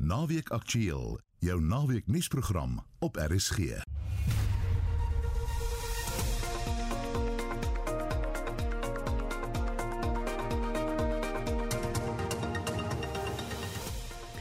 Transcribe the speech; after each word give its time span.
Naweek 0.00 0.48
Aktueel, 0.50 1.18
jou 1.38 1.60
naweek 1.60 2.06
nuusprogram 2.06 2.78
op 2.98 3.16
RSG. 3.16 3.58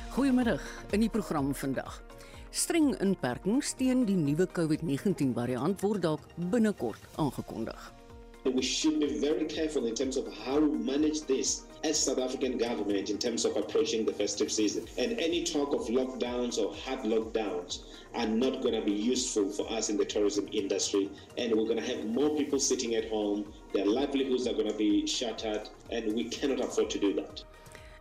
Goeiemiddag 0.09 0.61
in 0.89 0.99
die 0.99 1.09
program 1.09 1.51
vandag. 1.55 2.01
Streng 2.49 2.95
inperkings 3.03 3.73
teen 3.75 4.05
die 4.07 4.15
nuwe 4.15 4.47
COVID-19 4.47 5.35
variant 5.35 5.81
word 5.81 6.01
dalk 6.07 6.23
binnekort 6.35 7.03
aangekondig. 7.15 7.98
We 8.45 8.61
should 8.61 8.99
be 8.99 9.19
very 9.19 9.45
careful 9.45 9.85
in 9.85 9.95
terms 9.95 10.15
of 10.15 10.25
how 10.33 10.59
we 10.59 10.77
manage 10.77 11.21
this 11.23 11.63
as 11.83 11.99
South 11.99 12.19
African 12.19 12.57
government 12.57 13.09
in 13.09 13.17
terms 13.17 13.43
of 13.45 13.57
approaching 13.57 14.05
the 14.05 14.13
festive 14.13 14.51
season. 14.51 14.85
And 14.97 15.19
any 15.19 15.43
talk 15.43 15.73
of 15.73 15.87
lockdowns 15.87 16.57
or 16.57 16.73
hard 16.73 17.01
lockdowns 17.01 17.83
are 18.15 18.27
not 18.27 18.61
going 18.61 18.75
to 18.75 18.81
be 18.81 18.93
useful 18.93 19.49
for 19.49 19.69
us 19.71 19.89
in 19.89 19.97
the 19.97 20.05
tourism 20.05 20.47
industry. 20.51 21.09
And 21.37 21.53
we're 21.53 21.65
going 21.65 21.83
to 21.83 21.95
have 21.95 22.05
more 22.05 22.35
people 22.37 22.59
sitting 22.59 22.95
at 22.95 23.09
home. 23.09 23.45
Their 23.73 23.85
livelihoods 23.85 24.47
are 24.47 24.53
going 24.53 24.71
to 24.71 24.77
be 24.77 25.05
shattered, 25.05 25.69
and 25.91 26.13
we 26.13 26.23
cannot 26.25 26.61
afford 26.61 26.89
to 26.91 26.99
do 26.99 27.13
that. 27.13 27.43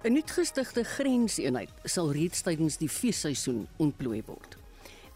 'n 0.05 0.12
Nuutgestigte 0.12 0.84
grenseenheid 0.87 1.70
sal 1.84 2.12
reeds 2.15 2.43
tydens 2.46 2.77
die 2.79 2.88
feesseisoen 2.88 3.66
ontplooi 3.77 4.23
word. 4.27 4.57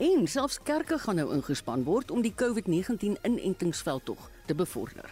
En 0.02 0.26
selfs 0.26 0.58
kerke 0.66 0.98
gaan 0.98 1.14
nou 1.14 1.28
ingespan 1.34 1.84
word 1.86 2.10
om 2.10 2.22
die 2.22 2.34
COVID-19 2.34 3.14
inentingsveldtog 3.22 4.31
te 4.46 4.54
bevorder. 4.54 5.10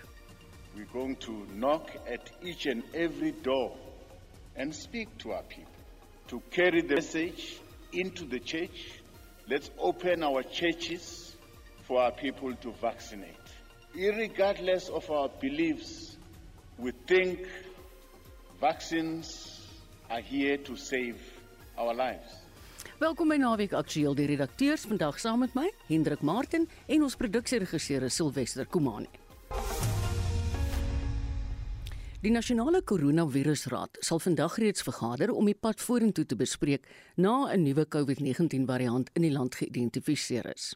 We're 0.75 0.93
going 0.93 1.17
to 1.17 1.47
knock 1.55 1.91
at 2.07 2.31
each 2.43 2.67
and 2.67 2.83
every 2.95 3.33
door 3.43 3.77
and 4.57 4.75
speak 4.75 5.09
to 5.19 5.33
our 5.33 5.43
people 5.43 5.73
to 6.29 6.41
carry 6.51 6.83
the 6.83 6.95
message 6.95 7.61
into 7.93 8.25
the 8.25 8.39
church. 8.39 9.03
Let's 9.49 9.71
open 9.79 10.23
our 10.23 10.43
churches 10.43 11.37
for 11.83 12.01
our 12.01 12.13
people 12.13 12.55
to 12.55 12.73
vaccinate. 12.81 13.35
Irregardless 13.95 14.89
of 14.89 15.11
our 15.11 15.29
beliefs, 15.41 16.17
we 16.79 16.93
think 17.07 17.47
vaccines 18.61 19.67
are 20.09 20.21
here 20.21 20.57
to 20.59 20.77
save 20.77 21.19
our 21.77 21.95
lives. 21.95 22.41
Welkom 23.01 23.29
by 23.29 23.37
Naweek 23.41 23.73
Aktueel. 23.73 24.15
Die 24.15 24.27
redakteurs 24.29 24.85
vandag 24.85 25.19
saam 25.21 25.41
met 25.41 25.55
my, 25.57 25.71
Hendrik 25.89 26.21
Martin 26.21 26.69
en 26.87 27.03
ons 27.03 27.17
produksieregisseur 27.17 28.11
Silwester 28.13 28.69
Komani. 28.69 29.20
Die 32.21 32.29
nasionale 32.29 32.83
koronavirusraad 32.85 33.97
sal 34.05 34.19
vandag 34.21 34.59
reeds 34.61 34.83
vergader 34.85 35.31
om 35.33 35.47
die 35.49 35.57
pad 35.57 35.81
vorentoe 35.81 36.27
te 36.29 36.37
bespreek 36.37 36.85
na 37.17 37.49
'n 37.49 37.63
nuwe 37.63 37.87
COVID-19 37.89 38.67
variant 38.67 39.09
in 39.15 39.23
die 39.23 39.33
land 39.33 39.55
geïdentifiseer 39.55 40.53
is. 40.55 40.75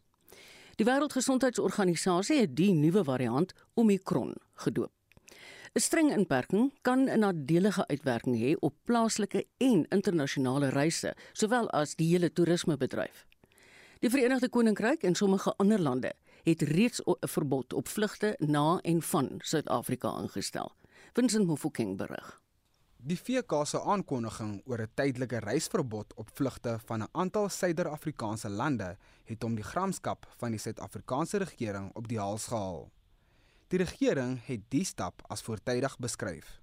Die 0.76 0.86
Wêreldgesondheidsorganisasie 0.86 2.40
het 2.40 2.56
die 2.56 2.72
nuwe 2.72 3.04
variant 3.04 3.52
Omicron 3.74 4.32
gedoop. 4.54 4.92
'n 5.74 5.80
Streng 5.80 6.10
inperking 6.12 6.72
kan 6.82 7.10
'n 7.10 7.18
nadelige 7.18 7.86
uitwerking 7.86 8.36
hê 8.36 8.56
op 8.60 8.74
plaaslike 8.84 9.44
en 9.58 9.86
internasionale 9.88 10.68
reise, 10.68 11.14
sowel 11.32 11.70
as 11.70 11.94
die 11.94 12.08
hele 12.08 12.32
toerismebedryf. 12.32 13.26
Die 14.00 14.10
Verenigde 14.10 14.48
Koninkryk 14.48 15.02
en 15.02 15.14
sommige 15.14 15.54
ander 15.56 15.80
lande 15.80 16.12
het 16.44 16.62
reeds 16.62 17.00
'n 17.04 17.16
verbod 17.20 17.72
op 17.72 17.88
vlugte 17.88 18.34
na 18.38 18.78
en 18.82 19.02
van 19.02 19.34
Suid-Afrika 19.38 20.18
ingestel. 20.20 20.72
Vincent 21.12 21.46
Mofokeng 21.46 21.96
berig. 21.96 22.40
Die 22.96 23.18
VK 23.20 23.66
se 23.66 23.82
aankondiging 23.82 24.62
oor 24.64 24.80
'n 24.80 24.90
tydelike 24.94 25.38
reisverbod 25.38 26.14
op 26.14 26.28
vlugte 26.34 26.78
van 26.84 27.02
'n 27.02 27.08
aantal 27.12 27.48
Suider-Afrikaanse 27.48 28.48
lande 28.48 28.96
het 29.24 29.42
hom 29.42 29.54
die 29.54 29.64
gramskap 29.64 30.26
van 30.36 30.50
die 30.50 30.60
Suid-Afrikaanse 30.60 31.36
regering 31.36 31.90
op 31.94 32.08
die 32.08 32.18
hals 32.18 32.46
gehaal. 32.46 32.90
Die 33.68 33.78
regering 33.78 34.46
het 34.46 34.60
die 34.68 34.84
stap 34.84 35.22
as 35.26 35.42
voortydig 35.42 35.98
beskryf. 35.98 36.60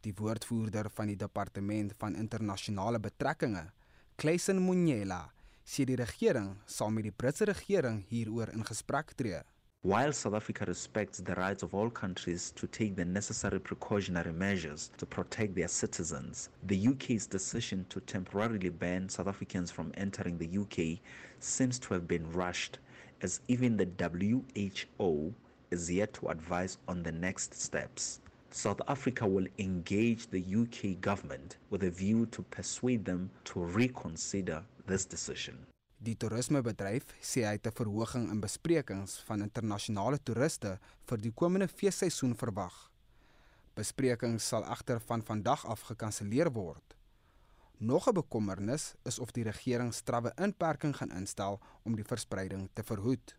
Die 0.00 0.14
woordvoerder 0.14 0.90
van 0.90 1.06
die 1.06 1.16
Departement 1.16 1.94
van 1.98 2.14
Internasionale 2.14 3.00
Betrekkinge, 3.00 3.72
Clayson 4.16 4.64
Munyela, 4.64 5.32
sê 5.66 5.84
die 5.84 5.96
regering 5.98 6.52
sal 6.64 6.92
met 6.94 7.04
die 7.04 7.10
Britse 7.10 7.44
regering 7.48 8.04
hieroor 8.08 8.52
in 8.54 8.62
gesprek 8.62 9.08
tree. 9.18 9.40
While 9.82 10.12
South 10.12 10.34
Africa 10.34 10.64
respects 10.64 11.18
the 11.18 11.34
rights 11.34 11.64
of 11.64 11.74
all 11.74 11.90
countries 11.90 12.52
to 12.52 12.68
take 12.68 12.94
the 12.94 13.04
necessary 13.04 13.58
precautionary 13.58 14.32
measures 14.32 14.90
to 14.98 15.06
protect 15.06 15.56
their 15.56 15.68
citizens, 15.68 16.50
the 16.62 16.88
UK's 16.88 17.26
decision 17.26 17.84
to 17.88 18.00
temporarily 18.00 18.68
ban 18.68 19.08
South 19.08 19.26
Africans 19.26 19.72
from 19.72 19.92
entering 19.96 20.38
the 20.38 20.58
UK 20.58 21.00
seems 21.40 21.80
to 21.80 21.94
have 21.94 22.06
been 22.06 22.30
rushed, 22.32 22.78
as 23.22 23.40
even 23.48 23.76
the 23.76 23.88
WHO 23.98 25.34
is 25.72 25.90
yet 25.90 26.14
to 26.14 26.28
advise 26.28 26.78
on 26.86 27.02
the 27.02 27.12
next 27.12 27.54
steps. 27.54 28.20
South 28.50 28.80
Africa 28.88 29.26
will 29.26 29.46
engage 29.58 30.28
the 30.30 30.44
UK 30.62 31.00
government 31.00 31.56
with 31.70 31.82
a 31.82 31.90
view 31.90 32.26
to 32.26 32.42
persuade 32.42 33.04
them 33.04 33.30
to 33.44 33.60
reconsider 33.60 34.62
this 34.86 35.06
decision. 35.06 35.66
Die 35.96 36.14
toerismebedryf 36.20 37.14
sê 37.24 37.46
hy 37.46 37.56
het 37.56 37.66
'n 37.66 37.78
verhoging 37.78 38.30
in 38.30 38.40
besprekings 38.40 39.20
van 39.26 39.42
internasionale 39.42 40.18
toeriste 40.18 40.78
vir 41.08 41.18
die 41.18 41.32
komende 41.32 41.68
feesseisoen 41.68 42.34
verwag. 42.34 42.90
Besprekings 43.74 44.48
sal 44.48 44.64
egter 44.64 45.00
van 45.00 45.22
vandag 45.22 45.66
af 45.66 45.80
gekanselleer 45.80 46.52
word. 46.52 46.94
Nog 47.78 48.08
'n 48.08 48.14
bekommernis 48.14 48.94
is 49.04 49.18
of 49.18 49.32
die 49.32 49.44
regering 49.44 49.94
strawwe 49.94 50.32
inperking 50.36 50.96
gaan 50.96 51.10
instel 51.10 51.60
om 51.84 51.96
die 51.96 52.04
verspreiding 52.04 52.68
te 52.72 52.82
verhoed. 52.82 53.36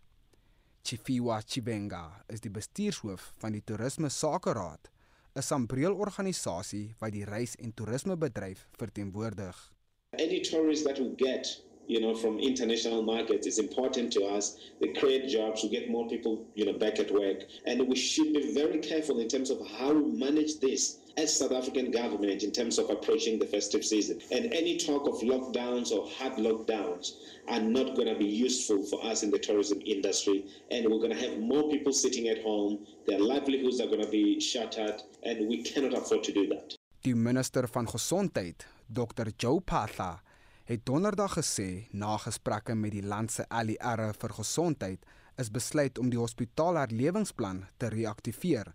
Chifiwa 0.84 1.42
Chibenga 1.42 2.24
is 2.28 2.40
die 2.40 2.52
bestuurshoof 2.52 3.34
van 3.38 3.52
die 3.52 3.64
Toerisme 3.64 4.10
Sakeraad, 4.10 4.90
'n 5.36 5.42
sambreelorganisasie 5.42 6.96
wat 7.00 7.12
die 7.12 7.26
reis- 7.26 7.56
en 7.56 7.74
toerismebedryf 7.74 8.68
verteenwoordig. 8.72 9.77
Any 10.18 10.40
tourists 10.40 10.86
that 10.86 11.00
we 11.00 11.10
get 11.10 11.48
you 11.88 12.02
know, 12.02 12.14
from 12.14 12.40
international 12.40 13.02
markets 13.02 13.48
is 13.48 13.60
important 13.60 14.12
to 14.14 14.26
us. 14.26 14.58
They 14.82 14.90
create 14.90 15.30
jobs, 15.30 15.64
we 15.64 15.70
get 15.70 15.90
more 15.90 16.08
people, 16.08 16.46
you 16.54 16.66
know, 16.66 16.74
back 16.74 17.00
at 17.00 17.12
work. 17.12 17.44
And 17.66 17.88
we 17.88 17.96
should 17.96 18.34
be 18.34 18.54
very 18.54 18.80
careful 18.80 19.20
in 19.20 19.28
terms 19.28 19.50
of 19.50 19.66
how 19.66 19.94
we 19.94 20.12
manage 20.18 20.60
this 20.60 21.00
as 21.18 21.36
South 21.36 21.52
African 21.52 21.90
government 21.92 22.44
in 22.44 22.52
terms 22.52 22.78
of 22.78 22.90
approaching 22.90 23.40
the 23.40 23.46
festive 23.46 23.84
season. 23.84 24.20
And 24.32 24.54
any 24.54 24.78
talk 24.78 25.08
of 25.08 25.16
lockdowns 25.22 25.92
or 25.92 26.08
hard 26.10 26.34
lockdowns 26.34 27.14
are 27.48 27.62
not 27.62 27.96
going 27.96 28.08
to 28.08 28.20
be 28.20 28.26
useful 28.26 28.84
for 28.84 29.04
us 29.06 29.24
in 29.24 29.32
the 29.32 29.40
tourism 29.40 29.82
industry. 29.86 30.46
And 30.70 30.86
we're 30.86 31.00
going 31.00 31.18
to 31.18 31.30
have 31.30 31.40
more 31.40 31.70
people 31.70 31.94
sitting 31.94 32.28
at 32.28 32.44
home. 32.44 32.86
Their 33.08 33.20
livelihoods 33.20 33.80
are 33.82 33.88
going 33.88 34.04
to 34.04 34.12
be 34.12 34.40
shattered. 34.40 35.02
And 35.24 35.48
we 35.48 35.64
cannot 35.64 35.94
afford 35.98 36.24
to 36.26 36.34
do 36.34 36.48
that. 36.48 36.76
Die 37.04 37.14
minister 37.14 37.68
van 37.68 37.86
Gesondheid, 37.86 38.66
Dr. 38.88 39.32
Joe 39.38 39.62
Phaahla, 39.66 40.22
het 40.68 40.86
donderdag 40.86 41.38
gesê 41.38 41.88
na 41.92 42.18
gesprekke 42.18 42.76
met 42.76 42.92
die 42.96 43.04
land 43.04 43.32
se 43.32 43.46
ALR 43.48 44.14
vir 44.16 44.34
gesondheid 44.40 45.06
is 45.38 45.52
besluit 45.52 46.00
om 46.00 46.10
die 46.12 46.20
hospitaalherlewingsplan 46.20 47.66
te 47.78 47.90
reaktiveer. 47.94 48.74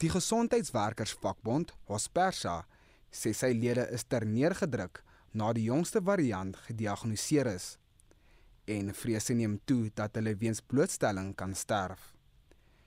Die 0.00 0.10
gesondheidswerkersvakbond, 0.10 1.72
Hospersa, 1.88 2.62
sê 3.12 3.32
sy 3.32 3.52
lede 3.56 3.86
is 3.94 4.04
terneergedruk 4.04 5.02
na 5.32 5.52
die 5.52 5.68
jongste 5.68 6.02
variant 6.04 6.56
gediagnoseer 6.68 7.50
is 7.54 7.74
en 8.64 8.94
vrese 8.96 9.34
neem 9.36 9.58
toe 9.68 9.90
dat 9.92 10.14
hulle 10.16 10.32
weens 10.40 10.62
blootstelling 10.64 11.34
kan 11.36 11.52
sterf. 11.54 12.14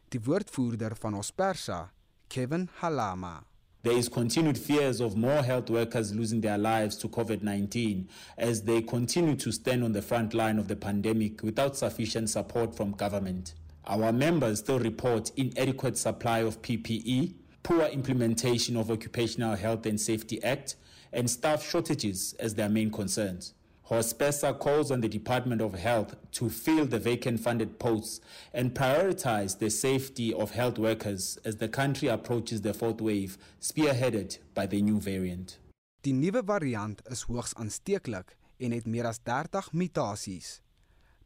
Die 0.09 0.21
woordvoerder 0.23 0.95
van 0.97 1.13
Hospersa, 1.13 1.91
Kevin 2.33 2.67
Halama, 2.79 3.43
There 3.87 3.95
is 3.95 4.09
continued 4.09 4.57
fears 4.57 4.99
of 4.99 5.15
more 5.15 5.41
health 5.41 5.69
workers 5.69 6.13
losing 6.13 6.41
their 6.41 6.57
lives 6.57 6.97
to 6.97 7.07
COVID 7.07 7.41
19 7.41 8.09
as 8.37 8.63
they 8.63 8.81
continue 8.81 9.37
to 9.37 9.49
stand 9.49 9.81
on 9.81 9.93
the 9.93 10.01
front 10.01 10.33
line 10.33 10.59
of 10.59 10.67
the 10.67 10.75
pandemic 10.75 11.41
without 11.41 11.77
sufficient 11.77 12.29
support 12.29 12.75
from 12.75 12.91
government. 12.91 13.53
Our 13.85 14.11
members 14.11 14.59
still 14.59 14.79
report 14.79 15.31
inadequate 15.37 15.97
supply 15.97 16.39
of 16.39 16.61
PPE, 16.61 17.35
poor 17.63 17.83
implementation 17.83 18.75
of 18.75 18.91
Occupational 18.91 19.55
Health 19.55 19.85
and 19.85 20.01
Safety 20.01 20.43
Act, 20.43 20.75
and 21.13 21.29
staff 21.29 21.65
shortages 21.65 22.35
as 22.41 22.55
their 22.55 22.67
main 22.67 22.91
concerns. 22.91 23.53
Hospesa 23.89 24.51
calls 24.59 24.91
on 24.91 24.99
the 24.99 25.07
Department 25.07 25.61
of 25.61 25.73
Health 25.73 26.15
to 26.33 26.49
fill 26.49 26.85
the 26.85 26.99
vacant 26.99 27.39
funded 27.39 27.79
posts 27.79 28.19
and 28.53 28.73
prioritize 28.73 29.59
the 29.59 29.69
safety 29.69 30.33
of 30.33 30.51
health 30.51 30.77
workers 30.77 31.39
as 31.45 31.55
the 31.55 31.69
country 31.69 32.09
approaches 32.09 32.61
the 32.61 32.73
fourth 32.73 32.99
wave, 32.99 33.37
spearheaded 33.61 34.39
by 34.53 34.65
the 34.65 34.81
new 34.81 34.99
variant. 34.99 35.59
Die 36.03 36.11
nuwe 36.11 36.43
variant 36.43 37.01
is 37.09 37.23
hoogs 37.29 37.53
aansteeklik 37.55 38.35
en 38.59 38.75
het 38.75 38.85
meer 38.91 39.07
as 39.07 39.21
30 39.23 39.71
mutasies. 39.71 40.59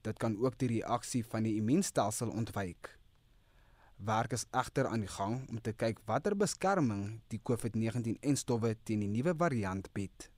Dit 0.06 0.20
kan 0.22 0.38
ook 0.38 0.60
die 0.62 0.70
reaksie 0.70 1.24
van 1.26 1.48
die 1.50 1.56
immuunstelsel 1.58 2.30
ontwyk. 2.30 2.92
Werk 4.06 4.36
is 4.38 4.46
egter 4.54 4.86
aan 4.90 5.02
die 5.02 5.10
gang 5.10 5.50
om 5.50 5.58
te 5.62 5.74
kyk 5.74 6.04
watter 6.06 6.38
beskerming 6.38 7.24
die 7.34 7.42
COVID-19 7.42 8.22
en 8.22 8.38
stowwe 8.38 8.76
teen 8.84 9.02
die 9.02 9.10
nuwe 9.10 9.34
variant 9.38 9.90
bied. 9.98 10.30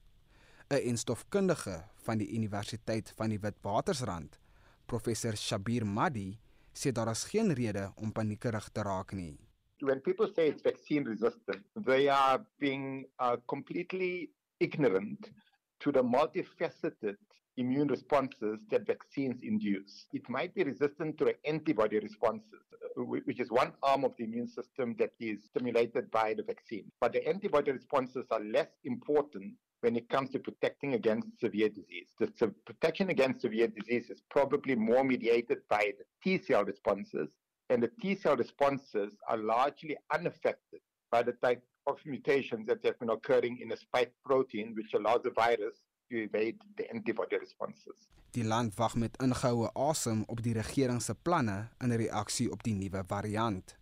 'n 0.74 0.88
enstofkundige 0.90 1.84
van 2.06 2.18
die 2.18 2.30
Universiteit 2.34 3.14
van 3.16 3.30
die 3.30 3.40
Witwatersrand, 3.40 4.40
professor 4.86 5.36
Shabir 5.38 5.86
Madi, 5.86 6.40
sê 6.74 6.92
daar 6.92 7.12
is 7.12 7.24
geen 7.30 7.54
rede 7.54 7.92
om 7.96 8.12
paniekerig 8.12 8.70
te 8.72 8.82
raak 8.82 9.14
nie. 9.14 9.38
When 9.80 10.02
people 10.02 10.28
say 10.34 10.48
it's 10.48 10.62
vaccine 10.62 11.10
resistant, 11.10 11.66
they 11.86 12.10
are 12.10 12.46
being 12.58 13.06
uh, 13.20 13.36
completely 13.46 14.32
ignorant 14.58 15.32
to 15.80 15.92
the 15.92 16.04
multifaceted 16.04 17.18
immune 17.58 17.88
responses 17.88 18.66
that 18.70 18.88
vaccines 18.88 19.42
induce. 19.44 20.08
It 20.12 20.28
might 20.30 20.54
be 20.56 20.64
resistant 20.64 21.18
to 21.18 21.34
antibody 21.46 22.00
responses, 22.00 22.64
uh, 22.98 23.04
which 23.04 23.40
is 23.40 23.52
one 23.52 23.74
arm 23.84 24.06
of 24.06 24.16
the 24.18 24.24
immune 24.24 24.48
system 24.48 24.96
that 24.98 25.12
is 25.20 25.44
stimulated 25.46 26.10
by 26.10 26.34
the 26.34 26.44
vaccine. 26.44 26.92
But 27.00 27.14
the 27.14 27.28
antibody 27.28 27.72
responses 27.72 28.26
are 28.32 28.44
less 28.44 28.72
important 28.84 29.54
when 29.84 29.98
it 29.98 30.08
comes 30.08 30.30
to 30.30 30.40
protecting 30.40 30.94
against 30.94 31.28
severe 31.42 31.68
disease. 31.68 32.08
The 32.18 32.48
protection 32.66 33.10
against 33.10 33.42
severe 33.42 33.68
disease 33.68 34.10
is 34.10 34.22
probably 34.30 34.76
more 34.76 35.04
mediated 35.04 35.60
by 35.70 35.92
the 35.98 36.06
T 36.24 36.42
cell 36.42 36.64
responses, 36.64 37.30
and 37.70 37.84
the 37.84 37.92
T 38.02 38.16
cell 38.16 38.38
responses 38.38 39.12
are 39.28 39.38
largely 39.38 39.98
unaffected 40.14 40.80
by 41.12 41.22
the 41.22 41.34
type 41.34 41.62
of 41.86 41.98
mutations 42.06 42.66
that 42.68 42.80
have 42.86 42.98
been 42.98 43.10
occurring 43.10 43.60
in 43.62 43.68
the 43.68 43.76
spike 43.76 44.14
protein, 44.26 44.74
which 44.74 44.94
allows 44.94 45.22
the 45.24 45.32
virus 45.32 45.76
to 46.10 46.24
evade 46.24 46.58
the 46.78 46.90
antibody 46.90 47.38
responses. 47.38 48.08
Die 48.32 48.44
land 48.44 48.74
wag 48.76 48.96
met 48.96 49.20
ingehoue 49.22 49.70
asem 49.74 50.24
op 50.28 50.40
die 50.42 50.54
regering 50.54 51.02
se 51.02 51.14
planne 51.14 51.68
in 51.84 51.92
reaksie 51.92 52.52
op 52.52 52.64
die 52.64 52.74
nuwe 52.74 53.04
variant. 53.08 53.76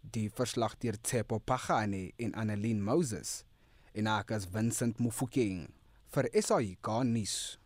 Die 0.00 0.30
verslag 0.30 0.78
deur 0.80 0.96
Tsepo 1.00 1.38
Pagani 1.38 2.12
en 2.16 2.32
Annelien 2.34 2.82
Moses 2.82 3.44
en 3.94 4.06
Akas 4.10 4.48
Vincent 4.50 4.98
Mufokeng 4.98 5.68
vir 6.14 6.28
SAIK 6.34 6.88
nuus. 7.06 7.58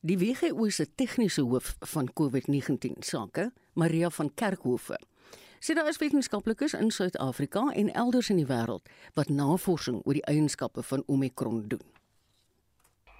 Die 0.00 0.16
WHO 0.16 0.68
se 0.70 0.86
tegniese 0.94 1.42
hoof 1.42 1.74
van 1.92 2.08
COVID-19 2.20 3.02
sake, 3.04 3.50
Maria 3.74 4.10
van 4.10 4.30
Kerkhofe, 4.34 4.96
sê 5.60 5.74
daar 5.74 5.88
is 5.90 5.98
wetenskaplikes 5.98 6.76
in 6.78 6.90
Suid-Afrika 6.94 7.66
en 7.74 7.92
elders 7.92 8.30
in 8.30 8.38
die 8.40 8.48
wêreld 8.48 8.88
wat 9.18 9.28
navorsing 9.28 10.00
oor 10.04 10.16
die 10.16 10.26
eienskappe 10.30 10.84
van 10.86 11.02
Omicron 11.06 11.64
doen. 11.68 11.97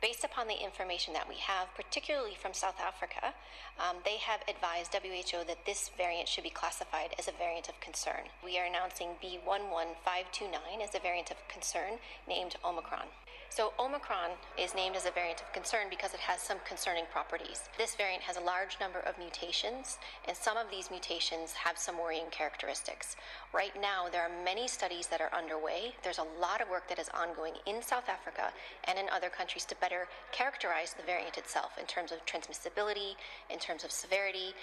Based 0.01 0.23
upon 0.23 0.47
the 0.47 0.63
information 0.63 1.13
that 1.15 1.29
we 1.29 1.35
have, 1.37 1.75
particularly 1.75 2.37
from 2.41 2.55
South 2.55 2.79
Africa, 2.79 3.35
um, 3.83 3.97
they 4.05 4.19
have 4.19 4.41
advised 4.47 4.95
WHO 4.95 5.45
that 5.45 5.67
this 5.67 5.91
variant 5.97 6.29
should 6.29 6.45
be 6.45 6.51
classified 6.51 7.15
as 7.19 7.27
a 7.27 7.33
variant 7.33 7.69
of 7.69 7.81
concern. 7.81 8.31
We 8.45 8.59
are 8.59 8.65
announcing 8.65 9.19
B11529 9.23 10.85
as 10.85 10.95
a 10.95 11.01
variant 11.01 11.33
of 11.33 11.37
concern 11.49 11.99
named 12.29 12.55
Omicron. 12.65 13.09
So, 13.51 13.73
Omicron 13.81 14.37
is 14.57 14.75
named 14.75 14.95
as 14.95 15.07
a 15.07 15.11
variant 15.11 15.41
of 15.41 15.53
concern 15.53 15.89
because 15.91 16.15
it 16.15 16.21
has 16.21 16.41
some 16.41 16.59
concerning 16.65 17.05
properties. 17.11 17.69
This 17.77 17.97
variant 17.97 18.23
has 18.23 18.37
a 18.37 18.41
large 18.41 18.79
number 18.79 19.01
of 19.01 19.19
mutations, 19.19 19.99
and 20.29 20.37
some 20.37 20.57
of 20.57 20.71
these 20.71 20.91
mutations 20.91 21.55
have 21.55 21.77
some 21.77 21.99
worrying 21.99 22.31
characteristics. 22.31 23.17
Right 23.53 23.73
now, 23.81 24.07
there 24.13 24.23
are 24.23 24.45
many 24.45 24.69
studies 24.69 25.09
that 25.09 25.21
are 25.21 25.33
underway. 25.35 25.95
There's 26.05 26.19
a 26.19 26.41
lot 26.41 26.61
of 26.61 26.69
work 26.69 26.89
that 26.89 27.01
is 27.01 27.09
ongoing 27.15 27.55
in 27.67 27.83
South 27.83 28.09
Africa 28.09 28.53
and 28.85 28.99
in 28.99 29.09
other 29.09 29.31
countries 29.31 29.65
to 29.65 29.75
better 29.77 30.07
characterize 30.31 30.95
the 30.95 31.03
variant 31.03 31.39
itself 31.39 31.79
in 31.81 31.87
terms 31.87 32.13
of 32.13 32.25
transmissibility, 32.27 33.17
in 33.51 33.59
terms 33.59 33.83
of 33.83 33.91
severity. 33.91 34.55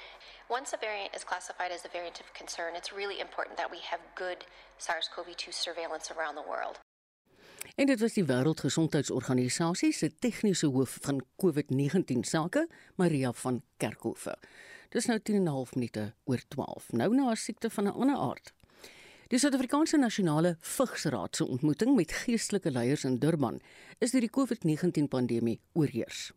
Once 0.47 0.73
a 0.73 0.77
variant 0.77 1.13
is 1.15 1.23
classified 1.23 1.71
as 1.71 1.83
a 1.83 1.89
variant 1.89 2.21
of 2.21 2.33
concern, 2.33 2.75
it's 2.75 2.93
really 2.93 3.19
important 3.19 3.57
that 3.57 3.69
we 3.69 3.79
have 3.79 3.99
good 4.15 4.45
SARS 4.77 5.09
CoV 5.13 5.35
2 5.35 5.51
surveillance 5.51 6.11
around 6.11 6.35
the 6.35 6.47
world. 6.47 6.79
En 7.75 7.85
dit 7.85 7.99
was 7.99 8.13
die 8.13 8.23
Wêreldgesondheidsorganisasie 8.25 9.93
se 9.93 10.11
tegniese 10.19 10.67
hoof 10.67 10.97
van 11.01 11.23
COVID-19 11.43 12.21
sake, 12.21 12.67
Maria 12.95 13.31
van 13.33 13.61
Kerkhofe. 13.77 14.37
Dis 14.89 15.05
nou 15.05 15.19
10 15.19 15.35
en 15.35 15.43
'n 15.43 15.47
half 15.47 15.75
minute 15.75 16.13
oor 16.23 16.41
12. 16.47 16.91
Nou 16.91 17.15
na 17.15 17.31
'n 17.31 17.35
siekte 17.35 17.69
van 17.69 17.83
'n 17.83 17.93
ander 17.93 18.15
aard. 18.15 18.53
Die 19.27 19.39
Suid-Afrikaanse 19.39 19.97
Nasionale 19.97 20.57
Vigsraad 20.59 21.35
se 21.35 21.47
ontmoeting 21.47 21.95
met 21.95 22.11
geestelike 22.11 22.71
leiers 22.71 23.03
in 23.03 23.17
Durban 23.17 23.59
is 23.97 24.11
deur 24.11 24.21
die 24.21 24.29
COVID-19 24.29 25.07
pandemie 25.09 25.59
oorheers. 25.73 26.31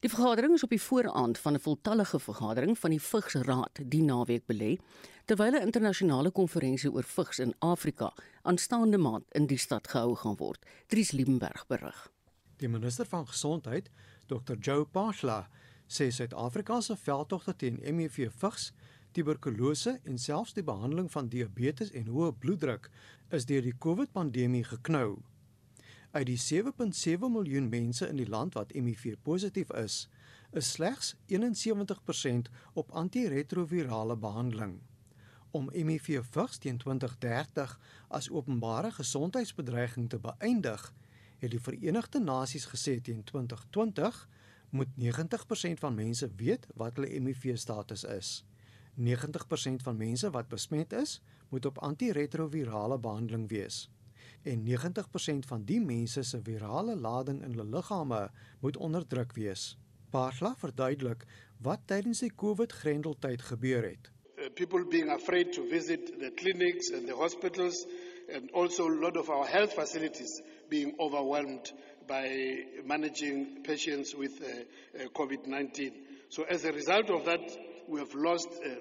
Die 0.00 0.10
vergadering 0.10 0.54
is 0.54 0.62
op 0.62 0.70
die 0.72 0.82
vooraand 0.82 1.38
van 1.38 1.54
'n 1.54 1.60
voltallige 1.60 2.18
vergadering 2.20 2.78
van 2.78 2.90
die 2.90 3.02
Vigsraad 3.02 3.80
die 3.84 4.02
naweek 4.02 4.44
belê, 4.46 4.78
terwyl 5.24 5.54
'n 5.54 5.66
internasionale 5.66 6.30
konferensie 6.30 6.92
oor 6.92 7.02
vigs 7.02 7.38
in 7.38 7.54
Afrika 7.58 8.12
aanstaande 8.42 8.98
maand 8.98 9.24
in 9.30 9.46
die 9.46 9.58
stad 9.58 9.88
gehou 9.88 10.14
gaan 10.16 10.36
word. 10.36 10.66
Dries 10.86 11.10
Liebenberg 11.10 11.66
berig. 11.66 12.10
Die 12.56 12.68
minister 12.68 13.06
van 13.06 13.26
Gesondheid, 13.26 13.90
Dr. 14.26 14.54
Joe 14.60 14.84
Pashla, 14.84 15.48
sê 15.86 16.10
Suid-Afrika 16.10 16.80
se 16.80 16.96
veldtogte 16.96 17.56
teen 17.56 17.78
HIV 17.82 18.30
vigs, 18.36 18.72
tuberkulose 19.12 20.00
en 20.04 20.18
selfs 20.18 20.52
die 20.52 20.62
behandeling 20.62 21.10
van 21.12 21.28
diabetes 21.28 21.90
en 21.90 22.06
hoë 22.06 22.32
bloeddruk 22.38 22.90
is 23.30 23.46
deur 23.46 23.62
die 23.62 23.74
COVID-pandemie 23.78 24.64
geknou. 24.64 25.22
Uit 26.10 26.26
die 26.26 26.38
7.7 26.42 27.28
miljoen 27.30 27.68
mense 27.68 28.08
in 28.08 28.16
die 28.18 28.28
land 28.28 28.56
wat 28.58 28.72
HIV 28.74 29.12
positief 29.22 29.68
is, 29.78 30.08
is 30.50 30.70
slegs 30.70 31.12
71% 31.30 32.48
op 32.72 32.90
antiretrovirale 32.90 34.16
behandeling. 34.16 34.80
Om 35.50 35.68
HIV 35.70 36.24
vigs 36.30 36.58
teen 36.58 36.78
2030 36.82 37.76
as 38.08 38.30
openbare 38.30 38.90
gesondheidsbedreiging 38.90 40.08
te 40.10 40.18
beëindig, 40.18 40.88
het 41.38 41.54
die 41.54 41.62
Verenigde 41.62 42.18
Nasies 42.18 42.66
gesê 42.72 42.96
teen 43.00 43.22
2020 43.24 44.28
moet 44.70 44.90
90% 44.98 45.78
van 45.78 45.94
mense 45.94 46.30
weet 46.42 46.66
wat 46.74 46.98
hulle 46.98 47.12
HIV 47.14 47.54
status 47.54 48.04
is. 48.04 48.44
90% 48.98 49.86
van 49.86 49.96
mense 49.96 50.30
wat 50.30 50.50
besmet 50.50 50.92
is, 50.92 51.20
moet 51.48 51.66
op 51.66 51.78
antiretrovirale 51.78 52.98
behandeling 52.98 53.48
wees 53.48 53.86
en 54.42 54.64
90% 54.64 55.46
van 55.46 55.64
die 55.64 55.80
mense 55.80 56.22
se 56.22 56.40
virale 56.42 56.96
lading 56.96 57.42
in 57.42 57.54
hulle 57.54 57.68
liggame 57.76 58.30
moet 58.60 58.76
onderdruk 58.76 59.34
wees. 59.36 59.76
Paarla 60.10 60.54
verduidelik 60.58 61.26
wat 61.62 61.86
tydens 61.86 62.22
die 62.24 62.32
COVID-grendeltyd 62.34 63.42
gebeur 63.42 63.84
het. 63.84 64.10
Uh, 64.40 64.48
people 64.54 64.86
being 64.88 65.10
afraid 65.10 65.52
to 65.52 65.66
visit 65.68 66.06
the 66.18 66.32
clinics 66.34 66.90
and 66.92 67.06
the 67.06 67.14
hospitals 67.14 67.86
and 68.34 68.50
also 68.52 68.88
a 68.88 68.96
lot 69.00 69.16
of 69.16 69.28
our 69.28 69.46
health 69.46 69.72
facilities 69.72 70.40
being 70.68 70.94
overwhelmed 70.98 71.72
by 72.06 72.26
managing 72.84 73.62
patients 73.62 74.14
with 74.14 74.40
uh, 74.42 74.46
uh, 74.46 75.08
COVID-19. 75.14 75.92
So 76.28 76.44
as 76.44 76.64
a 76.64 76.72
result 76.72 77.10
of 77.10 77.24
that, 77.24 77.44
we 77.88 78.00
have 78.00 78.14
lost 78.14 78.48
uh, 78.64 78.80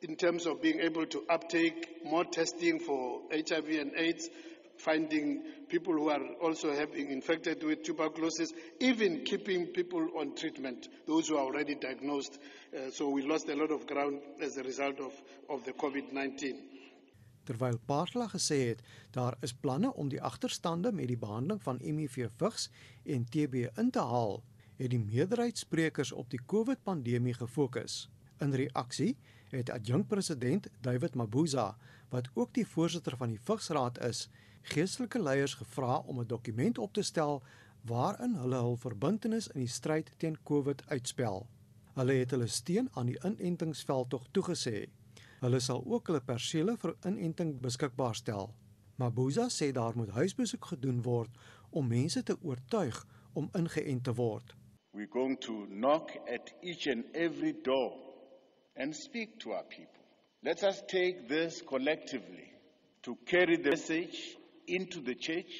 in 0.00 0.16
terms 0.16 0.46
of 0.46 0.60
being 0.60 0.80
able 0.80 1.06
to 1.06 1.22
uptake 1.30 2.04
more 2.04 2.24
testing 2.24 2.80
for 2.80 3.20
HIV 3.30 3.68
and 3.78 3.92
AIDS 3.96 4.28
finding 4.84 5.42
people 5.68 5.94
who 5.94 6.08
are 6.10 6.26
also 6.42 6.72
having 6.72 7.10
infected 7.10 7.62
with 7.62 7.82
tuberculosis, 7.82 8.52
even 8.80 9.22
keeping 9.24 9.66
people 9.66 10.04
on 10.18 10.34
treatment, 10.34 10.88
those 11.06 11.28
who 11.28 11.36
are 11.36 11.44
already 11.44 11.74
diagnosed. 11.74 12.38
Uh, 12.74 12.90
so 12.90 13.08
we 13.08 13.22
lost 13.22 13.48
a 13.48 13.54
lot 13.54 13.70
of 13.70 13.86
ground 13.86 14.20
as 14.40 14.56
a 14.56 14.62
result 14.62 14.98
of, 15.00 15.12
of 15.48 15.64
the 15.64 15.72
COVID-19. 15.72 16.72
Terwyl 17.42 17.78
Paartla 17.86 18.28
gesê 18.30 18.58
het 18.68 18.82
daar 19.10 19.34
is 19.42 19.52
planne 19.52 19.90
om 19.98 20.08
die 20.08 20.22
agterstande 20.22 20.92
met 20.92 21.08
die 21.10 21.18
behandeling 21.18 21.62
van 21.62 21.80
HIV 21.82 22.28
vigs 22.38 22.68
en 23.02 23.24
TB 23.26 23.66
in 23.82 23.90
te 23.90 24.04
haal, 24.12 24.42
het 24.78 24.90
die 24.94 25.02
meerderheid 25.02 25.58
sprekers 25.58 26.12
op 26.12 26.30
die 26.30 26.40
COVID-pandemie 26.46 27.34
gefokus. 27.34 28.06
In 28.38 28.54
reaksie 28.54 29.16
het 29.50 29.70
adjunkpresident 29.70 30.68
David 30.80 31.14
Mabuza, 31.14 31.76
wat 32.10 32.30
ook 32.34 32.54
die 32.54 32.66
voorsitter 32.66 33.16
van 33.16 33.34
die 33.34 33.42
Vigsraad 33.42 33.98
is, 34.06 34.28
geestelike 34.62 35.22
leiers 35.22 35.54
gevra 35.54 35.98
om 35.98 36.20
'n 36.20 36.26
dokument 36.26 36.78
op 36.78 36.92
te 36.92 37.02
stel 37.02 37.42
waarin 37.84 38.34
hulle 38.34 38.56
hul 38.56 38.76
verbintenis 38.76 39.48
in 39.48 39.60
die 39.60 39.68
stryd 39.68 40.10
teen 40.16 40.42
COVID 40.42 40.82
uitspel. 40.88 41.46
Hulle 41.94 42.12
het 42.12 42.30
hulle 42.30 42.46
steun 42.46 42.88
aan 42.92 43.06
die 43.06 43.18
inentingsveldtog 43.24 44.26
toegesê. 44.30 44.86
Hulle 45.40 45.60
sal 45.60 45.82
ook 45.86 46.06
hulle 46.06 46.20
persele 46.20 46.76
vir 46.76 46.94
inenting 47.06 47.60
beskikbaar 47.60 48.14
stel. 48.14 48.54
Mabuza 48.96 49.48
sê 49.48 49.72
daar 49.72 49.96
moet 49.96 50.10
huisbesoek 50.10 50.64
gedoen 50.64 51.02
word 51.02 51.30
om 51.70 51.88
mense 51.88 52.22
te 52.22 52.36
oortuig 52.42 53.06
om 53.32 53.48
ingeënt 53.58 54.04
te 54.04 54.14
word. 54.14 54.54
We're 54.94 55.10
going 55.10 55.40
to 55.40 55.66
knock 55.66 56.10
at 56.28 56.52
each 56.60 56.86
and 56.86 57.04
every 57.14 57.54
door 57.62 57.92
and 58.76 58.96
speak 58.96 59.38
to 59.40 59.52
our 59.52 59.64
people. 59.64 60.02
Let 60.42 60.62
us 60.62 60.82
take 60.86 61.26
this 61.28 61.62
collectively 61.64 62.52
to 63.02 63.16
carry 63.24 63.56
the 63.56 63.70
message 63.70 64.36
into 64.66 65.00
the 65.00 65.14
church. 65.14 65.52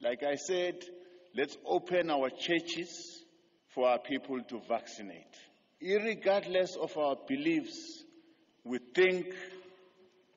Like 0.00 0.22
I 0.22 0.36
said, 0.36 0.76
let's 1.34 1.56
open 1.64 2.10
our 2.10 2.30
churches 2.30 3.24
for 3.74 3.88
our 3.88 3.98
people 3.98 4.42
to 4.48 4.60
vaccinate. 4.68 5.34
Irregardless 5.80 6.76
of 6.76 6.96
our 6.96 7.16
beliefs, 7.26 8.04
we 8.64 8.78
think 8.94 9.26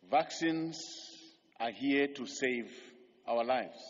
vaccines 0.10 0.80
are 1.60 1.72
here 1.72 2.08
to 2.08 2.26
save 2.26 2.72
our 3.28 3.44
lives. 3.44 3.82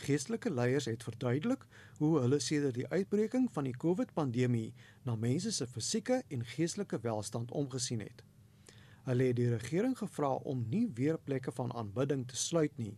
Geestelike 0.00 0.50
leiers 0.50 0.86
het 0.88 1.02
verduidelik 1.04 1.66
hoe 1.98 2.14
hulle 2.20 2.38
sedert 2.40 2.74
die 2.78 2.86
uitbreking 2.88 3.50
van 3.52 3.66
die 3.68 3.76
COVID-pandemie 3.76 4.72
na 5.04 5.16
mense 5.16 5.52
se 5.52 5.66
fisieke 5.68 6.22
en 6.32 6.44
geestelike 6.54 7.00
welstand 7.04 7.52
omgesien 7.52 8.00
het. 8.00 8.24
Hulle 9.04 9.28
het 9.28 9.36
die 9.36 9.50
regering 9.50 9.98
gevra 9.98 10.32
om 10.48 10.64
nie 10.72 10.86
weer 10.94 11.18
plekke 11.18 11.52
van 11.52 11.74
aanbidding 11.76 12.24
te 12.28 12.36
sluit 12.36 12.76
nie, 12.78 12.96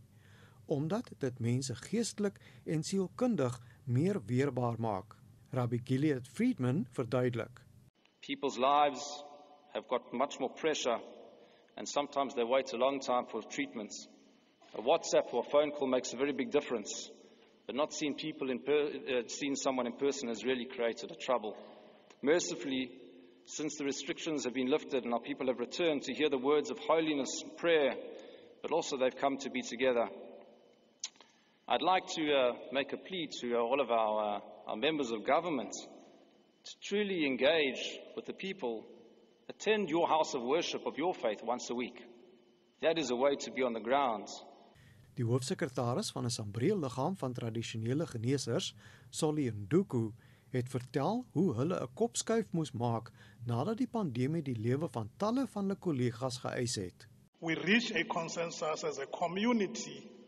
omdat 0.67 1.11
dit 1.19 1.39
mense 1.39 1.75
geestelik 1.75 2.39
en 2.65 2.83
sielkundig 2.83 3.61
meer 3.85 4.21
weerbaar 4.27 4.81
maak. 4.81 5.17
Rabbi 5.51 5.79
Gilead 5.85 6.29
Friedman 6.29 6.87
verduidelik. 6.91 7.61
People's 8.21 8.57
lives 8.57 9.25
have 9.73 9.87
got 9.89 10.13
much 10.13 10.39
more 10.39 10.53
pressure 10.53 11.01
and 11.77 11.89
sometimes 11.89 12.35
they 12.35 12.45
wait 12.45 12.73
a 12.73 12.77
long 12.77 13.01
time 13.01 13.27
for 13.27 13.43
treatments. 13.43 14.09
A 14.75 14.81
WhatsApp 14.81 15.33
or 15.33 15.45
a 15.47 15.51
phone 15.51 15.71
call 15.71 15.89
makes 15.89 16.13
a 16.13 16.17
very 16.17 16.33
big 16.33 16.51
difference, 16.51 17.11
but 17.67 17.75
not 17.75 17.93
seeing 17.93 18.15
people 18.15 18.51
in 18.51 18.59
per- 18.61 18.89
uh, 18.89 19.23
seeing 19.27 19.57
someone 19.57 19.87
in 19.87 19.93
person 19.93 20.29
has 20.29 20.45
really 20.45 20.65
created 20.65 21.11
a 21.11 21.15
trouble. 21.15 21.57
Mercifully, 22.23 22.91
since 23.45 23.77
the 23.77 23.85
restrictions 23.85 24.45
have 24.45 24.55
been 24.55 24.71
lifted 24.71 25.05
and 25.05 25.13
our 25.13 25.21
people 25.21 25.49
have 25.49 25.59
returned 25.59 26.03
to 26.03 26.15
hear 26.15 26.31
the 26.31 26.39
words 26.39 26.71
of 26.71 26.79
holiness, 26.79 27.43
and 27.43 27.57
prayer, 27.57 27.95
but 28.63 28.71
also 28.71 28.97
they've 28.97 29.17
come 29.17 29.37
to 29.39 29.51
be 29.51 29.63
together. 29.63 30.09
I'd 31.69 31.81
like 31.81 32.07
to 32.17 32.23
uh, 32.23 32.53
make 32.73 32.93
a 32.93 32.97
plea 32.97 33.29
to 33.41 33.55
uh, 33.55 33.59
all 33.59 33.81
of 33.81 33.91
our, 33.91 34.37
uh, 34.37 34.71
our 34.71 34.77
members 34.77 35.13
of 35.13 35.25
government 35.25 35.73
to 36.65 36.73
truly 36.83 37.25
engage 37.25 38.01
with 38.17 38.27
the 38.27 38.33
people. 38.33 38.85
Attend 39.49 39.89
your 39.89 40.09
house 40.09 40.35
of 40.35 40.43
worship 40.43 40.85
of 40.87 40.99
your 40.99 41.15
faith 41.15 41.41
once 41.45 41.71
a 41.71 41.75
week. 41.75 42.03
That 42.81 42.99
is 42.99 43.11
a 43.11 43.17
way 43.17 43.37
to 43.37 43.51
be 43.53 43.63
on 43.63 43.75
the 43.75 43.81
ground. 43.81 44.27
Die 45.15 45.25
hoofsekretaris 45.25 46.11
van 46.11 46.25
'n 46.25 46.31
Sambreel 46.31 46.79
liggaam 46.79 47.17
van 47.17 47.33
tradisionele 47.33 48.07
genesers, 48.07 48.75
Solly 49.11 49.49
Nduku, 49.49 50.13
het 50.51 50.69
vertel 50.69 51.27
hoe 51.33 51.55
hulle 51.55 51.81
'n 51.81 51.93
kopskuif 51.95 52.53
moes 52.53 52.73
maak 52.73 53.13
nadat 53.47 53.77
die 53.77 53.89
pandemie 53.89 54.43
die 54.43 54.59
lewe 54.59 54.89
van 54.89 55.11
talle 55.17 55.47
van 55.47 55.63
hulle 55.63 55.79
kollegas 55.79 56.39
geëis 56.39 56.75
het. 56.75 57.09
We 57.39 57.55
reach 57.55 57.95
a 57.95 58.05
consensus 58.05 58.85
as 58.85 58.99
a 58.99 59.07
community 59.07 60.22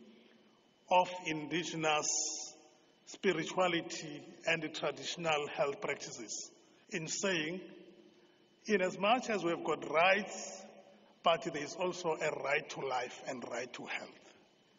of 1.00 1.08
indigenous 1.26 2.06
spirituality 3.06 4.22
and 4.46 4.62
traditional 4.74 5.48
health 5.56 5.80
practices 5.80 6.50
in 6.90 7.08
saying, 7.08 7.60
in 8.66 8.80
as 8.80 8.98
much 8.98 9.28
as 9.28 9.42
we've 9.42 9.64
got 9.64 9.90
rights, 9.90 10.62
but 11.22 11.42
there 11.42 11.62
is 11.62 11.74
also 11.74 12.10
a 12.10 12.30
right 12.42 12.68
to 12.70 12.80
life 12.80 13.22
and 13.26 13.42
right 13.50 13.72
to 13.72 13.84
health. 13.86 14.32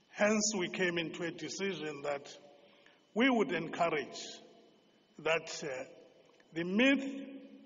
Hence, 0.10 0.53
we 0.57 0.69
came 0.69 0.98
into 0.98 1.24
a 1.24 1.31
decision 1.31 2.01
that 2.03 2.29
we 3.13 3.29
would 3.29 3.51
encourage 3.51 4.22
that 5.19 5.63
uh, 5.63 5.84
the 6.53 6.63
myth 6.63 7.03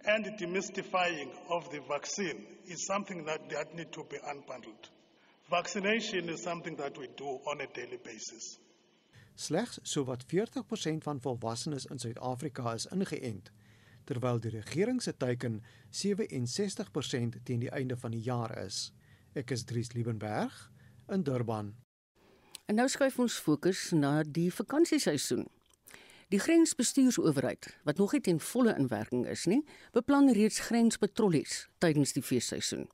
and 0.06 0.26
demystifying 0.40 1.30
of 1.52 1.70
the 1.72 1.82
vaccine 1.88 2.46
is 2.68 2.86
something 2.88 3.26
that, 3.26 3.50
that 3.50 3.76
need 3.76 3.92
to 3.92 4.04
be 4.10 4.18
unbundled. 4.18 4.90
Vaccination 5.50 6.30
is 6.30 6.42
something 6.42 6.78
that 6.78 6.98
we 6.98 7.08
do 7.16 7.26
on 7.26 7.62
a 7.62 7.68
daily 7.74 7.98
basis. 8.04 8.60
Slegs 9.36 9.80
sowat 9.82 10.26
40% 10.26 11.04
van 11.04 11.22
volwassenes 11.22 11.86
in 11.86 12.00
Suid-Afrika 12.00 12.74
is 12.74 12.86
ingeënt, 12.94 13.50
terwyl 14.06 14.38
die 14.40 14.52
regering 14.54 15.02
se 15.02 15.16
teiken 15.18 15.64
67% 15.90 17.40
teen 17.44 17.64
die 17.64 17.72
einde 17.72 17.98
van 17.98 18.14
die 18.14 18.22
jaar 18.22 18.54
is. 18.62 18.92
Ek 19.34 19.50
is 19.56 19.66
Dries 19.66 19.90
Liebenberg 19.98 20.60
in 21.10 21.26
Durban. 21.26 21.74
En 22.70 22.78
nou 22.78 22.86
skuif 22.88 23.18
ons 23.18 23.40
fokus 23.42 23.88
na 23.98 24.22
die 24.22 24.52
vakansieseisoen. 24.54 25.48
Die 26.30 26.44
grensbestuursowerheid, 26.46 27.72
wat 27.90 27.98
nog 27.98 28.14
nie 28.14 28.22
ten 28.22 28.38
volle 28.52 28.78
in 28.78 28.94
werking 28.94 29.26
is 29.26 29.50
nie, 29.50 29.64
beplan 29.98 30.30
reeds 30.30 30.62
grenspatrollies 30.70 31.64
tydens 31.82 32.14
die 32.14 32.26
feesseisoen. 32.26 32.86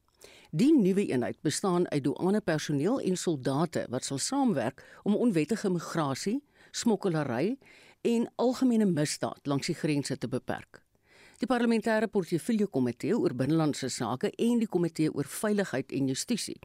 Die 0.55 0.71
nuwe 0.71 1.03
eenheid 1.05 1.35
bestaan 1.43 1.89
uit 1.89 2.03
douanepersoneel 2.03 2.99
en 2.99 3.17
soldate 3.19 3.81
wat 3.91 4.05
sal 4.07 4.17
saamwerk 4.23 4.85
om 5.03 5.15
onwettige 5.15 5.67
migrasie, 5.69 6.37
smokkelary 6.71 7.57
en 8.01 8.29
algemene 8.39 8.85
misdaad 8.87 9.49
langs 9.51 9.67
die 9.67 9.75
grense 9.75 10.15
te 10.17 10.29
beperk. 10.31 10.79
Die 11.41 11.49
parlementêre 11.51 12.07
portefeulje 12.07 12.69
komitee 12.71 13.17
oor 13.17 13.35
binnelandse 13.35 13.89
sake 13.91 14.31
en 14.31 14.61
die 14.61 14.69
komitee 14.71 15.11
oor 15.11 15.27
veiligheid 15.27 15.91
en 15.91 16.07
justisie 16.07 16.55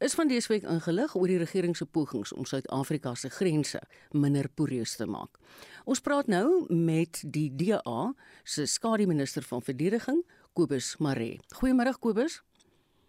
is 0.00 0.16
van 0.16 0.32
dese 0.32 0.48
week 0.48 0.64
ingelig 0.64 1.12
oor 1.12 1.28
die 1.28 1.38
regering 1.42 1.76
se 1.76 1.84
pogings 1.84 2.32
om 2.32 2.48
Suid-Afrika 2.48 3.12
se 3.14 3.28
grense 3.28 3.82
minder 4.12 4.48
poreus 4.48 4.96
te 4.96 5.04
maak. 5.04 5.36
Ons 5.84 6.00
praat 6.00 6.32
nou 6.32 6.64
met 6.72 7.20
die 7.28 7.50
DA 7.52 8.08
se 8.42 8.64
skademinister 8.64 9.44
van 9.52 9.60
verdediging, 9.60 10.24
Kobus 10.54 10.94
Maree. 10.96 11.40
Goeiemôre 11.60 11.92
Kobus. 12.00 12.40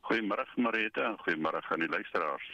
Goeiemôre 0.06 0.46
Marita 0.62 1.08
en 1.10 1.18
goeiemôre 1.24 1.62
aan 1.70 1.82
die 1.82 1.90
luisteraars. 1.90 2.50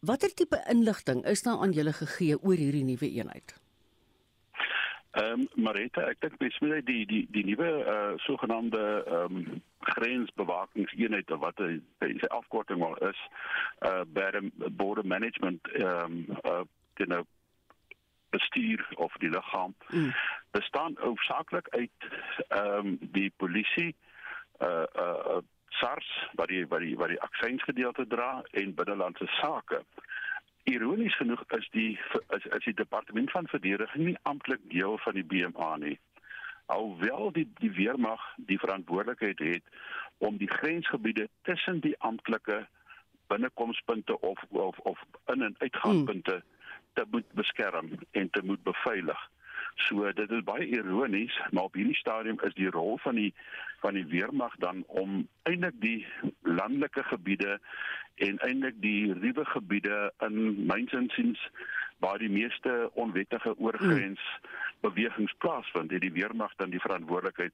Watter 0.00 0.34
tipe 0.34 0.58
inligting 0.70 1.24
is 1.26 1.42
daar 1.42 1.62
aan 1.62 1.72
julle 1.72 1.92
gegee 1.92 2.38
oor 2.42 2.58
hierdie 2.58 2.84
nuwe 2.84 3.10
eenheid? 3.10 3.54
Ehm 5.18 5.40
um, 5.40 5.48
Marita, 5.64 6.04
ek 6.10 6.20
dink 6.20 6.36
mens 6.42 6.58
moet 6.62 6.84
die 6.86 7.06
die 7.06 7.24
die 7.34 7.44
nuwe 7.48 7.70
uh 7.94 8.12
sogenaamde 8.26 8.82
ehm 9.06 9.38
um, 9.38 9.62
grensbewakingseenheid 9.88 11.30
wat 11.42 11.62
hy 11.64 11.78
sy 12.20 12.30
afkorting 12.36 12.82
wel 12.82 12.94
is, 13.08 13.22
uh 13.88 14.04
border 14.82 15.06
management 15.06 15.72
ehm 15.74 15.88
um, 16.04 16.38
uh 16.44 16.64
you 16.98 17.06
know 17.06 17.24
bestuur 18.30 18.86
of 18.96 19.12
die 19.22 19.30
liggaam 19.30 19.74
mm. 19.88 20.12
bestaan 20.50 20.98
hoofsaaklik 21.00 21.68
uit 21.68 22.10
ehm 22.48 22.86
um, 22.86 22.98
die 23.00 23.32
polisie 23.36 23.94
uh 24.60 24.86
uh 25.06 25.40
SARS 25.78 26.08
wat 26.32 26.48
die 26.48 26.66
wat 26.66 26.80
die 26.80 26.96
wat 26.96 27.12
die 27.12 27.20
aksiesgedeelte 27.22 28.06
dra 28.06 28.42
en 28.50 28.74
binnelandse 28.74 29.26
sake. 29.40 29.82
Ironies 30.68 31.16
genoeg 31.16 31.44
is 31.56 31.68
die 31.72 31.92
is, 32.36 32.44
is 32.44 32.64
die 32.64 32.74
departement 32.74 33.30
van 33.30 33.48
verdediging 33.48 34.04
nie 34.04 34.18
amptelik 34.22 34.64
deel 34.72 34.98
van 35.04 35.16
die 35.16 35.24
BMA 35.24 35.76
nie. 35.84 35.98
Alhoewel 36.66 37.32
die 37.32 37.46
die 37.60 37.72
weermag 37.78 38.24
die 38.50 38.58
verantwoordelikheid 38.58 39.38
het 39.38 39.64
om 40.18 40.36
die 40.36 40.50
grensgebiede 40.50 41.28
tussen 41.42 41.80
die 41.80 41.94
amptelike 42.10 42.66
binnekomspunte 43.28 44.20
of 44.20 44.44
of 44.48 44.78
of 44.78 45.02
in 45.26 45.42
en 45.42 45.56
uitgangspunte 45.58 46.34
mm. 46.34 46.46
te 46.92 47.04
moet 47.10 47.32
beskerm 47.32 47.90
en 48.10 48.30
te 48.30 48.42
moet 48.44 48.62
beveilig. 48.62 49.28
So 49.86 50.12
dit 50.12 50.30
is 50.30 50.44
baie 50.44 50.66
ironies, 50.66 51.34
maar 51.50 51.68
op 51.70 51.76
hierdie 51.78 51.96
stadium 51.96 52.40
is 52.42 52.54
die 52.58 52.70
rol 52.70 52.98
van 52.98 53.14
die 53.14 53.32
van 53.78 53.94
die 53.94 54.06
weermag 54.10 54.56
dan 54.58 54.82
om 54.86 55.20
eintlik 55.46 55.76
die 55.80 56.06
landelike 56.42 57.04
gebiede 57.06 57.60
en 58.26 58.40
eintlik 58.42 58.80
die 58.82 59.12
ruwe 59.14 59.44
gebiede 59.44 60.12
in 60.26 60.66
mynsinsiens 60.66 61.44
waar 62.02 62.18
die 62.18 62.30
meeste 62.30 62.90
onwettige 62.94 63.54
oorgrens 63.58 64.22
bewegings 64.80 65.34
plaasvind, 65.38 65.90
het 65.90 66.02
die 66.02 66.12
weermag 66.12 66.54
dan 66.56 66.70
die 66.70 66.82
verantwoordelikheid 66.82 67.52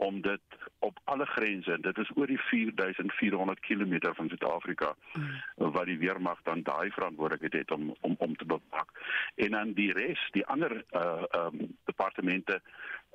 om 0.00 0.20
dit 0.24 0.40
op 0.78 0.98
alle 1.04 1.26
grense 1.26 1.72
en 1.72 1.82
dit 1.84 1.98
is 1.98 2.10
oor 2.16 2.26
die 2.26 2.40
4400 2.48 3.60
km 3.60 3.98
van 4.16 4.28
Suid-Afrika 4.28 4.94
mm. 5.12 5.72
wat 5.76 5.84
die 5.90 5.98
weermag 6.00 6.40
dan 6.48 6.62
daai 6.64 6.90
verantwoordelikheid 6.90 7.58
het 7.60 7.70
om 7.76 7.90
om 8.00 8.14
om 8.18 8.36
te 8.36 8.46
bepak. 8.48 8.94
En 9.34 9.50
dan 9.56 9.74
die 9.76 9.92
res, 9.92 10.22
die 10.36 10.46
ander 10.46 10.84
uh 10.96 11.24
um 11.42 11.76
departemente 11.84 12.60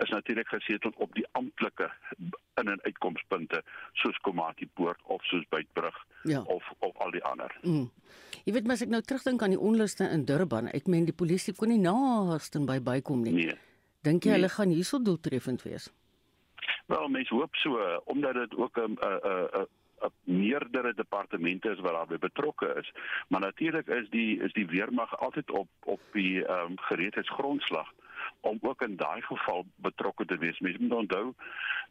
is 0.03 0.09
natuurlik 0.09 0.47
gesetel 0.47 0.93
op 0.95 1.13
die 1.15 1.25
amptelike 1.31 1.89
in- 2.61 2.69
en 2.69 2.81
uitkomspunte 2.81 3.63
soos 3.93 4.17
Komati 4.17 4.69
Poort 4.73 5.01
of 5.03 5.23
soos 5.23 5.45
Beitbrug 5.49 6.05
ja. 6.23 6.41
of 6.41 6.71
of 6.79 6.97
al 6.97 7.11
die 7.11 7.23
ander. 7.23 7.57
Mm. 7.61 7.89
Jy 8.43 8.53
weet 8.53 8.67
mens 8.67 8.81
ek 8.81 8.93
nou 8.93 9.01
terugdink 9.01 9.41
aan 9.41 9.57
die 9.57 9.59
onluste 9.59 10.05
in 10.05 10.25
Durban, 10.25 10.67
ek 10.67 10.87
meen 10.87 11.09
die 11.09 11.17
polisie 11.17 11.55
kon 11.57 11.73
nie 11.73 11.81
naaste 11.81 12.61
by 12.65 12.79
bykom 12.79 13.25
nie. 13.25 13.33
Nee. 13.33 13.61
Dink 14.05 14.23
jy 14.23 14.35
nee. 14.35 14.39
hulle 14.39 14.53
gaan 14.53 14.69
hierso 14.69 15.01
doeltreffend 15.01 15.63
wees? 15.65 15.89
Wel, 16.85 17.07
mense 17.07 17.33
hoop 17.33 17.55
so 17.55 18.01
omdat 18.05 18.33
dit 18.33 18.55
ook 18.57 18.77
'n 18.77 18.97
'n 18.99 19.19
'n 19.59 19.67
'n 20.05 20.11
meerdere 20.23 20.93
departemente 20.93 21.69
is 21.69 21.79
wat 21.79 21.91
daarbey 21.91 22.17
betrokke 22.17 22.73
is. 22.81 22.91
Maar 23.27 23.39
natuurlik 23.39 23.87
is 23.87 24.09
die 24.09 24.39
is 24.39 24.53
die 24.53 24.67
weermag 24.67 25.17
altyd 25.17 25.51
op 25.51 25.67
op 25.83 26.01
die 26.11 26.45
ehm 26.45 26.71
um, 26.71 26.79
gereedheidsgrondslag 26.79 27.93
om 28.39 28.57
ook 28.61 28.81
in 28.81 28.95
daai 28.95 29.21
geval 29.21 29.65
betrokke 29.75 30.25
te 30.25 30.37
wees. 30.37 30.59
Mense 30.59 30.81
moet 30.81 30.93
onthou 30.93 31.33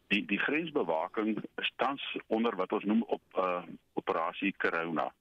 die 0.07 0.25
die 0.25 0.39
grensbewaking 0.39 1.43
is 1.55 1.71
tans 1.75 2.17
onder 2.27 2.55
wat 2.55 2.71
ons 2.71 2.83
noem 2.83 3.03
op 3.03 3.21
uh 3.37 3.63
operasie 3.93 4.53
Corona. 4.57 5.13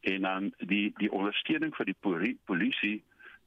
En 0.00 0.20
dan 0.22 0.54
die 0.58 0.92
die 0.96 1.12
ondersteuning 1.12 1.74
vir 1.76 1.84
die 1.84 2.38
polisie 2.44 3.02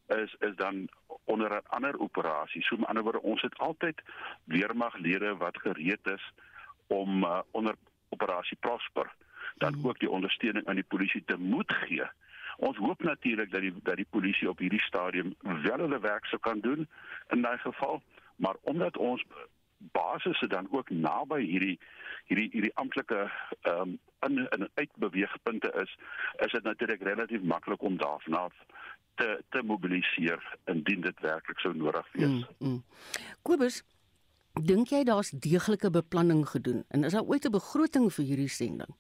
is 0.08 0.36
is 0.40 0.56
dan 0.56 0.88
onder 1.24 1.52
'n 1.52 1.68
ander 1.68 2.00
operasie. 2.00 2.64
So 2.64 2.78
met 2.78 2.88
ander 2.88 3.04
woorde, 3.04 3.22
ons 3.22 3.42
het 3.42 3.58
altyd 3.58 4.02
weermaglede 4.44 5.36
wat 5.38 5.58
gereed 5.58 6.06
is 6.08 6.32
om 6.88 7.24
uh, 7.24 7.40
onder 7.52 7.76
operasie 8.10 8.58
Prosper 8.60 9.12
dan 9.58 9.80
ook 9.84 10.00
die 10.00 10.10
ondersteuning 10.10 10.66
aan 10.66 10.76
die 10.76 10.92
polisie 10.94 11.24
te 11.26 11.38
moet 11.38 11.74
gee 11.74 12.08
Ons 12.58 12.78
hoop 12.78 13.04
natuurlik 13.04 13.52
dat 13.52 13.62
die 13.62 13.74
dat 13.84 13.96
die 13.96 14.08
polisie 14.10 14.50
op 14.50 14.60
hierdie 14.60 14.82
stadium 14.82 15.36
wel 15.40 15.80
hulle 15.86 16.00
werk 16.00 16.26
sou 16.26 16.42
kan 16.42 16.60
doen 16.60 16.88
in 17.30 17.42
daai 17.42 17.58
geval, 17.58 18.02
maar 18.36 18.56
omdat 18.62 18.98
ons 18.98 19.26
basisse 19.78 20.48
dan 20.48 20.68
ook 20.72 20.90
naby 20.90 21.42
hierdie 21.42 21.80
hierdie 22.26 22.50
hierdie 22.52 22.76
amptelike 22.76 23.32
ehm 23.62 23.82
um, 23.82 24.00
in 24.24 24.48
in 24.50 24.70
uitbeweegpunte 24.74 25.72
is, 25.82 25.98
is 26.46 26.52
dit 26.52 26.64
natuurlik 26.64 27.02
relatief 27.04 27.42
maklik 27.42 27.82
om 27.82 27.98
daarna 27.98 28.48
te 29.16 29.44
te 29.50 29.62
mobiliseer 29.64 30.58
indien 30.66 31.02
dit 31.02 31.20
werklik 31.20 31.60
sou 31.60 31.74
nodig 31.78 32.08
wees. 32.14 32.46
Mm, 32.60 32.68
mm. 32.68 32.84
Kobus, 33.42 33.84
dink 34.54 34.94
jy 34.94 35.04
daar's 35.04 35.30
deeglike 35.30 35.90
beplanning 35.90 36.46
gedoen 36.50 36.84
en 36.90 37.04
is 37.04 37.14
daar 37.18 37.30
ooit 37.30 37.46
'n 37.46 37.52
begroting 37.52 38.14
vir 38.14 38.26
hierdie 38.26 38.50
sending? 38.50 38.96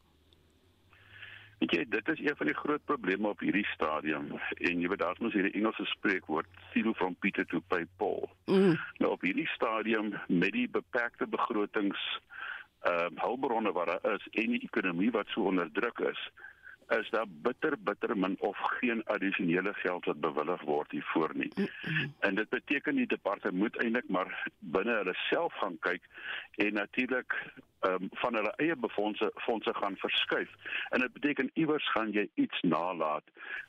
Weet 1.63 1.71
jy, 1.71 1.83
dit 1.89 2.07
is 2.07 2.19
een 2.19 2.35
van 2.35 2.45
die 2.45 2.55
groot 2.55 2.85
probleme 2.85 3.27
op 3.27 3.39
hierdie 3.39 3.67
stadium 3.71 4.39
en 4.57 4.81
jy 4.81 4.87
weet 4.91 4.99
daar's 4.99 5.19
mos 5.23 5.33
hierdie 5.33 5.53
Engelse 5.55 5.85
spreekwoord 5.85 6.47
steal 6.69 6.93
from 6.93 7.15
Peter 7.15 7.45
to 7.45 7.61
pay 7.67 7.85
Paul. 7.97 8.29
Mm. 8.45 8.75
Nou 8.97 9.11
op 9.11 9.21
hierdie 9.21 9.47
stadium 9.47 10.13
met 10.27 10.51
die 10.51 10.69
beperkte 10.69 11.27
begrotings 11.27 12.01
ehm 12.83 13.15
uh, 13.15 13.23
hulpbronne 13.23 13.71
wat 13.71 13.87
daar 13.87 14.15
is 14.15 14.27
en 14.31 14.49
die 14.51 14.63
ekonomie 14.67 15.11
wat 15.11 15.27
so 15.31 15.47
onder 15.47 15.71
druk 15.71 15.99
is, 15.99 16.19
is 16.87 17.09
daar 17.09 17.25
bitter 17.27 17.77
bitter 17.79 18.17
min 18.17 18.35
of 18.39 18.57
geen 18.79 19.03
addisionele 19.05 19.73
geld 19.73 20.05
wat 20.05 20.19
bewillig 20.19 20.61
word 20.61 20.91
hiervoor 20.91 21.31
nie. 21.33 21.51
Mm 21.55 21.67
-hmm. 21.81 22.13
En 22.19 22.35
dit 22.35 22.49
beteken 22.49 22.95
die 22.95 23.07
departement 23.07 23.61
moet 23.63 23.77
eintlik 23.77 24.09
maar 24.09 24.49
binne 24.59 24.95
hulle 24.95 25.13
self 25.13 25.53
gaan 25.53 25.79
kyk 25.79 26.01
en 26.55 26.73
natuurlik 26.73 27.35
um, 27.87 28.09
van 28.11 28.35
hulle 28.35 28.53
eie 28.55 28.75
befondse 28.75 29.31
fondse 29.35 29.73
gaan 29.73 29.97
verskuif. 29.97 30.49
En 30.89 30.99
dit 30.99 31.13
beteken 31.13 31.51
iewers 31.53 31.91
gaan 31.91 32.11
jy 32.11 32.29
iets 32.33 32.61
nalat. 32.61 33.23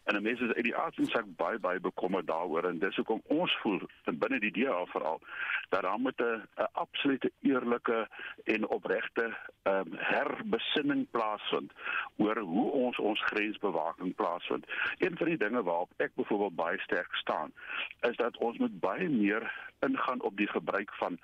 En 0.05 0.23
mense 0.23 0.45
is 0.45 0.55
uit 0.55 0.65
die 0.65 0.77
aard 0.77 0.95
van 0.95 1.07
sak 1.07 1.25
baie 1.37 1.59
baie 1.59 1.81
bekommerd 1.81 2.27
daaroor 2.27 2.65
en 2.65 2.79
dis 2.79 2.97
hoekom 2.97 3.23
ons 3.25 3.59
voel 3.63 3.81
binne 4.25 4.41
die 4.41 4.53
DA 4.53 4.85
veral 4.93 5.21
dat 5.69 5.83
daar 5.83 5.99
moet 5.99 6.21
'n 6.21 6.69
absolute 6.73 7.31
eerlike 7.41 8.09
en 8.45 8.69
opregte 8.69 9.37
um, 9.63 9.93
herbesinning 9.97 11.07
plaasvind 11.11 11.73
oor 12.17 12.39
hoe 12.39 12.71
ons 12.71 12.99
ons 12.99 13.25
grensbewaking 13.25 14.15
plaasvind. 14.15 14.67
Een 14.99 15.17
van 15.17 15.27
die 15.27 15.37
dinge 15.37 15.63
waarop 15.63 15.91
ek 15.97 16.15
byvoorbeeld 16.15 16.55
baie 16.55 16.79
sterk 16.79 17.15
staan 17.15 17.53
is 18.01 18.17
dat 18.17 18.37
ons 18.37 18.59
moet 18.59 18.81
baie 18.81 19.09
meer 19.09 19.53
ingaan 19.81 20.23
op 20.23 20.37
die 20.37 20.49
gebruik 20.49 20.95
van 20.95 21.19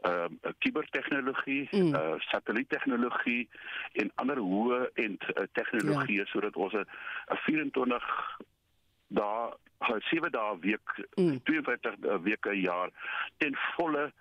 ehm 0.00 0.32
uh, 0.42 0.52
kubertegnologie, 0.58 1.68
mm. 1.70 1.94
uh, 1.94 2.14
satelliettegnologie 2.34 3.48
en 4.02 4.10
ander 4.22 4.42
hoë 4.42 4.80
end 5.06 5.28
uh, 5.30 5.46
tegnologie 5.58 6.22
ja. 6.22 6.26
sodat 6.32 6.56
ons 6.56 6.74
'n 6.74 6.86
24 7.46 8.10
dae 9.14 9.52
7 10.10 10.30
dae 10.32 10.58
week 10.60 10.98
mm. 11.16 11.40
52 11.48 12.20
weke 12.26 12.48
per 12.48 12.54
jaar 12.58 12.90
ten 13.38 13.56
volle 13.76 14.12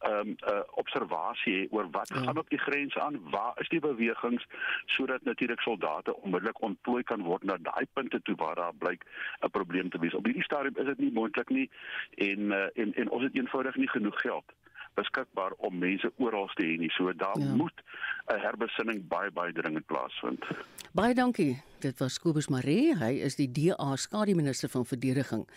ehm 0.00 0.28
um, 0.28 0.36
uh, 0.48 0.60
observasie 0.80 1.68
oor 1.70 1.90
wat 1.90 2.08
ja. 2.08 2.20
gaan 2.24 2.38
op 2.38 2.48
die 2.48 2.58
grens 2.58 2.96
aan, 2.96 3.30
waar 3.30 3.52
is 3.60 3.68
die 3.68 3.80
bewegings 3.80 4.46
sodat 4.86 5.22
natuurlik 5.22 5.60
soldate 5.60 6.16
onmiddellik 6.16 6.62
ontplooi 6.62 7.02
kan 7.02 7.22
word 7.22 7.42
na 7.42 7.56
daai 7.60 7.84
punte 7.92 8.22
toe 8.22 8.34
waar 8.34 8.54
daar 8.54 8.74
blyk 8.74 9.04
'n 9.40 9.50
probleem 9.50 9.90
te 9.90 9.98
wees. 9.98 10.14
Op 10.14 10.24
hierdie 10.24 10.44
stadium 10.44 10.76
is 10.76 10.86
dit 10.86 10.98
nie 10.98 11.12
moontlik 11.12 11.48
nie 11.48 11.70
en 12.14 12.40
uh, 12.40 12.66
en 12.74 12.94
en 12.94 13.10
ons 13.10 13.22
het 13.22 13.34
eenvoudig 13.34 13.76
nie 13.76 13.88
genoeg 13.88 14.20
geld 14.20 14.44
beskikbaar 14.94 15.52
om 15.58 15.78
mense 15.78 16.12
oral 16.16 16.48
te 16.54 16.64
hê 16.66 16.78
nie. 16.78 16.90
So 16.96 17.12
daar 17.12 17.38
ja. 17.38 17.54
moet 17.54 17.82
'n 18.26 18.40
herbesinning 18.40 19.08
baie 19.08 19.30
baie 19.30 19.52
dringend 19.52 19.86
plaasvind. 19.86 20.44
Baie 20.92 21.14
dankie. 21.14 21.62
Dit 21.78 21.98
was 21.98 22.18
Kobus 22.18 22.48
Maree. 22.48 22.96
Hy 22.96 23.12
is 23.24 23.36
die 23.36 23.50
DA 23.52 23.96
skademinister 23.96 24.68
van 24.68 24.86
verdediging. 24.86 25.48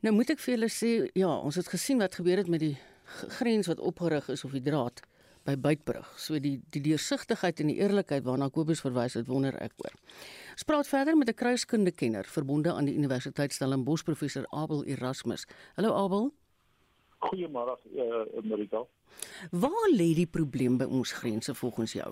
Nou 0.00 0.14
moet 0.14 0.30
ek 0.30 0.40
vir 0.40 0.54
julle 0.54 0.68
sê, 0.68 1.10
ja, 1.14 1.30
ons 1.30 1.54
het 1.54 1.68
gesien 1.68 1.98
wat 1.98 2.14
gebeur 2.14 2.36
het 2.36 2.48
met 2.48 2.60
die 2.60 2.76
grens 3.38 3.66
wat 3.66 3.80
opgerig 3.80 4.28
is 4.28 4.44
of 4.44 4.50
die 4.50 4.62
draad 4.62 5.02
by 5.46 5.56
Beitbrug. 5.58 6.06
So 6.18 6.38
die 6.42 6.60
die 6.74 6.82
deursigtigheid 6.82 7.60
en 7.62 7.72
die 7.72 7.78
eerlikheid 7.80 8.24
waarna 8.26 8.48
Kobus 8.52 8.82
verwys 8.84 9.16
het, 9.18 9.28
wonder 9.30 9.56
ek 9.62 9.74
oor. 9.82 9.94
Ons 10.54 10.66
praat 10.68 10.90
verder 10.90 11.16
met 11.16 11.28
'n 11.28 11.34
kruiskundekenner 11.34 12.24
verbonde 12.24 12.72
aan 12.72 12.84
die 12.84 12.94
Universiteit 12.94 13.52
Stellenbosch 13.52 14.04
professor 14.04 14.46
Abel 14.50 14.84
Erasmus. 14.84 15.46
Hallo 15.76 15.94
Abel. 15.94 16.32
Goeiemôre 17.22 17.78
uh, 17.94 18.42
Marita. 18.42 18.82
Waar 19.50 19.88
lê 19.92 20.12
die 20.18 20.26
probleem 20.26 20.78
by 20.80 20.88
ons 21.00 21.12
grense 21.12 21.54
volgens 21.54 21.92
jou? 21.98 22.10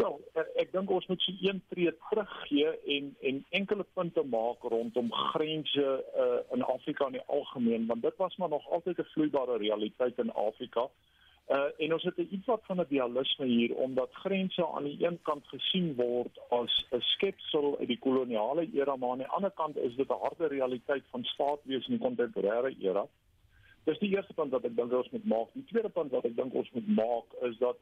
Wel, 0.00 0.16
ek 0.62 0.70
dink 0.72 0.90
ons 0.94 1.06
moet 1.10 1.20
so 1.20 1.34
een 1.44 1.60
tree 1.68 1.92
teruggee 2.08 2.70
en 2.96 3.10
en 3.28 3.40
enkele 3.58 3.84
punte 3.98 4.22
maak 4.32 4.64
rondom 4.74 5.10
grense 5.32 5.86
uh, 6.24 6.40
in 6.56 6.62
Afrika 6.62 7.08
in 7.10 7.18
die 7.18 7.26
algemeen 7.26 7.86
want 7.90 8.02
dit 8.06 8.16
was 8.22 8.36
maar 8.36 8.48
nog 8.48 8.68
altyd 8.70 8.98
'n 8.98 9.10
vloeibare 9.12 9.58
realiteit 9.58 10.18
in 10.18 10.32
Afrika. 10.32 10.88
Uh, 11.50 11.68
en 11.84 11.92
ons 11.92 12.02
het 12.02 12.16
'n 12.16 12.28
iets 12.30 12.46
wat 12.46 12.62
van 12.64 12.80
'n 12.80 12.86
dualisme 12.88 13.46
hier 13.46 13.74
omdat 13.74 14.20
grense 14.24 14.66
aan 14.66 14.84
die 14.84 15.06
een 15.06 15.18
kant 15.22 15.46
gesien 15.46 15.94
word 15.94 16.40
as 16.48 16.86
'n 16.90 17.00
skepsel 17.00 17.78
uit 17.78 17.88
die 17.88 17.98
koloniale 17.98 18.68
era 18.72 18.96
maar 18.96 19.10
aan 19.10 19.24
die 19.24 19.34
ander 19.36 19.50
kant 19.50 19.76
is 19.76 19.96
dit 19.96 20.08
'n 20.08 20.22
harde 20.22 20.46
realiteit 20.46 21.04
van 21.10 21.24
staatwees 21.24 21.88
in 21.88 21.98
die 21.98 22.06
kontemporêre 22.06 22.74
era. 22.78 23.06
Dis 23.84 23.98
die 23.98 24.10
eerste 24.14 24.34
punt 24.34 24.52
wat 24.52 24.64
ek 24.68 24.76
dink 24.76 24.92
ons 24.92 25.10
moet 25.14 25.24
maak. 25.24 25.54
Die 25.56 25.64
tweede 25.70 25.88
punt 25.88 26.12
wat 26.12 26.26
ek 26.28 26.36
dink 26.36 26.54
ons 26.54 26.70
moet 26.76 26.88
maak 26.96 27.38
is 27.48 27.56
dat 27.62 27.78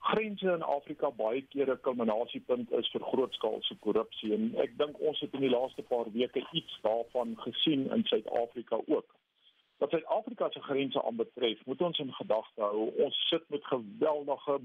grense 0.00 0.52
in 0.52 0.62
Afrika 0.62 1.10
baie 1.16 1.40
keer 1.52 1.70
'n 1.72 1.80
kulminasiepunt 1.86 2.72
is 2.72 2.90
vir 2.92 3.00
grootskaalse 3.12 3.76
korrupsie 3.86 4.32
en 4.34 4.54
ek 4.64 4.76
dink 4.78 5.00
ons 5.00 5.20
het 5.20 5.34
in 5.34 5.40
die 5.40 5.54
laaste 5.56 5.82
paar 5.82 6.12
weke 6.12 6.44
iets 6.52 6.78
daarvan 6.82 7.36
gesien 7.46 7.90
in 7.96 8.04
Suid-Afrika 8.04 8.80
ook. 8.86 9.08
Wat 9.78 9.90
Suid-Afrika 9.90 10.50
se 10.50 10.60
grense 10.60 11.02
aanbetref, 11.02 11.66
moet 11.66 11.82
ons 11.82 11.98
in 11.98 12.12
gedagte 12.12 12.60
hou, 12.60 12.90
ons 13.04 13.28
sit 13.28 13.44
met 13.48 13.64
geweldige 13.64 14.58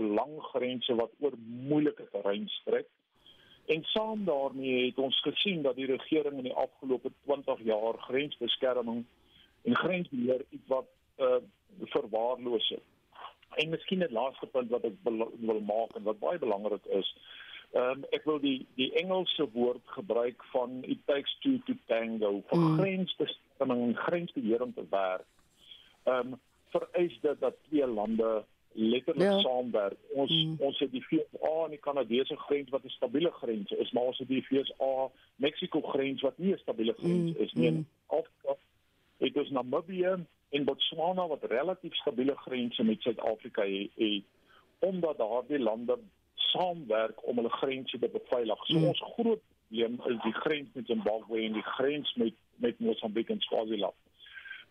lang 0.00 0.34
grense 0.52 0.94
wat 0.94 1.10
oor 1.18 1.34
moeilike 1.46 2.06
terrein 2.10 2.48
strek. 2.48 2.86
En 3.66 3.84
saam 3.84 4.24
daarmee 4.24 4.86
het 4.86 4.98
ons 4.98 5.20
gesien 5.20 5.62
dat 5.62 5.76
die 5.76 5.86
regering 5.86 6.36
in 6.36 6.48
die 6.50 6.54
afgelope 6.54 7.10
20 7.24 7.62
jaar 7.62 7.98
grensbeskerming 7.98 9.04
en 9.62 9.76
grensbeheer 9.76 10.44
iets 10.50 10.66
wat 10.66 10.86
uh, 11.18 11.36
verwaarloos 11.78 12.68
het. 12.68 12.86
En 13.54 13.68
miskien 13.68 13.98
'n 13.98 14.12
laaste 14.12 14.46
punt 14.46 14.70
wat 14.70 14.84
ek 14.84 14.96
wil 15.02 15.60
maak 15.60 15.94
en 15.94 16.02
wat 16.02 16.18
baie 16.18 16.38
belangrik 16.38 16.84
is. 16.84 17.16
Ehm 17.70 17.90
um, 17.90 18.04
ek 18.10 18.24
wil 18.24 18.40
die 18.40 18.66
die 18.74 18.92
Engelse 18.92 19.48
woord 19.52 19.82
gebruik 19.84 20.44
van 20.44 20.82
it 20.82 20.98
takes 21.06 21.36
two 21.40 21.58
to 21.66 21.74
tango 21.86 22.42
vir 22.46 22.58
mm. 22.58 22.78
grensbestemming 22.78 23.82
en 23.82 23.96
grensbeheer 23.96 24.62
om 24.62 24.74
te 24.74 24.86
werk. 24.90 25.26
Ehm 26.04 26.32
um, 26.32 26.40
vereis 26.70 27.18
dit 27.20 27.40
dat 27.40 27.54
twee 27.68 27.86
lande 27.86 28.44
letterlik 28.72 29.22
ja. 29.22 29.38
saamwerk. 29.38 29.98
Ons 30.14 30.30
mm. 30.30 30.56
ons 30.58 30.78
het 30.78 30.92
die 30.92 31.04
VSA 31.06 31.54
en 31.64 31.70
die 31.70 31.78
Kanadese 31.78 32.36
grens 32.36 32.70
wat 32.70 32.84
'n 32.84 32.88
stabiele 32.96 33.30
grens 33.30 33.70
is, 33.70 33.90
maar 33.90 34.02
ons 34.02 34.18
het 34.18 34.28
die 34.28 34.46
VSA 34.46 35.10
Mexico 35.36 35.80
grens 35.80 36.22
wat 36.22 36.38
nie 36.38 36.52
'n 36.52 36.58
stabiele 36.58 36.94
grens 36.98 37.36
mm. 37.36 37.42
is 37.42 37.52
nie. 37.52 37.70
Mm. 37.70 37.86
Of 38.06 38.26
het 39.20 39.36
ons 39.36 39.52
Namibië 39.54 40.16
en 40.50 40.64
Botswana 40.64 41.26
wat 41.30 41.44
relatief 41.52 41.94
stabiele 42.00 42.36
grense 42.46 42.82
met 42.82 43.02
Suid-Afrika 43.02 43.66
het 43.68 44.24
omdat 44.80 45.18
daardie 45.18 45.58
lande 45.60 45.98
saamwerk 46.34 47.26
om 47.28 47.36
hulle 47.36 47.52
grense 47.52 47.98
te 47.98 48.08
beveilig. 48.08 48.66
So 48.66 48.78
mm. 48.78 48.84
ons 48.84 49.02
groot 49.14 49.42
probleem 49.70 50.00
is 50.06 50.22
die 50.22 50.32
grens 50.32 50.68
met 50.72 50.86
Zimbabwe 50.86 51.42
en 51.42 51.52
die 51.52 51.62
grens 51.62 52.14
met 52.14 52.34
met 52.56 52.78
Mosambiek 52.78 53.28
en 53.28 53.40
Swaziland. 53.40 53.94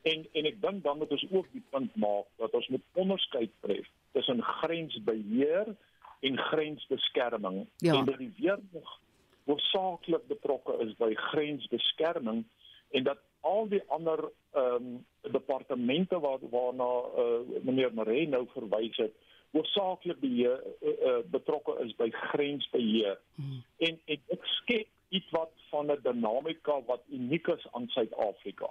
En 0.01 0.25
en 0.33 0.45
ek 0.45 0.61
dink 0.61 0.83
dan 0.83 0.97
moet 0.97 1.11
ons 1.11 1.25
ook 1.31 1.47
die 1.51 1.63
punt 1.69 1.95
maak 1.95 2.27
dat 2.37 2.53
ons 2.53 2.67
moet 2.67 2.83
onderskeid 2.93 3.51
tref 3.61 3.87
tussen 4.11 4.43
grensbeheer 4.43 5.75
en 6.19 6.37
grensbeskerming. 6.37 7.67
Ja. 7.77 7.93
En 7.93 8.05
dat 8.05 8.17
die 8.17 8.33
weer 8.37 8.59
nog 8.71 8.99
hoofsaaklik 9.45 10.27
betrokke 10.27 10.77
is 10.85 10.95
by 10.97 11.13
grensbeskerming 11.15 12.45
en 12.91 13.03
dat 13.03 13.17
al 13.41 13.67
die 13.69 13.83
ander 13.87 14.29
ehm 14.51 14.75
um, 14.75 15.05
departemente 15.21 16.19
wat 16.19 16.41
waarna 16.51 16.89
uh, 17.23 17.61
meneer 17.61 17.93
Maree 17.93 18.27
nou 18.27 18.47
verwys 18.53 18.97
het 18.97 19.13
hoofsaaklik 19.51 20.19
beheer 20.19 20.63
uh, 20.81 20.89
uh, 20.89 21.17
betrokke 21.31 21.75
is 21.85 21.95
by 21.95 22.09
grensbeheer 22.11 23.19
hmm. 23.35 23.63
en 23.77 23.99
en 24.05 24.21
ek 24.35 24.45
skep 24.59 24.87
iets 25.09 25.29
wat 25.31 25.51
van 25.69 25.91
'n 25.91 25.99
dinamika 26.03 26.81
wat 26.85 27.03
uniek 27.09 27.47
is 27.47 27.67
aan 27.71 27.87
Suid-Afrika. 27.87 28.69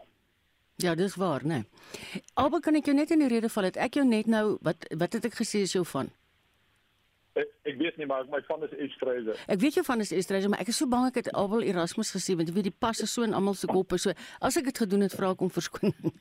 Ja, 0.77 0.95
dis 0.95 1.15
waar, 1.15 1.43
né? 1.43 1.49
Nee. 1.49 2.23
Albei 2.35 2.61
kan 2.61 2.75
ek 2.75 2.85
jou 2.85 2.97
net 2.97 3.11
in 3.11 3.19
die 3.19 3.29
rede 3.29 3.49
val 3.49 3.65
het 3.65 3.77
ek 3.77 3.95
jou 3.95 4.07
net 4.07 4.27
nou 4.27 4.59
wat 4.63 4.87
wat 4.99 5.13
het 5.13 5.25
ek 5.25 5.35
gesê 5.35 5.65
is 5.67 5.73
jou 5.73 5.85
van? 5.85 6.11
Nie 7.99 8.07
maar 8.07 8.27
my 8.31 8.39
van 8.47 8.63
is 8.63 8.75
Estreise. 8.79 9.35
Ek 9.51 9.59
weet 9.59 9.81
jy 9.81 9.83
van 9.83 10.03
is 10.05 10.13
Estreise, 10.15 10.49
maar 10.51 10.61
ek 10.63 10.69
is 10.71 10.79
so 10.79 10.87
bang 10.87 11.09
ek 11.09 11.17
het 11.19 11.31
Abel 11.35 11.65
Erasmus 11.67 12.13
gesê 12.15 12.37
want 12.39 12.47
jy 12.47 12.55
weet 12.55 12.69
die 12.69 12.79
pas 12.87 13.01
is 13.03 13.11
so 13.11 13.27
in 13.27 13.35
almal 13.35 13.57
se 13.59 13.67
koppe 13.67 13.99
so. 13.99 14.15
As 14.39 14.59
ek 14.61 14.69
dit 14.71 14.79
gedoen 14.85 15.03
het, 15.03 15.17
vra 15.19 15.33
ek 15.35 15.43
om 15.43 15.51
verskoning. 15.51 16.13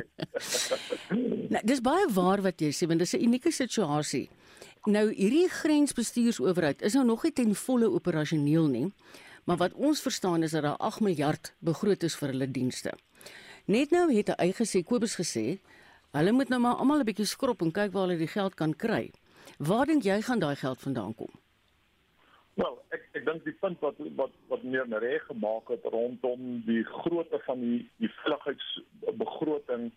nou, 1.52 1.62
dis 1.68 1.84
baie 1.84 2.08
waar 2.16 2.40
wat 2.48 2.64
jy 2.64 2.72
sê 2.72 2.88
want 2.88 3.04
dis 3.04 3.12
'n 3.18 3.28
unieke 3.28 3.52
situasie. 3.52 4.30
Nou 4.88 5.10
hierdie 5.12 5.48
grensbestuursowerheid 5.52 6.80
is 6.80 6.96
nou 6.96 7.04
nog 7.04 7.28
nie 7.28 7.32
ten 7.36 7.52
volle 7.54 7.90
operasioneel 7.92 8.66
nie, 8.72 8.86
maar 9.44 9.60
wat 9.60 9.76
ons 9.76 10.00
verstaan 10.00 10.42
is 10.42 10.56
dat 10.56 10.64
daar 10.64 10.80
8 10.80 11.04
miljard 11.04 11.52
begroot 11.60 12.02
is 12.02 12.16
vir 12.16 12.32
hulle 12.32 12.48
dienste. 12.48 12.96
Net 13.66 13.92
nou 13.92 14.08
het 14.08 14.32
hy 14.38 14.52
gesê 14.56 14.80
Kobus 14.82 15.20
gesê, 15.20 15.60
hulle 16.16 16.32
moet 16.32 16.48
nou 16.48 16.60
maar 16.60 16.80
almal 16.80 17.00
'n 17.00 17.04
bietjie 17.04 17.28
skrob 17.28 17.60
en 17.60 17.70
kyk 17.70 17.92
waar 17.92 18.08
hulle 18.08 18.16
die 18.16 18.32
geld 18.32 18.54
kan 18.56 18.72
kry. 18.72 19.12
Waar 19.60 19.86
dink 19.86 20.02
jy 20.08 20.20
gaan 20.24 20.40
daai 20.40 20.56
geld 20.56 20.80
vandaan 20.80 21.14
kom? 21.14 21.32
Wel, 22.54 22.76
ek 22.96 23.02
ek 23.18 23.24
dink 23.26 23.44
die 23.44 23.56
punt 23.60 23.82
wat 23.84 23.98
wat 24.16 24.32
wat 24.48 24.62
meer 24.62 24.88
reg 25.04 25.26
gemaak 25.28 25.68
het 25.68 25.84
rondom 25.92 26.62
die 26.64 26.84
grootte 26.84 27.40
van 27.44 27.60
die 27.60 27.80
die 28.00 28.08
veiligheidsbegroting 28.22 29.90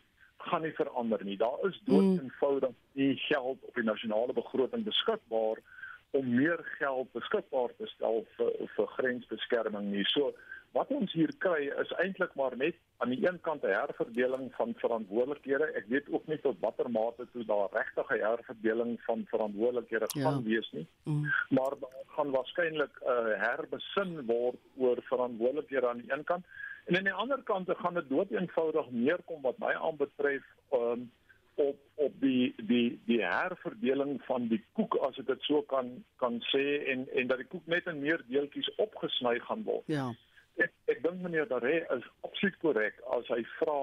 gaan 0.44 0.66
nie 0.68 0.74
verander 0.76 1.24
nie. 1.24 1.38
Daar 1.38 1.64
is 1.70 1.80
dood 1.88 2.04
mm. 2.04 2.20
eenvoudig 2.20 2.76
nie 3.00 3.16
geld 3.28 3.64
op 3.64 3.80
die 3.80 3.88
nasionale 3.88 4.36
begroting 4.36 4.84
beskikbaar 4.84 5.64
om 6.12 6.36
meer 6.36 6.60
geld 6.78 7.12
beskikbaar 7.16 7.72
te 7.78 7.88
stel 7.96 8.26
vir 8.36 8.52
vir 8.76 8.92
grensbeskerming 8.98 9.88
nie. 9.96 10.04
So 10.12 10.34
wat 10.74 10.90
ons 10.90 11.14
hier 11.14 11.32
kry 11.38 11.68
is 11.82 11.92
eintlik 12.02 12.34
maar 12.40 12.56
net 12.58 12.78
aan 13.04 13.14
die 13.14 13.22
een 13.28 13.40
kant 13.46 13.64
'n 13.64 13.76
herverdeling 13.78 14.50
van 14.58 14.74
verantwoordelikhede. 14.84 15.68
Ek 15.80 15.86
weet 15.88 16.10
ook 16.10 16.28
nie 16.28 16.40
tot 16.42 16.60
watter 16.60 16.90
mate 16.90 17.28
toe 17.32 17.46
daar 17.46 17.70
regtig 17.72 18.10
'n 18.10 18.26
herverdeling 18.26 19.02
van 19.02 19.26
verantwoordelikhede 19.34 20.08
ja. 20.08 20.22
gaan 20.22 20.44
wees 20.44 20.72
nie. 20.72 20.88
Mm. 21.04 21.32
Maar 21.50 21.74
daar 21.80 22.06
gaan 22.16 22.32
waarskynlik 22.32 22.96
'n 23.02 23.10
uh, 23.10 23.42
herbesin 23.46 24.26
word 24.26 24.62
oor 24.78 24.98
verantwoordelikhede 25.02 25.88
aan 25.88 26.02
die 26.02 26.14
een 26.14 26.24
kant. 26.24 26.46
En 26.86 26.98
aan 26.98 27.04
die 27.04 27.14
ander 27.14 27.44
kant 27.44 27.70
gaan 27.70 27.94
dit 27.94 28.10
dood 28.10 28.32
eenvoudig 28.32 28.90
neerkom 28.90 29.42
wat 29.42 29.58
my 29.58 29.74
aanbetref 29.74 30.44
um, 30.74 31.12
op 31.56 31.78
op 31.96 32.14
die 32.20 32.54
die 32.58 33.02
die 33.06 33.22
herverdeling 33.22 34.22
van 34.26 34.48
die 34.48 34.64
koek 34.72 34.96
as 34.96 35.18
ek 35.18 35.28
dit 35.28 35.42
so 35.42 35.62
kan 35.62 36.04
kan 36.18 36.42
sê 36.50 36.84
en 36.94 37.06
en 37.14 37.28
dat 37.28 37.38
die 37.38 37.48
koek 37.48 37.66
net 37.66 37.86
in 37.86 38.00
meer 38.00 38.24
deeltjies 38.28 38.76
opgesny 38.76 39.40
gaan 39.40 39.64
word. 39.64 39.84
Ja. 39.86 40.14
Ek 40.62 40.74
ek 40.92 41.02
dink 41.06 41.24
meneer 41.24 41.48
Daré 41.50 41.82
is 41.96 42.06
absoluut 42.22 42.60
korrek 42.62 43.00
as 43.18 43.30
hy 43.34 43.42
vra 43.58 43.80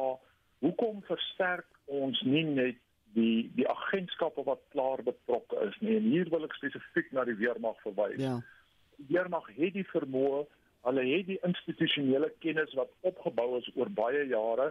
hoekom 0.60 1.02
versterk 1.08 1.66
ons 1.86 2.20
nie 2.22 2.44
net 2.44 2.78
die 3.16 3.50
die 3.56 3.66
agentskappe 3.66 4.44
wat 4.46 4.62
klaar 4.74 5.02
betrokke 5.02 5.58
is 5.66 5.76
nie 5.80 5.96
en 5.98 6.08
hier 6.12 6.30
wil 6.30 6.46
ek 6.46 6.54
spesifiek 6.58 7.10
na 7.16 7.24
die 7.26 7.38
weermag 7.40 7.80
verwys. 7.82 8.20
Ja. 8.22 8.38
Die 9.00 9.08
weermag 9.16 9.48
het 9.56 9.74
die 9.74 9.88
vermoë 9.90 10.44
Hulle 10.80 11.02
het 11.04 11.26
die 11.28 11.40
institusionele 11.44 12.30
kennis 12.40 12.72
wat 12.78 12.92
opgebou 13.00 13.58
is 13.58 13.68
oor 13.76 13.90
baie 13.92 14.24
jare. 14.28 14.70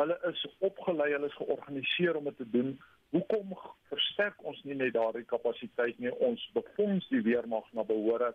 Hulle 0.00 0.16
is 0.30 0.44
opgelei, 0.64 1.10
hulle 1.12 1.28
is 1.28 1.36
georganiseer 1.36 2.16
om 2.16 2.30
dit 2.30 2.38
te 2.40 2.48
doen. 2.54 2.70
Hoekom 3.12 3.52
versterk 3.90 4.40
ons 4.48 4.62
nie 4.64 4.78
net 4.80 4.94
daardie 4.96 5.26
kapasiteit 5.28 5.98
nie? 6.00 6.12
Ons 6.24 6.44
befonds 6.56 7.08
die 7.12 7.20
weermag 7.26 7.68
na 7.76 7.84
behoore 7.84 8.32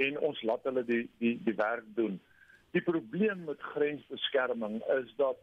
en 0.00 0.16
ons 0.30 0.40
laat 0.48 0.64
hulle 0.64 0.86
die 0.88 1.02
die 1.20 1.34
die 1.44 1.56
werk 1.58 1.84
doen. 1.98 2.16
Die 2.74 2.82
probleem 2.82 3.44
met 3.44 3.60
grensbeskerming 3.62 4.80
is 4.98 5.12
dat 5.16 5.36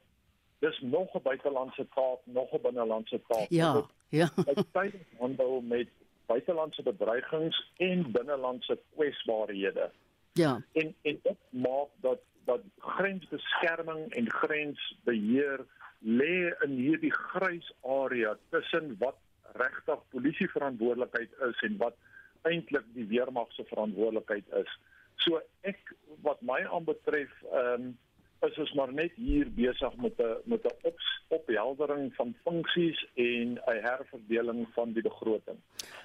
dis 0.60 0.80
nog 0.80 1.14
'n 1.16 1.22
buitelandse 1.24 1.88
taak, 1.96 2.20
nog 2.24 2.52
'n 2.52 2.62
binnelandse 2.62 3.22
taak. 3.28 3.50
Ja, 3.50 3.86
ja. 4.10 4.30
Dit 4.54 4.66
tydig 4.72 5.08
handel 5.18 5.62
met 5.62 5.88
buitelandse 6.26 6.84
bedreigings 6.84 7.72
en 7.78 8.12
binnelandse 8.12 8.80
kwesbaarhede. 8.96 9.92
Ja. 10.34 10.62
En 10.72 10.96
en 11.02 11.20
dit 11.24 11.40
maak 11.50 11.90
dat 11.96 12.20
dat 12.46 12.62
grensbeskerming 12.78 14.14
en 14.14 14.32
grensbeheer 14.32 15.66
lê 16.00 16.56
in 16.66 16.70
hierdie 16.70 17.14
grys 17.14 17.74
area 17.82 18.38
tussen 18.50 18.96
wat 19.00 19.18
regtig 19.54 20.00
polisie 20.10 20.50
verantwoordelikheid 20.50 21.30
is 21.50 21.62
en 21.62 21.78
wat 21.78 21.96
eintlik 22.42 22.86
die 22.94 23.06
weermag 23.06 23.52
se 23.52 23.64
verantwoordelikheid 23.64 24.46
is. 24.64 24.80
So 25.26 25.42
ek 25.62 25.96
wat 26.26 26.42
my 26.42 26.62
aanbetref, 26.66 27.34
ehm 27.52 27.92
um, 27.92 27.98
is 28.42 28.58
ons 28.58 28.72
maar 28.74 28.90
net 28.94 29.14
hier 29.22 29.50
besig 29.54 29.96
met 30.02 30.18
'n 30.20 30.38
met 30.50 30.64
'n 30.66 30.74
op, 30.90 30.98
opheldering 31.28 32.14
van 32.16 32.36
funksies 32.44 33.00
en 33.14 33.60
'n 33.66 33.82
herverdeling 33.88 34.68
van 34.74 34.94
die 34.94 35.02
begroting. 35.02 35.58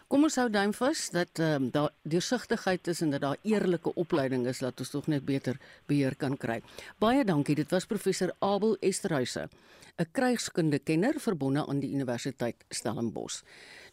Kom 0.07 0.22
ons 0.22 0.37
hou 0.37 0.50
duim 0.50 0.72
vas 0.72 1.11
dat 1.11 1.38
ehm 1.38 1.62
um, 1.62 1.70
daar 1.70 1.90
deursigtigheid 2.02 2.87
is 2.87 3.00
en 3.00 3.11
dat 3.11 3.20
daar 3.20 3.37
eerlike 3.42 3.94
opleiding 3.94 4.46
is 4.46 4.59
dat 4.59 4.79
ons 4.79 4.90
tog 4.90 5.07
net 5.07 5.24
beter 5.24 5.57
beheer 5.87 6.16
kan 6.16 6.37
kry. 6.37 6.61
Baie 6.98 7.24
dankie. 7.24 7.55
Dit 7.55 7.70
was 7.70 7.87
professor 7.87 8.35
Abel 8.38 8.76
Esterhuise, 8.81 9.48
'n 9.96 10.11
krygskundekenner 10.12 11.14
verbonde 11.20 11.66
aan 11.66 11.81
die 11.81 11.92
Universiteit 11.92 12.64
Stellenbosch. 12.68 13.42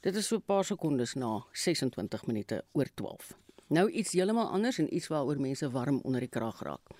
Dit 0.02 0.16
is 0.16 0.28
so 0.28 0.36
'n 0.36 0.42
paar 0.46 0.64
sekondes 0.64 1.14
na 1.14 1.46
26 1.52 2.26
minute 2.26 2.64
oor 2.72 2.88
12. 2.94 3.43
Nou 3.74 3.88
iets 3.90 4.12
heeltemal 4.14 4.52
anders 4.54 4.78
en 4.78 4.94
iets 4.94 5.08
waaroor 5.10 5.40
mense 5.42 5.70
warm 5.74 6.00
onder 6.06 6.22
die 6.22 6.30
kraag 6.30 6.60
raak. 6.62 6.92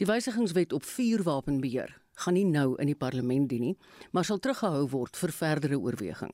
Die 0.00 0.06
wysigingswet 0.08 0.72
op 0.72 0.84
vuurwapenbeheer 0.84 1.92
gaan 2.22 2.34
nie 2.38 2.46
nou 2.48 2.70
in 2.80 2.88
die 2.88 2.96
parlement 2.96 3.48
dien 3.48 3.60
nie, 3.60 3.74
maar 4.16 4.24
sal 4.24 4.40
teruggehou 4.40 4.86
word 4.94 5.16
vir 5.20 5.34
verdere 5.36 5.76
oorweging. 5.76 6.32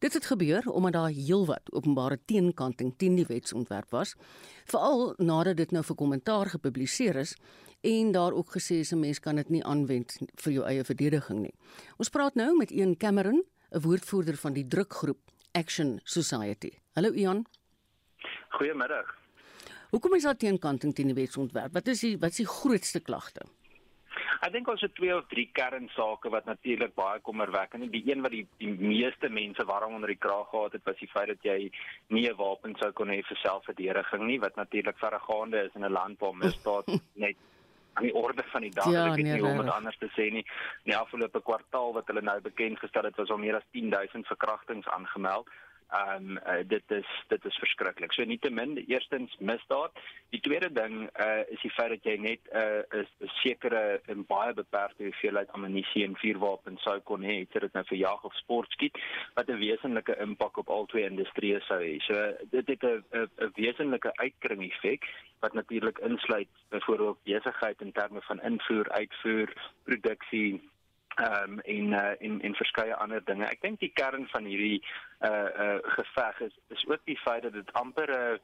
Dit 0.00 0.16
het 0.16 0.24
gebeur 0.24 0.64
omdat 0.72 0.96
daar 0.96 1.12
heelwat 1.12 1.68
openbare 1.76 2.16
teenkanting 2.24 2.94
teen 2.96 3.20
die 3.20 3.28
wetsontwerp 3.28 3.92
was, 3.92 4.14
veral 4.64 5.12
nadat 5.18 5.60
dit 5.60 5.76
nou 5.76 5.84
vir 5.84 6.00
kommentaar 6.00 6.54
gepubliseer 6.56 7.20
is 7.20 7.36
en 7.84 8.12
daar 8.16 8.32
ook 8.32 8.56
gesê 8.56 8.80
is 8.80 8.92
'n 8.92 9.00
mens 9.00 9.20
kan 9.20 9.36
dit 9.36 9.50
nie 9.50 9.64
aanwend 9.64 10.16
vir 10.34 10.52
jou 10.52 10.64
eie 10.64 10.84
verdediging 10.84 11.40
nie. 11.40 11.54
Ons 11.98 12.08
praat 12.08 12.34
nou 12.34 12.56
met 12.56 12.70
Ian 12.70 12.96
Cameron, 12.96 13.44
'n 13.70 13.80
woordvoerder 13.80 14.36
van 14.36 14.52
die 14.52 14.66
drukgroep 14.66 15.20
Action 15.52 16.00
Society. 16.04 16.70
Hallo 16.94 17.12
Ian. 17.12 17.44
Goeiemiddag. 18.56 19.14
Hoekom 19.90 20.14
is 20.14 20.26
daar 20.26 20.36
teenkanting 20.36 20.94
teen 20.94 21.10
die 21.10 21.18
wetsontwerp? 21.18 21.72
Wat 21.74 21.86
is 21.90 22.04
die 22.06 22.16
wat 22.18 22.36
is 22.36 22.42
die 22.44 22.50
grootste 22.50 23.00
klagte? 23.00 23.46
Ek 24.40 24.54
dink 24.54 24.68
ons 24.72 24.80
het 24.80 24.94
twee 24.96 25.12
of 25.12 25.26
drie 25.28 25.46
kernsake 25.52 26.30
wat 26.32 26.46
natuurlik 26.48 26.94
baie 26.96 27.20
kommerwekkend 27.26 27.84
is. 27.86 27.90
Die 27.92 28.06
een 28.08 28.22
wat 28.24 28.32
die 28.32 28.46
die 28.62 28.72
meeste 28.72 29.28
mense 29.28 29.66
warm 29.68 29.98
onder 29.98 30.08
die 30.08 30.18
kraag 30.18 30.48
gehad 30.52 30.78
het, 30.78 30.86
was 30.88 30.98
die 31.02 31.10
feit 31.12 31.28
dat 31.34 31.44
jy 31.44 31.70
nie 32.08 32.26
'n 32.30 32.36
wapen 32.38 32.74
sou 32.80 32.90
kon 32.92 33.12
hê 33.12 33.20
vir 33.22 33.38
selfverdediging 33.42 34.24
nie, 34.26 34.40
wat 34.40 34.56
natuurlik 34.56 34.98
verregaande 34.98 35.64
is 35.66 35.74
in 35.74 35.84
'n 35.84 35.92
land 35.92 36.18
waar 36.20 36.34
misdaad 36.34 36.86
net 37.24 37.36
aan 37.94 38.04
die 38.04 38.14
orde 38.14 38.42
van 38.52 38.62
die 38.62 38.70
dag 38.70 38.90
ja, 38.90 39.06
ek 39.06 39.16
weet 39.16 39.24
nee, 39.24 39.34
nie 39.34 39.42
hoe 39.42 39.50
om 39.50 39.64
dit 39.64 39.74
anders 39.74 39.98
te 39.98 40.08
sê 40.16 40.30
nie. 40.32 40.44
In 40.84 40.92
die 40.92 40.96
afgelope 40.96 41.42
kwartaal 41.42 41.92
wat 41.92 42.06
hulle 42.06 42.22
nou 42.22 42.40
bekend 42.40 42.78
gestel 42.78 43.04
het, 43.04 43.16
was 43.16 43.30
al 43.30 43.38
meer 43.38 43.56
as 43.56 43.66
10000 43.72 44.26
verkrachtings 44.26 44.88
aangemeld. 44.88 45.48
Ehm 45.90 46.30
um, 46.30 46.38
uh, 46.46 46.62
dit 46.66 46.82
is 46.86 47.06
dit 47.28 47.44
is 47.44 47.56
verskriklik. 47.58 48.12
So 48.12 48.24
nietemin, 48.24 48.76
eerstens 48.86 49.36
misdaad. 49.38 49.96
Die 50.30 50.40
tweede 50.40 50.72
ding 50.72 51.08
uh 51.18 51.42
is 51.50 51.60
die 51.64 51.70
feit 51.74 51.90
dat 51.90 52.04
jy 52.06 52.16
net 52.16 52.40
'n 52.52 52.84
uh, 52.98 53.02
'n 53.02 53.30
sekere 53.42 54.00
en 54.06 54.26
baie 54.26 54.52
beperkte 54.54 55.02
hoeveelheid 55.02 55.50
ammunisie 55.52 56.04
en 56.04 56.16
vuurwapens 56.16 56.82
sou 56.82 57.00
kon 57.00 57.22
hê, 57.22 57.40
het 57.42 57.60
dit 57.66 57.72
nou 57.72 57.84
vir 57.88 57.98
jag 57.98 58.24
of 58.24 58.34
sport 58.34 58.70
skiet, 58.70 58.98
wat 59.34 59.50
'n 59.50 59.58
wesenlike 59.58 60.16
impak 60.20 60.56
op 60.56 60.68
al 60.68 60.86
twee 60.86 61.10
industrieë 61.10 61.60
sou 61.66 61.80
hê. 61.82 61.98
So 62.06 62.14
dit 62.50 62.66
het 62.68 62.82
'n 62.84 63.04
'n 63.12 63.52
wesenlike 63.54 64.12
uitkring 64.14 64.62
effek 64.70 65.10
wat 65.40 65.52
natuurlik 65.52 65.98
insluit 65.98 66.48
byvoorbeeld 66.68 67.22
besigheid 67.24 67.80
in 67.80 67.92
terme 67.92 68.20
van 68.22 68.40
invoer, 68.42 68.90
uitvoer, 68.90 69.48
produksie 69.84 70.69
ehm 71.14 71.52
um, 71.52 71.60
en 71.60 71.92
uh, 71.92 72.14
en 72.18 72.40
en 72.40 72.54
verskeie 72.54 72.94
ander 72.94 73.24
dinge. 73.24 73.46
Ek 73.46 73.60
dink 73.60 73.80
die 73.80 73.92
kern 73.94 74.28
van 74.30 74.44
hierdie 74.44 74.82
uh 75.26 75.48
uh 75.64 75.78
geveg 75.96 76.40
is 76.40 76.56
is 76.68 76.86
ook 76.88 77.04
die 77.04 77.18
feit 77.18 77.42
dat 77.42 77.52
dit 77.52 77.72
amper 77.72 78.10
'n 78.10 78.32
uh, 78.34 78.38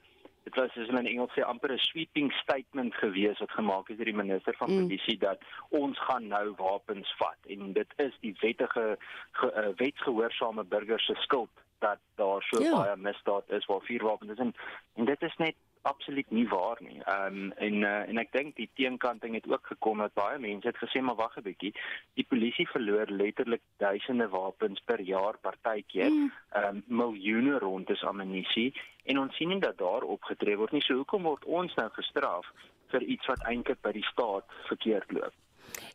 dit 0.47 0.55
was 0.55 0.73
soos 0.73 0.89
in 0.89 1.07
Engels 1.07 1.33
sê 1.35 1.43
amper 1.43 1.73
'n 1.73 1.79
sweeping 1.79 2.33
statement 2.33 2.95
gewees 2.95 3.39
wat 3.39 3.51
gemaak 3.51 3.89
is 3.91 3.97
deur 3.97 4.11
die 4.11 4.23
minister 4.23 4.55
van 4.59 4.71
mm. 4.71 4.83
polisie 4.83 5.19
dat 5.19 5.39
ons 5.69 5.99
gaan 5.99 6.29
nou 6.29 6.55
wapens 6.57 7.15
vat 7.19 7.51
en 7.55 7.73
dit 7.73 7.95
is 7.97 8.15
die 8.21 8.35
wettige 8.41 8.99
ge, 9.33 9.47
uh, 9.63 9.73
wetsgehoorsame 9.77 10.65
burgers 10.65 11.07
se 11.07 11.15
skuld 11.15 11.51
dat 11.79 11.99
daar 12.15 12.43
so 12.43 12.63
ja. 12.63 12.77
baie 12.77 12.97
misdaad 12.97 13.51
is 13.59 13.67
waar 13.67 13.83
vuurwapens 13.89 14.33
is 14.33 14.39
en, 14.39 14.55
en 14.95 15.05
dit 15.05 15.23
is 15.23 15.37
net 15.37 15.57
absoluut 15.87 16.31
nie 16.31 16.49
waar 16.49 16.79
nie. 16.81 16.99
Ehm 17.05 17.37
um, 17.37 17.53
en 17.67 17.75
uh, 17.83 18.09
en 18.11 18.19
ek 18.23 18.33
dink 18.35 18.57
die 18.57 18.69
teenkanting 18.75 19.35
het 19.39 19.47
ook 19.51 19.67
gekom 19.73 20.03
dat 20.03 20.15
baie 20.19 20.39
mense 20.43 20.69
het 20.69 20.81
gesê 20.83 21.03
maar 21.03 21.19
wag 21.21 21.37
'n 21.39 21.47
bietjie. 21.47 21.73
Die 22.19 22.27
polisie 22.33 22.69
verloor 22.69 23.11
letterlik 23.23 23.63
duisende 23.77 24.29
wapens 24.29 24.83
per 24.85 25.01
jaar 25.01 25.39
partykeer. 25.39 26.11
Hmm. 26.11 26.33
Ehm 26.51 26.75
mm. 26.75 26.77
um, 26.77 26.85
miljoene 27.03 27.59
rondes 27.59 28.03
ammunisie 28.03 28.75
en 29.05 29.19
ons 29.19 29.37
sien 29.37 29.49
nie 29.49 29.61
dat 29.61 29.79
daar 29.79 30.03
opgetree 30.03 30.57
word 30.57 30.73
nie. 30.73 30.83
So 30.83 30.95
hoekom 30.95 31.23
word 31.23 31.45
ons 31.45 31.75
nou 31.75 31.91
gestraf 31.91 32.47
vir 32.91 33.03
iets 33.03 33.27
wat 33.27 33.43
eintlik 33.51 33.81
by 33.83 33.93
die 33.93 34.07
staat 34.13 34.45
verkeerd 34.69 35.13
loop? 35.13 35.35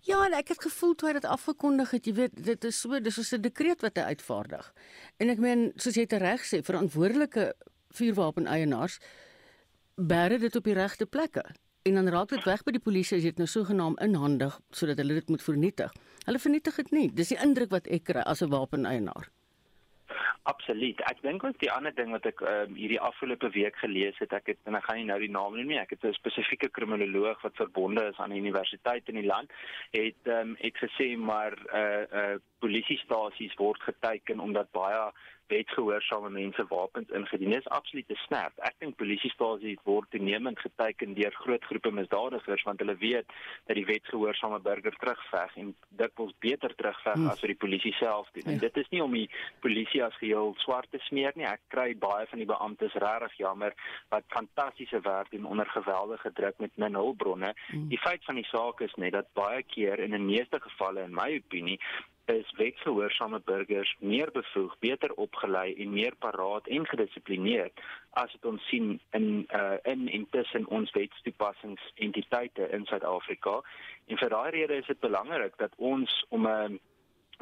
Ja, 0.01 0.25
en 0.25 0.33
ek 0.33 0.47
het 0.47 0.61
gevoel 0.61 0.95
toe 0.95 1.07
hy 1.09 1.13
dit 1.13 1.25
afgekondig 1.25 1.91
het, 1.95 2.05
jy 2.05 2.13
weet, 2.13 2.43
dit 2.45 2.63
is 2.63 2.79
so, 2.81 2.99
dis 2.99 3.15
so 3.15 3.35
'n 3.37 3.41
dekreet 3.41 3.81
wat 3.81 3.97
hy 3.97 4.03
uitvaardig. 4.13 4.73
En 5.17 5.29
ek 5.29 5.39
meen, 5.39 5.71
soos 5.75 5.95
jy 5.95 6.05
reg 6.09 6.41
sê, 6.41 6.61
verantwoordelike 6.61 7.53
vuurwapen 7.95 8.47
eienaars 8.47 8.99
bære 10.01 10.37
dit 10.39 10.55
op 10.55 10.63
die 10.63 10.73
regte 10.73 11.05
plekke 11.05 11.43
en 11.83 11.93
dan 11.93 12.09
raak 12.13 12.29
dit 12.29 12.43
weg 12.45 12.63
by 12.63 12.71
die 12.75 12.83
polisie 12.83 13.17
as 13.17 13.23
jy 13.25 13.33
dit 13.33 13.41
nou 13.41 13.49
sogenaamd 13.49 14.01
inhandig 14.05 14.57
sodat 14.69 15.01
hulle 15.01 15.17
dit 15.19 15.29
moet 15.33 15.43
vernietig. 15.43 15.93
Hulle 16.25 16.39
vernietig 16.39 16.75
dit 16.83 16.91
nie. 16.91 17.07
Dis 17.13 17.33
die 17.33 17.39
indruk 17.41 17.71
wat 17.73 17.87
ek 17.87 18.03
kry 18.09 18.25
as 18.25 18.41
'n 18.41 18.49
wapeneienaar. 18.49 19.31
Absoluut. 20.49 21.01
Ek 21.05 21.19
dink 21.21 21.43
ook 21.43 21.59
die 21.61 21.69
ander 21.71 21.93
ding 21.93 22.09
wat 22.11 22.25
ek 22.25 22.39
um, 22.41 22.73
hierdie 22.73 22.99
afgelope 22.99 23.49
week 23.53 23.75
gelees 23.77 24.17
het, 24.17 24.33
ek 24.33 24.47
het 24.47 24.57
en 24.65 24.75
ek 24.75 24.87
gaan 24.87 24.97
nie 24.97 25.05
nou 25.05 25.19
die 25.21 25.29
naam 25.29 25.53
noem 25.53 25.67
nie, 25.69 25.77
ek 25.77 25.93
het 25.93 26.05
'n 26.05 26.17
spesifieke 26.17 26.69
kriminoloog 26.69 27.41
wat 27.41 27.55
verbonde 27.61 28.07
is 28.09 28.17
aan 28.17 28.33
'n 28.33 28.41
universiteit 28.41 29.09
in 29.09 29.21
die 29.21 29.29
land, 29.29 29.51
het 29.91 30.21
um, 30.25 30.55
het 30.57 30.77
gesê 30.77 31.17
maar 31.17 31.53
eh 31.53 31.77
uh, 31.77 32.01
eh 32.01 32.33
uh, 32.33 32.39
polisiestasies 32.59 33.53
word 33.57 33.81
geteken 33.81 34.39
omdat 34.39 34.71
baie 34.71 35.11
wetgehoorsame 35.51 36.29
mense 36.33 36.65
wapens 36.69 37.09
ingedien. 37.09 37.53
Dit 37.55 37.65
is 37.65 37.71
absoluut 37.75 38.11
snert. 38.25 38.57
Ek 38.67 38.75
dink 38.83 38.97
polisiestasies 38.99 39.79
word 39.87 40.09
toenemend 40.13 40.59
geteken 40.59 41.15
deur 41.17 41.35
groot 41.43 41.63
groepe 41.69 41.91
misdadigers 41.95 42.63
want 42.67 42.81
hulle 42.83 42.95
weet 43.01 43.27
dat 43.69 43.77
die 43.79 43.85
wetgehoorsame 43.87 44.59
burger 44.63 44.95
terugveg 45.01 45.55
en 45.63 45.73
dikwels 46.01 46.33
beter 46.45 46.75
terugveg 46.75 47.17
hmm. 47.17 47.31
as 47.33 47.43
wat 47.43 47.53
die 47.53 47.59
polisie 47.65 47.93
self 47.99 48.29
doen. 48.35 48.47
En 48.53 48.59
ja. 48.59 48.65
dit 48.67 48.81
is 48.83 48.91
nie 48.93 49.03
om 49.03 49.17
die 49.17 49.27
polisie 49.65 50.03
as 50.05 50.17
geheel 50.21 50.53
swart 50.63 50.91
te 50.91 51.01
smeer 51.07 51.35
nie. 51.39 51.47
Ek 51.49 51.63
kry 51.73 51.89
baie 51.99 52.27
van 52.31 52.43
die 52.43 52.49
beamptes 52.49 52.95
regtig 53.03 53.37
jammer 53.43 53.75
wat 54.13 54.27
fantastiese 54.35 55.01
werk 55.05 55.31
doen 55.35 55.49
onder 55.49 55.69
geweldige 55.73 56.31
druk 56.37 56.59
met 56.63 56.77
min 56.81 56.97
hulpbronne. 56.99 57.53
Hmm. 57.69 57.87
Die 57.91 58.01
feit 58.01 58.23
van 58.27 58.39
die 58.39 58.47
saak 58.51 58.83
is 58.85 58.95
net 59.01 59.15
dat 59.17 59.31
baie 59.37 59.63
keer 59.75 59.99
in 59.99 60.15
die 60.15 60.23
meeste 60.23 60.61
gevalle 60.63 61.05
in 61.07 61.15
my 61.15 61.29
opinie 61.41 61.79
is 62.25 62.53
wetsgehoorsame 62.57 63.41
burgers 63.45 63.95
meer 63.99 64.31
bevoeg, 64.31 64.75
beter 64.79 65.13
opgelei 65.13 65.73
en 65.75 65.93
meer 65.93 66.15
paraat 66.15 66.67
en 66.67 66.87
gedissiplineerd 66.87 67.81
as 68.09 68.31
dit 68.31 68.45
ons 68.45 68.67
sien 68.67 68.99
in 69.11 69.47
uh 69.55 69.77
in 69.83 70.07
intussen 70.07 70.67
ons 70.67 70.91
wetstoepassingsentiteite 70.91 72.69
in 72.69 72.85
Suid-Afrika. 72.85 73.61
En 74.05 74.17
vir 74.17 74.29
daai 74.29 74.49
rede 74.49 74.75
is 74.75 74.85
dit 74.85 74.99
belangrik 74.99 75.57
dat 75.57 75.73
ons 75.77 76.25
om 76.29 76.47
'n 76.47 76.79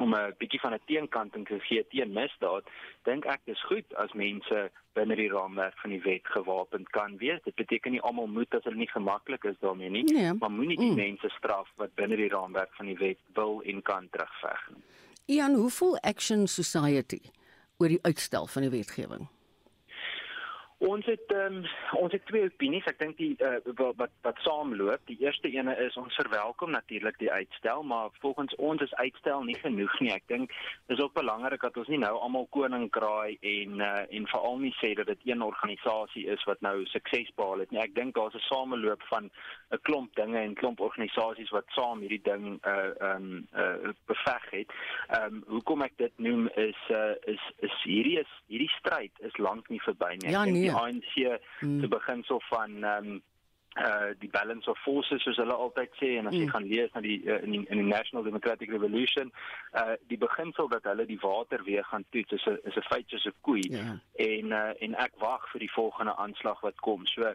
om 0.00 0.14
'n 0.14 0.34
bietjie 0.38 0.60
van 0.60 0.74
'n 0.74 0.80
teenkanting 0.86 1.46
te 1.46 1.60
gee 1.60 1.86
teen 1.88 2.12
misdaad, 2.12 2.64
dink 3.02 3.24
ek 3.24 3.40
dis 3.44 3.62
goed 3.64 3.94
as 3.94 4.12
mense 4.12 4.70
binne 4.92 5.16
die 5.16 5.28
raamwerk 5.28 5.78
van 5.78 5.90
die 5.90 6.02
wet 6.02 6.26
gewapend 6.26 6.90
kan 6.90 7.16
wees. 7.16 7.40
Dit 7.44 7.54
beteken 7.54 7.90
nie 7.90 8.00
almal 8.00 8.26
moet 8.26 8.54
as 8.54 8.64
hulle 8.64 8.76
nie 8.76 8.90
gemaklik 8.90 9.44
is 9.44 9.58
daarmee 9.60 9.90
nie, 9.90 10.04
nee. 10.04 10.32
maar 10.32 10.50
moenie 10.50 10.76
die 10.76 10.90
mm. 10.90 10.96
mense 10.96 11.28
straf 11.28 11.68
wat 11.76 11.94
binne 11.94 12.16
die 12.16 12.28
raamwerk 12.28 12.74
van 12.74 12.86
die 12.86 12.96
wet 12.96 13.18
wil 13.34 13.62
en 13.62 13.82
kan 13.82 14.08
terugveg 14.10 14.68
nie. 14.74 14.82
Ian, 15.36 15.54
hoe 15.54 15.70
voel 15.70 15.98
Action 15.98 16.46
Society 16.46 17.20
oor 17.78 17.88
die 17.88 18.02
uitstel 18.02 18.46
van 18.46 18.62
die 18.62 18.70
wetgewing? 18.70 19.28
Ons 20.80 21.04
het 21.06 21.32
um, 21.36 21.58
ons 22.00 22.12
het 22.12 22.22
twee 22.24 22.46
opinies. 22.48 22.86
Ek 22.88 22.96
dink 23.02 23.18
die 23.20 23.34
uh, 23.44 23.58
wat 23.76 23.98
wat, 24.00 24.12
wat 24.24 24.38
saamloop. 24.40 25.02
Die 25.10 25.18
eerste 25.20 25.50
ene 25.52 25.74
is 25.84 25.96
ons 26.00 26.14
verwelkom 26.16 26.72
natuurlik 26.72 27.18
die 27.20 27.28
uitstel, 27.28 27.82
maar 27.84 28.08
volgens 28.22 28.54
ons 28.56 28.80
is 28.80 28.94
uitstel 28.94 29.44
nie 29.44 29.58
genoeg 29.60 29.92
nie. 30.00 30.14
Ek 30.14 30.24
dink 30.32 30.54
dis 30.88 31.02
ook 31.04 31.12
belangrik 31.18 31.60
dat 31.66 31.76
ons 31.76 31.90
nie 31.92 32.00
nou 32.00 32.14
almal 32.16 32.48
koning 32.56 32.86
kraai 32.96 33.36
en 33.44 33.76
uh, 33.84 34.06
en 34.08 34.28
veral 34.32 34.56
nie 34.62 34.72
sê 34.78 34.94
dat 34.96 35.10
dit 35.12 35.26
een 35.28 35.44
organisasie 35.44 36.24
is 36.32 36.46
wat 36.48 36.64
nou 36.64 36.78
sukses 36.88 37.28
behaal 37.36 37.66
het 37.66 37.76
nie. 37.76 37.82
Ek 37.84 37.92
dink 37.98 38.16
daar's 38.16 38.38
'n 38.40 38.46
sameloop 38.48 39.04
van 39.12 39.28
'n 39.28 39.82
klomp 39.84 40.16
dinge 40.16 40.40
en 40.40 40.56
klomp 40.56 40.80
organisasies 40.80 41.52
wat 41.52 41.68
saam 41.76 42.00
hierdie 42.00 42.24
ding 42.24 42.56
uh 42.64 42.96
um 43.12 43.44
uh 43.52 43.92
beveg 44.08 44.48
het. 44.50 44.72
Um 45.20 45.44
hoekom 45.46 45.82
ek 45.82 45.92
dit 46.00 46.12
noem 46.16 46.48
is 46.56 46.80
uh 46.88 47.12
is 47.28 47.44
is 47.60 47.76
hierdie 47.84 48.18
is 48.24 48.32
hierdie 48.48 48.72
stryd 48.80 49.12
is 49.20 49.36
lank 49.36 49.68
nie 49.68 49.84
verby 49.84 50.16
nie. 50.16 50.32
Ja, 50.32 50.44
nee. 50.44 50.69
Die 50.70 50.78
ANC 50.84 51.40
hmm. 51.60 51.80
se 51.80 51.88
beginsel 51.88 52.42
van 52.48 52.84
um 52.84 53.10
uh 53.78 54.10
die 54.18 54.28
balance 54.28 54.70
of 54.70 54.78
forces 54.82 55.22
soos 55.22 55.36
hulle 55.38 55.54
altyd 55.54 55.92
sê 55.94 56.08
en 56.18 56.26
as 56.26 56.34
jy 56.34 56.42
mm. 56.42 56.50
gaan 56.50 56.64
lees 56.66 56.90
na 56.90 57.02
die 57.04 57.20
uh, 57.22 57.36
in 57.46 57.52
die 57.54 57.60
in 57.70 57.78
die 57.78 57.86
National 57.86 58.24
Democratic 58.26 58.72
Revolution 58.74 59.30
uh 59.78 59.94
die 60.10 60.18
beginsel 60.18 60.66
dat 60.72 60.88
hulle 60.90 61.06
die 61.06 61.20
water 61.22 61.62
weer 61.62 61.86
gaan 61.86 62.04
toets 62.10 62.34
is 62.34 62.46
'n 62.50 62.58
is 62.66 62.74
'n 62.74 62.88
feit 62.88 63.06
soos 63.14 63.28
'n 63.30 63.36
koei 63.46 63.62
yeah. 63.62 63.86
Ja. 63.86 63.94
en 64.26 64.50
uh 64.50 64.72
en 64.88 64.98
ek 65.06 65.14
wag 65.22 65.46
vir 65.52 65.62
die 65.66 65.70
volgende 65.70 66.16
aanslag 66.16 66.60
wat 66.66 66.82
kom. 66.82 67.06
So 67.06 67.30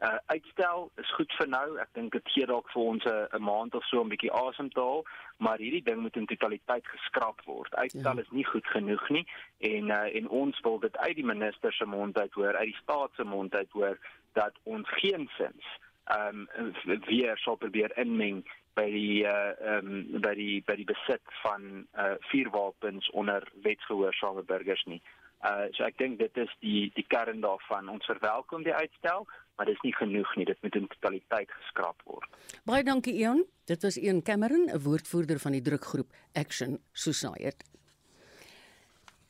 uh 0.00 0.18
uitstel 0.32 0.90
is 0.96 1.10
goed 1.14 1.32
vir 1.38 1.48
nou. 1.48 1.66
Ek 1.82 1.90
dink 1.98 2.12
dit 2.12 2.30
gee 2.34 2.46
dalk 2.48 2.70
vir 2.72 2.82
ons 2.82 3.04
'n 3.04 3.42
maand 3.42 3.74
of 3.74 3.84
so 3.84 4.00
'n 4.00 4.08
bietjie 4.08 4.32
asem 4.32 4.70
te 4.70 4.80
haal, 4.80 5.04
maar 5.36 5.58
hierdie 5.58 5.84
ding 5.84 6.00
moet 6.00 6.16
in 6.16 6.26
totaliteit 6.26 6.86
geskraap 6.86 7.44
word. 7.44 7.74
Uitstel 7.74 8.16
ja. 8.16 8.20
is 8.20 8.30
nie 8.30 8.44
goed 8.44 8.66
genoeg 8.66 9.08
nie 9.08 9.26
en 9.58 9.90
uh 9.90 10.08
en 10.16 10.28
ons 10.28 10.60
wil 10.60 10.78
dit 10.78 10.96
uit 10.96 11.16
die 11.16 11.30
minister 11.34 11.72
se 11.72 11.84
mond 11.84 12.18
uit 12.18 12.32
hoor, 12.32 12.56
uit 12.56 12.72
die 12.72 12.80
staat 12.82 13.10
se 13.14 13.24
mond 13.24 13.54
uit 13.54 13.70
hoor 13.70 13.98
dat 14.32 14.52
ons 14.64 14.88
geensins 14.88 15.66
ehm 16.10 16.46
um, 16.58 17.00
weer 17.06 17.38
sal 17.38 17.56
probeer 17.56 17.92
inmeng 17.98 18.42
by 18.74 18.86
die 18.90 19.22
uh 19.28 19.52
ehm 19.60 19.94
um, 19.94 20.20
by 20.24 20.34
die 20.34 20.62
by 20.66 20.76
die 20.80 20.88
besit 20.88 21.34
van 21.42 21.86
uh 21.94 22.14
vuurwapens 22.30 23.10
onder 23.10 23.46
wetsgehoorsame 23.62 24.42
burgers 24.42 24.84
nie. 24.84 25.02
Uh 25.46 25.68
so 25.76 25.84
ek 25.84 25.98
dink 25.98 26.18
dit 26.18 26.36
is 26.42 26.50
die 26.64 26.90
die 26.96 27.06
kern 27.08 27.40
daarvan. 27.44 27.88
Ons 27.88 28.08
verwelkom 28.10 28.66
die 28.66 28.74
uitstel, 28.74 29.26
maar 29.60 29.68
dit 29.68 29.76
is 29.76 29.84
nie 29.84 29.96
genoeg 29.96 30.30
nie. 30.36 30.46
Dit 30.48 30.62
moet 30.64 30.76
in 30.78 30.86
totaliteit 30.88 31.50
geskraap 31.52 31.98
word. 32.08 32.36
Baie 32.64 32.80
dankie 32.80 33.12
Ian. 33.20 33.42
Dit 33.68 33.82
was 33.84 33.98
Ian 34.00 34.22
Cameron, 34.24 34.70
'n 34.72 34.80
woordvoerder 34.80 35.38
van 35.38 35.52
die 35.52 35.60
drukgroep 35.60 36.08
Action 36.32 36.78
Society. 36.92 37.68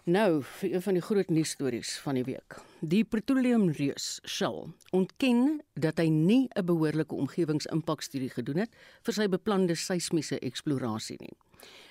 Nou, 0.05 0.43
vir 0.43 0.75
een 0.75 0.83
van 0.83 0.95
die 0.95 1.03
groot 1.03 1.29
nuusstories 1.29 1.99
van 1.99 2.14
die 2.14 2.25
week. 2.25 2.61
Die 2.81 3.05
petroleumreus 3.05 4.21
Shell 4.25 4.71
ontken 4.90 5.62
dat 5.75 5.99
hy 5.99 6.09
nie 6.09 6.49
'n 6.55 6.64
behoorlike 6.64 7.14
omgewingsimpakstudie 7.14 8.31
gedoen 8.31 8.57
het 8.57 8.77
vir 9.03 9.14
sy 9.14 9.29
beplande 9.29 9.75
seismiese 9.75 10.38
eksplorasie 10.38 11.16
nie. 11.19 11.37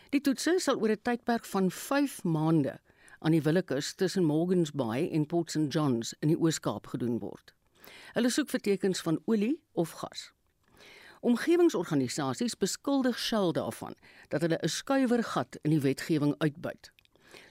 Die 0.10 0.22
toetse 0.22 0.60
sal 0.60 0.80
oor 0.80 0.90
'n 0.92 1.02
tydperk 1.04 1.46
van 1.46 1.72
5 1.72 2.24
maande 2.24 2.80
aan 3.20 3.32
die 3.32 3.42
Willekus 3.42 3.94
tussen 3.94 4.24
Morgans 4.24 4.72
Bay 4.72 5.10
en 5.12 5.26
Port 5.26 5.52
St 5.52 5.74
Johns 5.74 6.16
in 6.22 6.28
die 6.28 6.40
Oos-Kaap 6.40 6.88
gedoen 6.88 7.20
word. 7.20 7.54
Hulle 8.14 8.30
soek 8.30 8.50
vir 8.50 8.60
tekens 8.60 9.02
van 9.02 9.20
olie 9.26 9.60
of 9.74 9.92
gas. 9.92 10.32
Omgewingsorganisasies 11.20 12.56
beskuldig 12.58 13.20
Shell 13.20 13.52
daarvan 13.52 13.96
dat 14.28 14.42
hulle 14.42 14.60
'n 14.62 14.70
skuiwer 14.70 15.24
gat 15.24 15.58
in 15.64 15.72
die 15.72 15.82
wetgewing 15.82 16.36
uitbuit. 16.38 16.92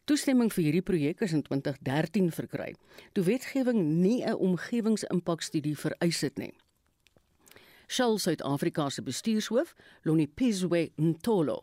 Toestemming 0.04 0.52
vir 0.52 0.64
hierdie 0.64 0.82
projek 0.82 1.20
is 1.20 1.32
in 1.32 1.42
2013 1.42 2.30
verkry. 2.32 2.74
Toe 3.12 3.24
wetgewing 3.24 3.82
nie 4.00 4.24
'n 4.24 4.34
omgewingsimpakstudie 4.34 5.76
vereis 5.76 6.20
het 6.20 6.38
nie. 6.38 6.54
Shell 7.86 8.18
Suid-Afrika 8.18 8.88
se 8.88 9.02
bestuurshoof, 9.02 9.74
Lonnie 10.02 10.26
Pizwe 10.26 10.90
Ntolo, 10.96 11.62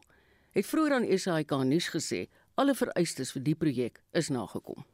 het 0.51 0.65
vroeër 0.65 0.93
aan 0.93 1.17
SAK 1.17 1.51
nuus 1.63 1.89
gesê 1.93 2.27
alle 2.53 2.75
vereistes 2.75 3.31
vir 3.31 3.43
die 3.43 3.55
projek 3.55 4.01
is 4.11 4.29
nagekom. 4.29 4.85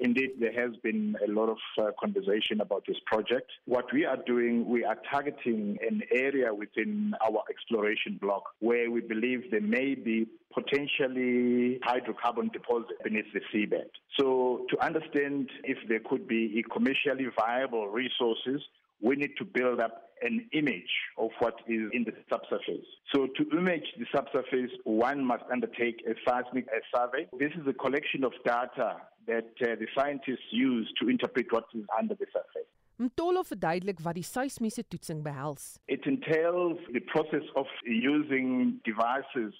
Indeed, 0.00 0.32
there 0.40 0.52
has 0.52 0.74
been 0.82 1.16
a 1.26 1.30
lot 1.30 1.48
of 1.48 1.58
uh, 1.78 1.90
conversation 2.00 2.60
about 2.60 2.84
this 2.86 2.96
project. 3.06 3.50
What 3.66 3.92
we 3.92 4.04
are 4.04 4.16
doing, 4.26 4.68
we 4.68 4.84
are 4.84 4.96
targeting 5.10 5.78
an 5.88 6.02
area 6.12 6.52
within 6.52 7.14
our 7.24 7.44
exploration 7.48 8.18
block 8.20 8.42
where 8.58 8.90
we 8.90 9.00
believe 9.00 9.50
there 9.52 9.60
may 9.60 9.94
be 9.94 10.26
potentially 10.52 11.78
hydrocarbon 11.86 12.52
deposits 12.52 12.92
beneath 13.04 13.26
the 13.32 13.40
seabed. 13.52 13.88
So, 14.18 14.66
to 14.70 14.84
understand 14.84 15.50
if 15.62 15.78
there 15.88 16.00
could 16.00 16.26
be 16.26 16.64
commercially 16.72 17.26
viable 17.36 17.88
resources, 17.88 18.62
we 19.00 19.16
need 19.16 19.36
to 19.38 19.44
build 19.44 19.80
up 19.80 20.03
an 20.22 20.48
image 20.52 20.92
of 21.18 21.30
what 21.38 21.54
is 21.66 21.90
in 21.92 22.04
the 22.04 22.12
subsurface. 22.30 22.86
So 23.14 23.26
to 23.26 23.58
image 23.58 23.86
the 23.98 24.06
subsurface, 24.14 24.70
one 24.84 25.24
must 25.24 25.44
undertake 25.50 26.02
a 26.06 26.14
seismic 26.28 26.66
survey. 26.94 27.28
This 27.38 27.52
is 27.60 27.66
a 27.68 27.72
collection 27.72 28.24
of 28.24 28.32
data 28.44 28.96
that 29.26 29.50
uh, 29.62 29.74
the 29.80 29.86
scientists 29.96 30.48
use 30.50 30.92
to 31.00 31.08
interpret 31.08 31.46
what 31.50 31.64
is 31.74 31.84
under 31.98 32.14
the 32.14 32.26
surface. 32.32 32.68
Mtolo 32.96 33.42
verduidelik 33.42 33.98
wat 34.04 34.14
die 34.14 34.22
seismiese 34.22 34.84
toetsing 34.86 35.24
behels. 35.24 35.80
It 35.88 36.06
entails 36.06 36.78
the 36.92 37.00
process 37.00 37.42
of 37.56 37.66
using 37.82 38.78
devices 38.84 39.52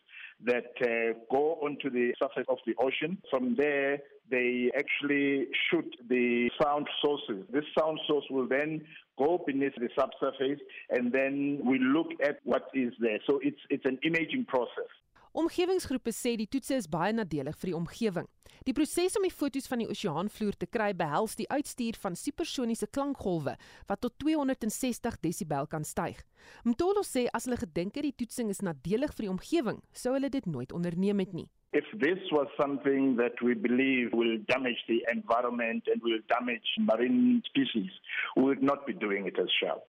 that 0.44 0.72
uh, 0.82 1.18
go 1.30 1.58
onto 1.62 1.90
the 1.90 2.12
surface 2.18 2.46
of 2.48 2.58
the 2.66 2.74
ocean. 2.78 3.18
From 3.30 3.56
there, 3.56 3.98
they 4.30 4.70
actually 4.76 5.46
shoot 5.70 5.86
the 6.08 6.50
sound 6.60 6.88
sources. 7.02 7.44
This 7.52 7.64
sound 7.78 8.00
source 8.06 8.24
will 8.30 8.48
then 8.48 8.82
go 9.18 9.42
beneath 9.46 9.74
the 9.76 9.88
subsurface 9.96 10.60
and 10.90 11.12
then 11.12 11.60
we 11.64 11.78
look 11.78 12.08
at 12.22 12.38
what 12.44 12.68
is 12.74 12.92
there. 13.00 13.18
So 13.26 13.40
it's 13.42 13.60
it's 13.70 13.84
an 13.84 13.98
imaging 14.02 14.46
process. 14.46 14.90
Omgewingsgroepe 15.34 16.12
sê 16.14 16.36
die 16.38 16.46
toetse 16.46 16.76
is 16.78 16.86
baie 16.86 17.10
nadelig 17.10 17.56
vir 17.58 17.72
die 17.72 17.74
omgewing. 17.74 18.26
Die 18.68 18.74
proses 18.76 19.16
om 19.18 19.24
die 19.26 19.34
foto's 19.34 19.66
van 19.66 19.80
die 19.82 19.88
oseaanvloer 19.90 20.54
te 20.60 20.68
kry 20.70 20.92
behels 20.94 21.34
die 21.34 21.48
uitstuur 21.50 21.98
van 21.98 22.14
supersoniese 22.14 22.86
klankgolwe 22.94 23.56
wat 23.88 24.00
tot 24.04 24.14
260 24.22 25.18
desibel 25.26 25.66
kan 25.72 25.82
styg. 25.82 26.20
Mtolo 26.62 27.02
sê 27.02 27.24
as 27.34 27.48
hulle 27.48 27.58
gedink 27.64 27.98
het 27.98 28.06
die 28.06 28.14
toetsing 28.22 28.52
is 28.54 28.62
nadelig 28.62 29.16
vir 29.16 29.26
die 29.26 29.32
omgewing, 29.32 29.82
sou 29.90 30.14
hulle 30.14 30.30
dit 30.30 30.46
nooit 30.46 30.70
onderneem 30.70 31.24
het 31.24 31.34
nie. 31.34 31.48
If 31.74 31.90
this 31.98 32.22
was 32.30 32.46
something 32.54 33.16
that 33.18 33.42
we 33.42 33.58
believe 33.58 34.14
will 34.14 34.38
damage 34.46 34.86
the 34.86 35.02
environment 35.10 35.90
and 35.90 35.98
will 36.06 36.22
damage 36.30 36.78
marine 36.78 37.42
species, 37.50 37.90
we 38.36 38.46
would 38.46 38.62
not 38.62 38.86
be 38.86 38.94
doing 38.94 39.26
it 39.26 39.42
as 39.42 39.50
Shell. 39.58 39.82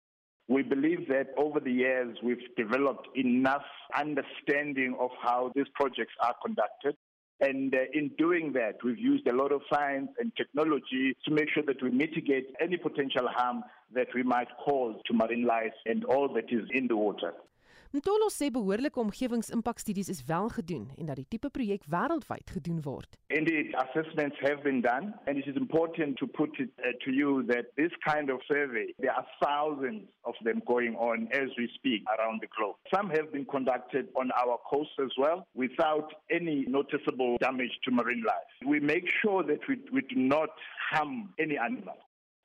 We 0.48 0.62
believe 0.62 1.08
that 1.08 1.28
over 1.36 1.58
the 1.60 1.72
years 1.72 2.16
we've 2.22 2.54
developed 2.56 3.08
enough 3.16 3.64
understanding 3.98 4.96
of 5.00 5.10
how 5.20 5.52
these 5.54 5.66
projects 5.74 6.14
are 6.20 6.34
conducted 6.44 6.96
And 7.40 7.74
uh, 7.74 7.78
in 7.92 8.10
doing 8.16 8.52
that, 8.54 8.76
we've 8.82 8.98
used 8.98 9.26
a 9.26 9.32
lot 9.32 9.52
of 9.52 9.60
science 9.70 10.08
and 10.18 10.32
technology 10.36 11.14
to 11.26 11.30
make 11.30 11.50
sure 11.52 11.62
that 11.64 11.82
we 11.82 11.90
mitigate 11.90 12.54
any 12.60 12.78
potential 12.78 13.28
harm 13.28 13.62
that 13.94 14.08
we 14.14 14.22
might 14.22 14.48
cause 14.64 14.96
to 15.06 15.12
marine 15.12 15.44
life 15.44 15.74
and 15.84 16.04
all 16.04 16.32
that 16.32 16.50
is 16.50 16.66
in 16.72 16.88
the 16.88 16.96
water. 16.96 17.32
Mtolo 17.96 18.28
sê 18.28 18.50
behoorlike 18.50 19.00
omgewingsimpakstudies 19.00 20.08
is 20.08 20.24
wel 20.26 20.48
gedoen 20.48 20.90
en 20.98 21.06
dat 21.08 21.16
die 21.16 21.28
tipe 21.32 21.48
projek 21.48 21.86
wêreldwyd 21.94 22.50
gedoen 22.52 22.82
word. 22.84 23.16
Indeed, 23.28 23.72
assessments 23.84 24.36
have 24.40 24.60
been 24.62 24.82
done, 24.82 25.14
and 25.26 25.38
it 25.38 25.46
is 25.46 25.56
important 25.56 26.18
to 26.18 26.26
put 26.26 26.58
it 26.60 26.68
uh, 26.76 26.92
to 27.04 27.10
you 27.10 27.42
that 27.52 27.72
this 27.80 27.94
kind 28.04 28.28
of 28.28 28.42
survey, 28.52 28.92
there 28.98 29.14
are 29.16 29.26
thousands 29.40 30.02
of 30.24 30.34
them 30.44 30.60
going 30.66 30.94
on 30.96 31.28
as 31.32 31.48
we 31.56 31.70
speak 31.78 32.02
around 32.18 32.42
the 32.44 32.50
globe. 32.56 32.76
Some 32.94 33.08
have 33.16 33.32
been 33.32 33.46
conducted 33.46 34.08
on 34.14 34.28
our 34.42 34.58
coast 34.70 34.94
as 35.00 35.12
well 35.16 35.46
without 35.54 36.12
any 36.30 36.66
noticeable 36.68 37.38
damage 37.40 37.74
to 37.84 37.90
marine 37.90 38.24
life. 38.26 38.50
We 38.66 38.78
make 38.78 39.08
sure 39.22 39.42
that 39.44 39.62
we, 39.68 39.80
we 39.90 40.02
do 40.02 40.16
not 40.16 40.50
harm 40.90 41.30
any 41.38 41.56
animal. 41.56 41.96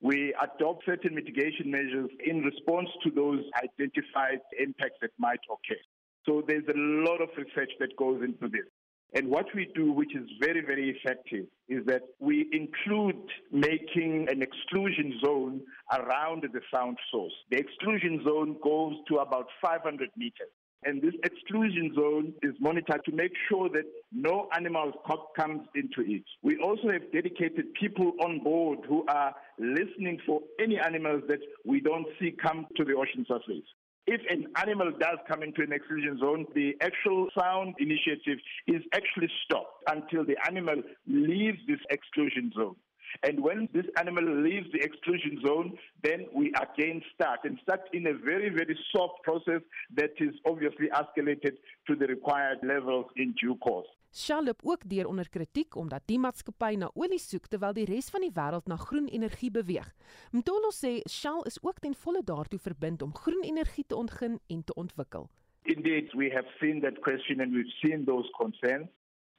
We 0.02 0.34
adopt 0.42 0.86
certain 0.86 1.16
mitigation 1.16 1.70
measures 1.70 2.10
in 2.26 2.42
response 2.42 2.90
to 3.04 3.12
those 3.12 3.42
identified 3.64 4.40
impacts 4.60 4.98
that 5.02 5.12
might 5.20 5.40
occur. 5.50 5.80
So 6.26 6.44
there's 6.48 6.68
a 6.68 6.78
lot 6.78 7.22
of 7.22 7.30
research 7.38 7.72
that 7.80 7.96
goes 7.98 8.24
into 8.24 8.48
this. 8.48 8.66
And 9.14 9.28
what 9.28 9.46
we 9.54 9.70
do, 9.76 9.92
which 9.92 10.16
is 10.16 10.28
very, 10.42 10.62
very 10.62 10.90
effective, 10.90 11.46
is 11.68 11.86
that 11.86 12.02
we 12.20 12.48
include 12.54 13.22
making 13.52 14.28
an 14.30 14.42
exclusion 14.42 15.20
zone 15.24 15.62
around 15.92 16.44
the 16.52 16.62
sound 16.74 16.98
source. 17.12 17.34
The 17.52 17.58
exclusion 17.58 18.24
zone 18.26 18.56
goes 18.64 18.94
to 19.10 19.18
about 19.18 19.48
500 19.62 20.10
meters. 20.16 20.50
And 20.84 21.02
this 21.02 21.14
exclusion 21.24 21.94
zone 21.94 22.34
is 22.42 22.54
monitored 22.60 23.06
to 23.06 23.12
make 23.12 23.34
sure 23.48 23.70
that 23.70 23.84
no 24.12 24.50
animal 24.56 24.94
comes 25.38 25.68
into 25.76 26.02
it. 26.02 26.24
We 26.42 26.58
also 26.58 26.90
have 26.90 27.12
dedicated 27.12 27.74
people 27.80 28.14
on 28.24 28.40
board 28.40 28.80
who 28.88 29.06
are 29.08 29.36
listening 29.62 30.20
for 30.26 30.42
any 30.60 30.80
animals 30.80 31.24
that 31.28 31.40
we 31.66 31.80
don't 31.80 32.08
see 32.20 32.32
come 32.32 32.66
to 32.76 32.84
the 32.84 32.96
ocean 32.96 33.26
surface. 33.28 33.64
If 34.08 34.22
an 34.30 34.48
animal 34.58 34.92
does 35.00 35.20
come 35.30 35.44
into 35.44 35.62
an 35.62 35.72
exclusion 35.72 36.18
zone, 36.20 36.46
the 36.56 36.76
actual 36.82 37.28
sound 37.40 37.76
initiative 37.80 38.40
is 38.68 38.82
actually 38.94 39.30
stopped 39.46 39.84
until 39.88 40.26
the 40.26 40.36
animal 40.48 40.82
leaves 41.08 41.60
this 41.68 41.80
exclusion 41.92 42.52
zone. 42.56 42.76
And 43.24 43.42
when 43.44 43.68
this 43.74 43.86
animal 43.98 44.24
leaves 44.24 44.68
the 44.74 44.80
exclusion 44.82 45.40
zone, 45.46 45.78
then 46.04 46.26
we 46.34 46.54
again 46.56 47.02
start 47.14 47.42
and 47.44 47.60
start 47.62 47.82
in 47.94 48.08
a 48.08 48.14
very, 48.14 48.50
very 48.50 48.78
soft 48.96 49.22
process 49.24 49.62
that 49.96 50.12
is 50.18 50.34
obviously 50.48 50.88
escalated 50.88 51.58
to 51.88 51.96
the 51.96 52.08
required 52.08 52.60
levels 52.64 53.06
in 53.18 53.36
due 53.40 53.56
course. 53.58 53.88
Shell 54.14 54.44
loop 54.44 54.60
ook 54.64 54.90
deur 54.90 55.08
onder 55.08 55.30
kritiek 55.30 55.76
omdat 55.76 56.04
die 56.06 56.20
maatskappy 56.20 56.76
na 56.76 56.90
olie 57.00 57.20
soek 57.20 57.46
terwyl 57.48 57.72
die 57.78 57.86
res 57.88 58.10
van 58.12 58.26
die 58.26 58.34
wêreld 58.36 58.66
na 58.68 58.76
groen 58.76 59.08
energie 59.08 59.52
beweeg. 59.56 59.88
Mtolo 60.36 60.72
sê 60.76 60.98
Shell 61.08 61.46
is 61.48 61.60
ook 61.64 61.80
ten 61.80 61.96
volle 61.96 62.20
daartoe 62.24 62.60
verbind 62.60 63.02
om 63.02 63.14
groen 63.16 63.46
energie 63.48 63.86
te 63.88 63.96
ontgin 63.96 64.40
en 64.52 64.64
te 64.64 64.76
ontwikkel. 64.76 65.30
Indeed, 65.64 66.12
we 66.14 66.28
have 66.36 66.50
seen 66.60 66.82
that 66.82 67.00
question 67.00 67.40
and 67.40 67.54
we've 67.54 67.76
seen 67.80 68.04
those 68.06 68.28
concerns. 68.36 68.90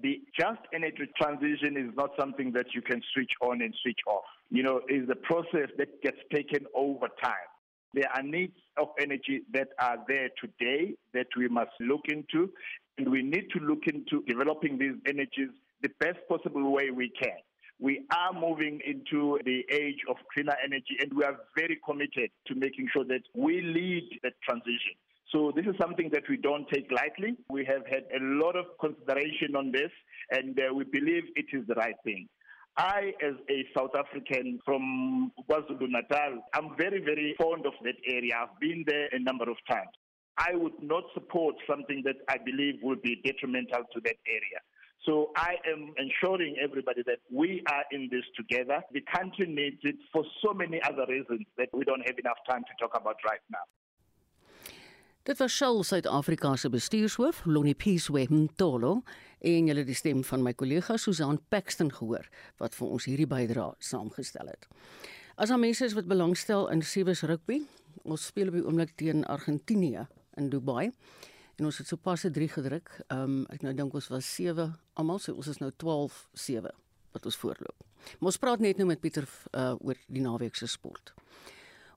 The 0.00 0.22
just 0.32 0.64
energy 0.72 1.06
transition 1.20 1.76
is 1.76 1.92
not 1.94 2.16
something 2.16 2.54
that 2.54 2.72
you 2.72 2.82
can 2.82 3.02
switch 3.12 3.36
on 3.40 3.60
and 3.60 3.74
switch 3.74 4.00
off. 4.06 4.24
You 4.48 4.62
know, 4.62 4.80
it's 4.86 5.10
a 5.10 5.20
process 5.20 5.68
that 5.76 6.00
gets 6.00 6.18
taken 6.32 6.64
over 6.74 7.08
time. 7.22 7.48
There 7.92 8.08
are 8.08 8.22
needs 8.22 8.56
of 8.78 8.88
energy 9.00 9.42
that 9.52 9.68
are 9.78 9.98
there 10.08 10.28
today 10.40 10.94
that 11.14 11.26
we 11.36 11.48
must 11.48 11.72
look 11.80 12.02
into, 12.08 12.50
and 12.98 13.10
we 13.10 13.22
need 13.22 13.48
to 13.50 13.58
look 13.60 13.86
into 13.86 14.22
developing 14.26 14.78
these 14.78 14.94
energies 15.06 15.50
the 15.82 15.90
best 16.00 16.18
possible 16.28 16.72
way 16.72 16.90
we 16.90 17.10
can. 17.10 17.36
We 17.80 18.06
are 18.14 18.32
moving 18.32 18.80
into 18.86 19.40
the 19.44 19.64
age 19.70 19.98
of 20.08 20.16
cleaner 20.32 20.56
energy, 20.64 20.96
and 21.00 21.12
we 21.12 21.24
are 21.24 21.36
very 21.56 21.78
committed 21.84 22.30
to 22.46 22.54
making 22.54 22.88
sure 22.92 23.04
that 23.04 23.22
we 23.34 23.60
lead 23.60 24.20
that 24.22 24.34
transition. 24.48 24.94
So 25.32 25.50
this 25.56 25.64
is 25.64 25.74
something 25.80 26.10
that 26.12 26.24
we 26.28 26.36
don't 26.36 26.68
take 26.68 26.92
lightly. 26.92 27.36
We 27.48 27.64
have 27.64 27.86
had 27.86 28.04
a 28.14 28.22
lot 28.22 28.54
of 28.54 28.66
consideration 28.78 29.56
on 29.56 29.72
this, 29.72 29.90
and 30.30 30.58
uh, 30.60 30.74
we 30.74 30.84
believe 30.84 31.24
it 31.34 31.46
is 31.52 31.66
the 31.66 31.74
right 31.74 31.96
thing. 32.04 32.28
I, 32.76 33.12
as 33.22 33.34
a 33.50 33.66
South 33.76 33.90
African 33.98 34.58
from 34.64 35.32
KwaZulu 35.48 35.88
Natal, 35.88 36.42
I'm 36.54 36.74
very, 36.78 37.00
very 37.04 37.34
fond 37.38 37.66
of 37.66 37.74
that 37.84 37.96
area. 38.08 38.32
I've 38.40 38.58
been 38.60 38.84
there 38.86 39.08
a 39.12 39.18
number 39.18 39.50
of 39.50 39.56
times. 39.70 39.90
I 40.38 40.54
would 40.54 40.80
not 40.80 41.04
support 41.12 41.56
something 41.68 42.02
that 42.06 42.16
I 42.28 42.38
believe 42.38 42.76
would 42.82 43.02
be 43.02 43.20
detrimental 43.24 43.84
to 43.92 44.00
that 44.04 44.16
area. 44.26 44.60
So 45.04 45.32
I 45.36 45.56
am 45.70 45.92
ensuring 45.98 46.56
everybody 46.62 47.02
that 47.06 47.18
we 47.30 47.62
are 47.68 47.84
in 47.90 48.08
this 48.10 48.24
together. 48.36 48.80
The 48.92 49.02
country 49.14 49.46
needs 49.46 49.80
it 49.82 49.96
for 50.12 50.24
so 50.42 50.54
many 50.54 50.80
other 50.82 51.04
reasons 51.08 51.44
that 51.58 51.68
we 51.72 51.84
don't 51.84 52.06
have 52.06 52.18
enough 52.18 52.38
time 52.48 52.62
to 52.62 52.74
talk 52.80 52.96
about 52.98 53.16
right 53.26 53.40
now. 53.50 53.66
Dit 55.24 55.38
was 55.38 55.52
Shell 55.52 55.84
Suid-Afrika 55.84 56.56
se 56.58 56.68
bestuurshoof, 56.68 57.42
Lonnie 57.46 57.74
Peacewe 57.74 58.26
Mtolo, 58.28 59.02
en 59.42 59.66
julle 59.66 59.84
die 59.84 59.96
stem 59.98 60.22
van 60.24 60.42
my 60.42 60.52
kollega 60.54 60.96
Susan 60.96 61.40
Paxton 61.50 61.90
gehoor 61.92 62.28
wat 62.62 62.76
vir 62.78 62.94
ons 62.94 63.06
hierdie 63.10 63.26
bydrae 63.26 63.74
saamgestel 63.82 64.50
het. 64.52 64.68
As 65.36 65.50
daar 65.50 65.58
mense 65.58 65.84
is 65.84 65.96
wat 65.98 66.06
belangstel 66.06 66.68
in 66.70 66.82
Sevens 66.82 67.24
rugby, 67.26 67.62
ons 68.04 68.26
speel 68.30 68.52
op 68.52 68.58
die 68.58 68.64
oomblik 68.64 68.94
teen 69.00 69.24
Argentinië 69.24 70.06
in 70.38 70.50
Dubai. 70.52 70.92
En 71.58 71.68
ons 71.68 71.78
het 71.78 71.86
sopas 71.86 72.24
'n 72.24 72.32
3 72.32 72.48
gedruk. 72.48 72.88
Ehm 73.08 73.22
um, 73.22 73.46
ek 73.50 73.62
nou 73.62 73.74
dink 73.74 73.94
ons 73.94 74.08
was 74.08 74.34
7 74.34 74.74
almal, 74.94 75.18
so 75.18 75.34
ons 75.34 75.46
is 75.46 75.58
nou 75.58 75.70
12-7 75.70 76.70
wat 77.12 77.24
ons 77.24 77.36
voorloop. 77.36 77.84
Maar 78.18 78.30
ons 78.32 78.38
praat 78.38 78.60
net 78.60 78.76
nou 78.76 78.86
met 78.86 79.00
Pieter 79.00 79.28
uh, 79.52 79.74
oor 79.80 79.96
die 80.06 80.22
naweek 80.22 80.54
se 80.54 80.66
sport. 80.66 81.12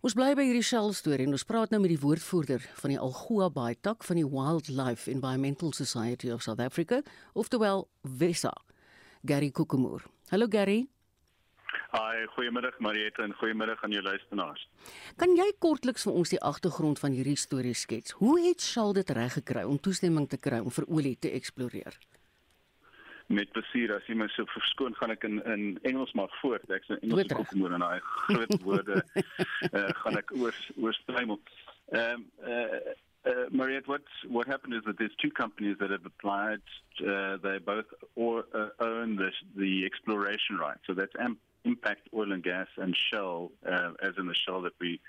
Ons 0.05 0.13
bly 0.13 0.35
by 0.37 0.43
hierdie 0.45 0.61
Shell 0.61 0.91
storie 0.93 1.25
en 1.25 1.33
ons 1.33 1.43
praat 1.49 1.71
nou 1.73 1.79
met 1.81 1.89
die 1.89 1.97
woordvoerder 1.97 2.61
van 2.77 2.91
die 2.93 2.97
Algoa 3.01 3.47
Bay 3.49 3.73
tak 3.87 4.03
van 4.05 4.19
die 4.19 4.27
Wildlife 4.29 5.09
Environmental 5.09 5.71
Society 5.73 6.29
of 6.29 6.43
South 6.45 6.61
Africa, 6.61 6.99
oftewel 7.33 7.87
WESA, 8.19 8.51
Gary 9.25 9.49
Kokemoor. 9.49 10.05
Hallo 10.29 10.45
Gary. 10.45 10.83
Hi, 11.95 12.21
goeiemiddag 12.35 12.77
Mariette 12.85 13.25
en 13.25 13.33
goeiemiddag 13.39 13.81
aan 13.81 13.97
jou 13.97 14.03
luisteraars. 14.05 14.67
Kan 15.17 15.33
jy 15.39 15.47
kortliks 15.57 16.05
vir 16.05 16.21
ons 16.21 16.35
die 16.35 16.41
agtergrond 16.53 17.01
van 17.01 17.17
hierdie 17.17 17.39
storie 17.41 17.73
skets? 17.73 18.13
Hoe 18.21 18.37
het 18.45 18.61
Shell 18.61 18.93
dit 18.93 19.15
reg 19.17 19.39
gekry 19.39 19.65
om 19.65 19.81
toestemming 19.81 20.29
te 20.29 20.37
kry 20.37 20.61
om 20.61 20.69
vir 20.69 20.85
olie 20.85 21.15
te 21.17 21.33
eksploreer? 21.33 21.97
Met 23.27 23.51
plesier 23.55 23.95
as 23.95 24.05
jy 24.09 24.17
my 24.17 24.27
so 24.35 24.45
verskoon 24.53 24.95
gaan 24.99 25.13
ek 25.15 25.25
in 25.27 25.39
in 25.49 25.63
Engels 25.83 26.13
maar 26.17 26.33
voort 26.41 26.69
ek 26.69 26.85
sê 26.85 26.99
Engels 27.01 27.33
kom 27.33 27.47
moet 27.61 27.77
en 27.77 27.85
daai 27.85 27.99
groot 28.25 28.59
woorde 28.67 29.01
uh, 29.01 29.89
gaan 30.03 30.21
ek 30.21 30.35
oor 30.37 30.61
oorstrymel 30.77 31.41
um 31.93 32.29
uh, 32.45 32.93
uh, 33.25 33.45
Mariette, 33.51 33.87
what 33.87 34.03
what 34.27 34.47
happened 34.47 34.73
is 34.73 34.81
that 34.85 34.97
there's 34.97 35.15
two 35.21 35.31
companies 35.31 35.77
that 35.79 35.91
have 35.91 36.05
applied. 36.05 36.61
Uh, 37.01 37.37
they 37.37 37.57
both 37.57 37.85
or, 38.15 38.45
uh, 38.53 38.69
own 38.79 39.15
the 39.15 39.31
the 39.55 39.85
exploration 39.85 40.57
right. 40.57 40.77
So 40.85 40.93
that's 40.93 41.13
Am- 41.19 41.39
Impact 41.63 42.07
Oil 42.13 42.31
and 42.31 42.43
Gas 42.43 42.67
and 42.77 42.95
Shell, 42.95 43.51
uh, 43.67 43.91
as 44.01 44.13
in 44.17 44.27
the 44.27 44.35
Shell 44.35 44.61
that 44.63 44.73
we 44.79 44.99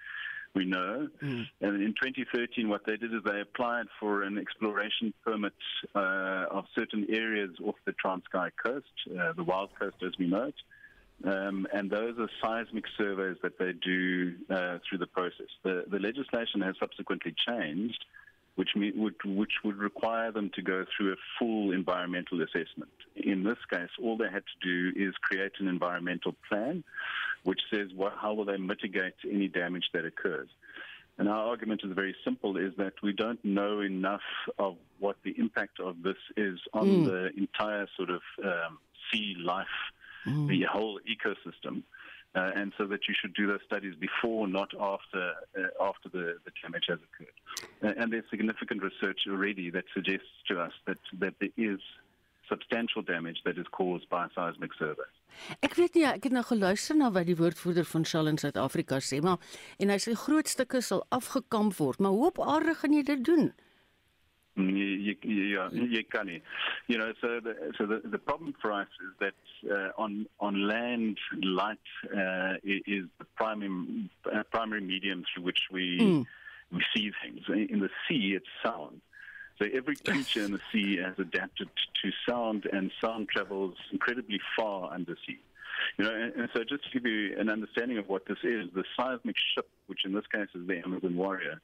we 0.56 0.64
know. 0.64 1.08
Mm. 1.22 1.46
And 1.60 1.82
in 1.82 1.94
2013, 2.02 2.68
what 2.68 2.82
they 2.86 2.96
did 2.96 3.14
is 3.14 3.20
they 3.24 3.40
applied 3.40 3.86
for 4.00 4.22
an 4.22 4.38
exploration 4.38 5.12
permit 5.24 5.52
uh, 5.94 6.46
of 6.50 6.64
certain 6.74 7.06
areas 7.10 7.50
off 7.64 7.76
the 7.84 7.92
Transkei 7.92 8.50
coast, 8.64 8.86
uh, 9.16 9.34
the 9.34 9.44
Wild 9.44 9.70
Coast 9.78 9.96
as 10.04 10.12
we 10.18 10.26
know 10.26 10.44
it. 10.44 10.54
Um, 11.24 11.66
and 11.72 11.90
those 11.90 12.18
are 12.18 12.28
seismic 12.42 12.84
surveys 12.98 13.36
that 13.42 13.58
they 13.58 13.72
do 13.72 14.34
uh, 14.50 14.78
through 14.88 14.98
the 14.98 15.06
process. 15.06 15.46
The, 15.62 15.84
the 15.90 15.98
legislation 15.98 16.60
has 16.62 16.74
subsequently 16.78 17.34
changed, 17.48 18.04
which, 18.56 18.70
me, 18.74 18.92
would, 18.96 19.14
which 19.24 19.52
would 19.64 19.76
require 19.76 20.32
them 20.32 20.50
to 20.54 20.62
go 20.62 20.84
through 20.96 21.12
a 21.12 21.16
full 21.38 21.72
environmental 21.72 22.42
assessment. 22.42 22.90
In 23.14 23.44
this 23.44 23.58
case, 23.70 23.90
all 24.02 24.16
they 24.16 24.30
had 24.30 24.42
to 24.44 24.66
do 24.66 25.08
is 25.08 25.14
create 25.22 25.52
an 25.60 25.68
environmental 25.68 26.34
plan, 26.48 26.82
which 27.44 27.60
says 27.70 27.88
what, 27.94 28.14
how 28.20 28.34
will 28.34 28.46
they 28.46 28.56
mitigate 28.56 29.14
any 29.30 29.48
damage 29.48 29.90
that 29.92 30.04
occurs. 30.04 30.48
And 31.18 31.28
our 31.28 31.46
argument 31.46 31.80
is 31.84 31.92
very 31.92 32.14
simple: 32.24 32.56
is 32.56 32.74
that 32.76 32.92
we 33.02 33.12
don't 33.12 33.42
know 33.42 33.80
enough 33.80 34.20
of 34.58 34.76
what 34.98 35.16
the 35.22 35.34
impact 35.38 35.80
of 35.80 36.02
this 36.02 36.16
is 36.36 36.58
on 36.74 36.86
mm. 36.86 37.04
the 37.06 37.30
entire 37.38 37.86
sort 37.96 38.10
of 38.10 38.20
um, 38.44 38.78
sea 39.10 39.34
life, 39.42 39.66
mm. 40.26 40.46
the 40.48 40.64
whole 40.70 41.00
ecosystem. 41.08 41.82
Uh, 42.34 42.50
and 42.54 42.72
so 42.76 42.86
that 42.86 43.08
you 43.08 43.14
should 43.18 43.32
do 43.32 43.46
those 43.46 43.64
studies 43.64 43.94
before, 43.98 44.46
not 44.46 44.68
after, 44.78 45.32
uh, 45.56 45.88
after 45.88 46.10
the, 46.10 46.36
the 46.44 46.52
damage 46.62 46.84
has 46.86 46.98
occurred. 47.06 47.38
Uh, 47.82 47.98
and 47.98 48.12
there's 48.12 48.28
significant 48.28 48.82
research 48.82 49.20
already 49.26 49.70
that 49.70 49.84
suggests 49.94 50.28
to 50.46 50.60
us 50.60 50.72
that, 50.86 50.98
that 51.18 51.34
there 51.40 51.54
is 51.56 51.80
substantial 52.48 53.02
damage 53.02 53.40
that 53.44 53.56
is 53.58 53.66
caused 53.72 54.08
by 54.08 54.26
seismic 54.34 54.72
surveys. 54.78 55.16
Ek 55.64 55.76
weet 55.76 55.96
nie, 55.96 56.04
ek 56.08 56.28
het 56.28 56.34
nou 56.36 56.44
geluister 56.46 56.96
na 56.96 57.10
wat 57.12 57.28
die 57.28 57.36
woordvoerder 57.36 57.84
van 57.88 58.04
Shell 58.08 58.30
in 58.30 58.38
Suid-Afrika 58.40 59.00
sê, 59.04 59.20
maar 59.24 59.40
en 59.82 59.92
hy 59.92 59.98
sê 60.00 60.14
groot 60.16 60.48
stukke 60.48 60.80
sal 60.84 61.04
afgekamp 61.16 61.76
word, 61.80 62.00
maar 62.00 62.14
hoe 62.16 62.30
op 62.30 62.40
aarde 62.40 62.76
gaan 62.80 62.96
jy 62.96 63.02
dit 63.14 63.24
doen? 63.26 63.50
You, 64.56 64.64
you, 64.64 65.16
you, 65.22 65.68
you 65.72 66.04
can. 66.04 66.40
You 66.86 66.98
know, 66.98 67.12
so 67.20 67.40
the, 67.40 67.72
so 67.76 67.84
the, 67.84 68.00
the 68.08 68.18
problem 68.18 68.54
for 68.60 68.72
us 68.72 68.88
is 69.06 69.14
that 69.20 69.70
uh, 69.70 69.90
on 69.98 70.26
on 70.40 70.66
land, 70.66 71.18
light 71.42 71.78
uh, 72.04 72.54
is 72.64 73.04
the 73.18 73.26
primary 73.36 74.10
uh, 74.32 74.42
primary 74.50 74.80
medium 74.80 75.24
through 75.34 75.44
which 75.44 75.60
we 75.70 75.98
mm. 76.00 76.26
we 76.72 76.82
see 76.94 77.12
things. 77.22 77.42
In 77.48 77.80
the 77.80 77.90
sea, 78.08 78.34
it's 78.34 78.46
sound. 78.64 79.02
So 79.58 79.66
every 79.72 79.96
creature 79.96 80.44
in 80.44 80.52
the 80.52 80.60
sea 80.72 80.98
has 80.98 81.14
adapted 81.18 81.68
to 82.02 82.10
sound, 82.28 82.66
and 82.72 82.90
sound 83.00 83.28
travels 83.28 83.74
incredibly 83.92 84.40
far 84.56 84.92
undersea. 84.92 85.40
You 85.98 86.04
know, 86.04 86.14
and, 86.14 86.34
and 86.34 86.48
so 86.54 86.62
just 86.64 86.84
to 86.84 86.90
give 86.90 87.06
you 87.06 87.38
an 87.38 87.48
understanding 87.48 87.98
of 87.98 88.08
what 88.08 88.26
this 88.26 88.38
is, 88.42 88.68
the 88.74 88.84
seismic 88.96 89.36
ship, 89.54 89.68
which 89.86 90.04
in 90.04 90.12
this 90.12 90.26
case 90.32 90.48
is 90.54 90.66
the 90.66 90.78
Amazon 90.78 91.16
Warrior, 91.16 91.60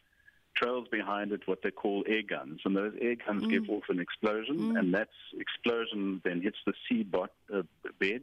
trails 0.54 0.86
behind 0.90 1.32
it 1.32 1.42
what 1.46 1.62
they 1.62 1.70
call 1.70 2.04
air 2.06 2.22
guns, 2.22 2.60
and 2.64 2.76
those 2.76 2.92
air 3.00 3.16
guns 3.16 3.44
mm. 3.44 3.50
give 3.50 3.68
off 3.70 3.84
an 3.88 4.00
explosion, 4.00 4.58
mm. 4.58 4.78
and 4.78 4.94
that 4.94 5.08
explosion 5.38 6.20
then 6.24 6.40
hits 6.40 6.58
the 6.66 6.72
sea 6.88 7.02
bot, 7.02 7.30
uh, 7.54 7.62
bed. 7.98 8.22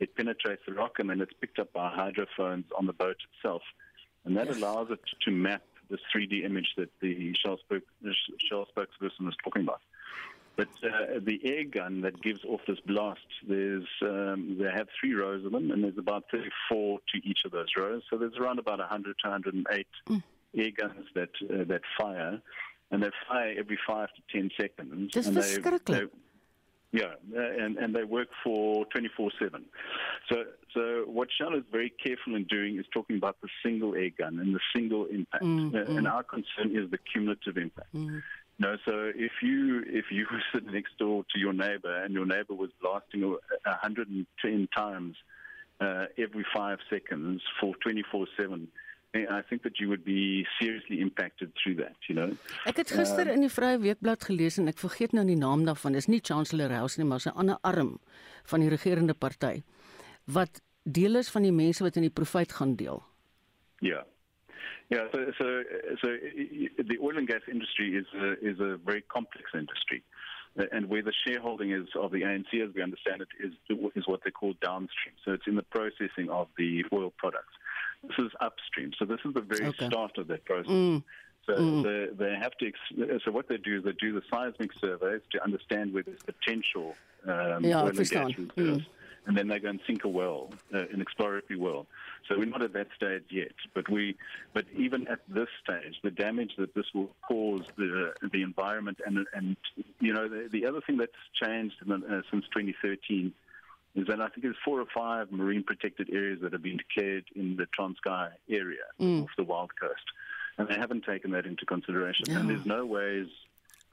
It 0.00 0.14
penetrates 0.16 0.62
the 0.66 0.74
rock, 0.74 0.98
and 0.98 1.10
then 1.10 1.20
it's 1.20 1.32
picked 1.40 1.58
up 1.58 1.72
by 1.72 1.90
hydrophones 1.90 2.66
on 2.76 2.86
the 2.86 2.92
boat 2.92 3.16
itself, 3.36 3.62
and 4.24 4.36
that 4.36 4.46
yes. 4.46 4.56
allows 4.56 4.90
it 4.90 5.00
to 5.22 5.30
map 5.30 5.62
this 5.90 6.00
3D 6.14 6.44
image 6.44 6.74
that 6.76 6.88
the 7.00 7.34
Shell, 7.34 7.58
spoke, 7.58 7.82
Shell 8.48 8.66
spokesperson 8.74 9.26
was 9.26 9.36
talking 9.42 9.62
about. 9.62 9.80
But 10.56 10.68
uh, 10.84 11.18
the 11.20 11.40
air 11.44 11.64
gun 11.64 12.02
that 12.02 12.22
gives 12.22 12.44
off 12.44 12.60
this 12.66 12.78
blast, 12.86 13.26
there's 13.46 13.88
um, 14.02 14.56
they 14.60 14.70
have 14.70 14.86
three 15.00 15.12
rows 15.12 15.44
of 15.44 15.50
them, 15.50 15.72
and 15.72 15.82
there's 15.82 15.98
about 15.98 16.26
34 16.30 17.00
to 17.12 17.28
each 17.28 17.40
of 17.44 17.50
those 17.50 17.66
rows. 17.76 18.02
So 18.08 18.16
there's 18.16 18.36
around 18.36 18.60
about 18.60 18.78
100 18.78 19.16
to 19.24 19.28
108 19.28 19.86
mm 20.08 20.22
air 20.56 20.70
guns 20.76 21.06
that 21.14 21.30
uh, 21.42 21.64
that 21.64 21.82
fire, 21.98 22.40
and 22.90 23.02
they 23.02 23.10
fire 23.28 23.54
every 23.58 23.78
five 23.86 24.08
to 24.16 24.22
ten 24.32 24.50
seconds. 24.58 25.12
Dis 25.12 25.28
verskriklik. 25.28 26.10
Yeah, 26.94 27.14
uh, 27.36 27.40
and, 27.40 27.76
and 27.76 27.92
they 27.92 28.04
work 28.04 28.28
for 28.44 28.84
24 28.94 29.32
7. 29.40 29.64
So, 30.30 30.44
so 30.72 30.80
what 31.08 31.26
Shell 31.36 31.56
is 31.56 31.64
very 31.72 31.90
careful 31.90 32.36
in 32.36 32.44
doing 32.44 32.78
is 32.78 32.86
talking 32.94 33.16
about 33.16 33.36
the 33.42 33.48
single 33.64 33.96
air 33.96 34.10
gun 34.16 34.38
and 34.38 34.54
the 34.54 34.60
single 34.72 35.06
impact. 35.06 35.42
Mm, 35.42 35.74
uh, 35.74 35.90
mm. 35.90 35.98
And 35.98 36.06
our 36.06 36.22
concern 36.22 36.70
is 36.70 36.88
the 36.92 36.98
cumulative 37.12 37.56
impact. 37.56 37.92
Mm. 37.96 38.22
No, 38.60 38.76
so 38.84 39.10
if 39.12 39.32
you 39.42 39.82
if 39.88 40.04
you 40.12 40.24
were 40.32 40.42
sitting 40.52 40.72
next 40.72 40.96
door 40.96 41.24
to 41.34 41.40
your 41.40 41.52
neighbor 41.52 42.04
and 42.04 42.14
your 42.14 42.26
neighbor 42.26 42.54
was 42.54 42.70
blasting 42.80 43.22
110 43.22 44.68
times 44.76 45.16
uh, 45.80 46.04
every 46.16 46.46
five 46.54 46.78
seconds 46.88 47.42
for 47.60 47.74
24 47.82 48.26
7, 48.38 48.68
I 49.14 49.42
think 49.48 49.62
that 49.62 49.78
you 49.78 49.88
would 49.88 50.04
be 50.04 50.44
seriously 50.58 51.00
impacted 51.00 51.52
through 51.54 51.76
that, 51.82 51.96
you 52.08 52.14
know. 52.14 52.34
Ek 52.66 52.80
het 52.82 52.90
gister 52.90 53.28
uh, 53.28 53.34
in 53.36 53.44
die 53.46 53.52
Vrye 53.52 53.78
Weekblad 53.78 54.26
gelees 54.26 54.58
en 54.58 54.70
ek 54.72 54.80
vergeet 54.82 55.14
nou 55.14 55.24
die 55.28 55.38
naam 55.38 55.62
daarvan. 55.68 55.94
Dis 55.94 56.10
nie 56.10 56.20
Chancellor 56.20 56.74
House 56.74 56.98
nie, 56.98 57.06
maar 57.06 57.22
'n 57.22 57.38
ander 57.38 57.58
arm 57.62 57.98
van 58.50 58.60
die 58.60 58.68
regerende 58.68 59.14
party 59.14 59.62
wat 60.24 60.62
deel 60.82 61.16
is 61.16 61.30
van 61.30 61.42
die 61.42 61.52
mense 61.52 61.82
wat 61.82 61.96
in 61.96 62.08
die 62.08 62.16
profijt 62.20 62.52
gaan 62.52 62.76
deel. 62.76 63.04
Ja. 63.78 64.04
Yeah, 64.88 65.08
so 65.12 65.18
so 65.38 65.46
so 66.02 66.08
the 66.90 66.98
oil 67.00 67.16
and 67.16 67.28
gas 67.28 67.46
industry 67.48 67.96
is 67.96 68.06
a, 68.14 68.36
is 68.40 68.60
a 68.60 68.76
very 68.84 69.02
complex 69.06 69.52
industry. 69.54 70.02
and 70.72 70.88
where 70.88 71.02
the 71.02 71.12
shareholding 71.26 71.72
is 71.72 71.88
of 71.96 72.12
the 72.12 72.22
ANC, 72.22 72.62
as 72.62 72.72
we 72.74 72.82
understand 72.82 73.22
it, 73.22 73.28
is 73.42 73.52
is 73.94 74.06
what 74.06 74.20
they 74.24 74.30
call 74.30 74.54
downstream. 74.62 75.14
So 75.24 75.32
it's 75.32 75.46
in 75.46 75.56
the 75.56 75.62
processing 75.62 76.30
of 76.30 76.48
the 76.56 76.84
oil 76.92 77.12
products. 77.16 77.54
This 78.08 78.26
is 78.26 78.32
upstream. 78.40 78.92
So 78.98 79.04
this 79.04 79.20
is 79.24 79.34
the 79.34 79.40
very 79.40 79.66
okay. 79.66 79.86
start 79.86 80.18
of 80.18 80.28
that 80.28 80.44
process. 80.44 80.70
Mm. 80.70 81.02
So 81.46 81.54
mm. 81.54 81.82
they, 81.82 82.24
they 82.24 82.34
have 82.36 82.52
to. 82.58 82.72
So 83.24 83.30
what 83.30 83.48
they 83.48 83.58
do 83.58 83.78
is 83.78 83.84
they 83.84 83.92
do 83.92 84.12
the 84.12 84.22
seismic 84.32 84.70
surveys 84.80 85.20
to 85.32 85.42
understand 85.42 85.92
where 85.92 86.02
there's 86.02 86.22
potential 86.22 86.94
um, 87.26 87.64
yeah, 87.64 87.82
oil 87.82 87.88
and 87.88 87.96
gas 87.96 88.30
reserves, 88.38 88.54
mm. 88.56 88.86
and 89.26 89.36
then 89.36 89.48
they 89.48 89.58
go 89.58 89.68
and 89.68 89.80
sink 89.86 90.04
a 90.04 90.08
well, 90.08 90.50
uh, 90.74 90.84
an 90.92 91.00
exploratory 91.00 91.58
well. 91.58 91.86
So 92.28 92.38
we're 92.38 92.46
not 92.46 92.62
at 92.62 92.72
that 92.72 92.88
stage 92.96 93.24
yet. 93.30 93.52
But 93.74 93.90
we, 93.90 94.16
but 94.54 94.64
even 94.74 95.06
at 95.08 95.20
this 95.28 95.48
stage, 95.62 95.96
the 96.02 96.10
damage 96.10 96.52
that 96.56 96.74
this 96.74 96.86
will 96.94 97.10
cause 97.26 97.62
the 97.76 98.14
the 98.32 98.42
environment 98.42 98.98
and 99.04 99.26
and 99.34 99.56
you 100.00 100.14
know 100.14 100.28
the, 100.28 100.48
the 100.50 100.66
other 100.66 100.80
thing 100.86 100.96
that's 100.96 101.12
changed 101.42 101.76
the, 101.86 101.94
uh, 101.94 102.22
since 102.30 102.44
2013 102.54 103.32
is 103.94 104.06
that 104.08 104.20
I 104.20 104.28
think 104.28 104.42
there's 104.42 104.56
four 104.64 104.80
or 104.80 104.86
five 104.94 105.30
marine 105.30 105.62
protected 105.62 106.10
areas 106.12 106.40
that 106.42 106.52
have 106.52 106.62
been 106.62 106.78
declared 106.78 107.24
in 107.34 107.56
the 107.56 107.66
Transkei 107.76 108.30
area 108.48 108.86
mm. 109.00 109.22
off 109.22 109.30
the 109.36 109.44
Wild 109.44 109.70
Coast. 109.80 110.06
And 110.58 110.68
they 110.68 110.74
haven't 110.74 111.04
taken 111.04 111.30
that 111.32 111.46
into 111.46 111.64
consideration. 111.66 112.26
No. 112.28 112.40
And 112.40 112.50
there's 112.50 112.66
no 112.66 112.86
ways 112.86 113.28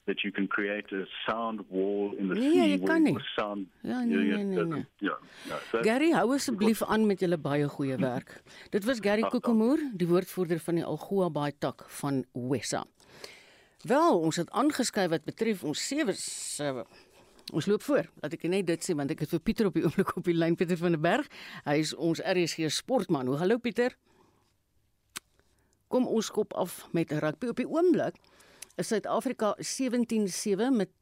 that 0.08 0.24
you 0.24 0.32
can 0.32 0.48
create 0.48 0.92
a 0.92 1.06
sound 1.28 1.60
wall 1.70 2.14
in 2.18 2.30
the 2.30 2.36
nee, 2.36 2.52
sea 2.52 2.70
jy 2.72 2.80
kan 2.86 3.04
nie. 3.04 3.16
sound 3.36 3.68
Ja, 3.82 4.02
nee, 4.04 4.18
nee, 4.18 4.44
nee, 4.44 4.64
nee. 4.66 4.86
Ja. 4.98 5.18
ja 5.50 5.60
so, 5.70 5.82
Gary, 5.86 6.10
hou 6.12 6.34
asseblief 6.34 6.82
aan 6.84 7.06
met 7.06 7.22
julle 7.22 7.38
baie 7.38 7.68
goeie 7.70 7.98
werk. 8.02 8.34
Dit 8.74 8.86
was 8.90 9.00
Gary 9.02 9.22
Kokemoer, 9.22 9.84
die 9.94 10.10
woordvoerder 10.10 10.60
van 10.66 10.82
die 10.82 10.86
Algoa 10.86 11.30
Baai 11.30 11.52
tak 11.58 11.86
van 12.02 12.24
Wessa. 12.34 12.84
Wel, 13.86 14.20
ons 14.20 14.42
het 14.42 14.50
aangeskuif 14.58 15.10
wat 15.14 15.24
betref 15.26 15.64
ons 15.66 15.86
sewe 15.88 16.18
Ons 17.52 17.66
loop 17.68 17.84
voor. 17.84 18.08
Laat 18.24 18.34
ek 18.38 18.46
net 18.48 18.68
dit 18.70 18.86
sê 18.86 18.96
want 18.96 19.12
ek 19.12 19.26
het 19.26 19.32
vir 19.34 19.42
Pieter 19.44 19.68
op 19.68 19.76
die 19.76 19.84
oomblik 19.84 20.14
op 20.16 20.24
die 20.24 20.36
lyn 20.38 20.56
Pieter 20.56 20.80
van 20.80 20.96
der 20.96 21.04
Berg. 21.04 21.28
Hy 21.66 21.76
is 21.84 21.92
ons 21.94 22.24
RSG 22.24 22.72
sportman. 22.72 23.28
Hoe 23.28 23.40
hallo 23.42 23.60
Pieter? 23.60 23.98
Kom 25.92 26.08
ons 26.08 26.32
kop 26.32 26.56
af 26.56 26.86
met 26.96 27.12
rugby 27.12 27.52
op 27.52 27.60
die 27.60 27.68
oomblik. 27.68 28.16
Is 28.80 28.88
Suid-Afrika 28.88 29.58
17-7 29.60 30.72
met 30.80 30.94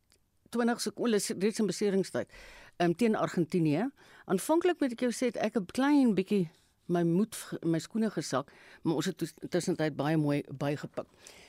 20 0.49 0.81
sekondes 0.81 1.29
reeds 1.37 1.61
in 1.61 1.69
beseringstyd 1.69 2.33
um, 2.81 2.95
teen 2.97 3.15
Argentinië. 3.15 3.91
Aanvanklik 4.25 4.81
moet 4.81 4.95
ek 4.97 5.05
jou 5.05 5.11
sê 5.13 5.29
ek 5.35 5.59
'n 5.59 5.69
klein 5.69 6.15
bietjie 6.17 6.49
my 6.89 7.03
moed 7.05 7.37
my 7.61 7.77
skoene 7.77 8.09
gesak, 8.09 8.49
maar 8.81 8.95
ons 8.95 9.05
het 9.05 9.21
tussentyd 9.49 9.95
baie 9.95 10.17
mooi 10.17 10.41
bygepik. 10.49 11.05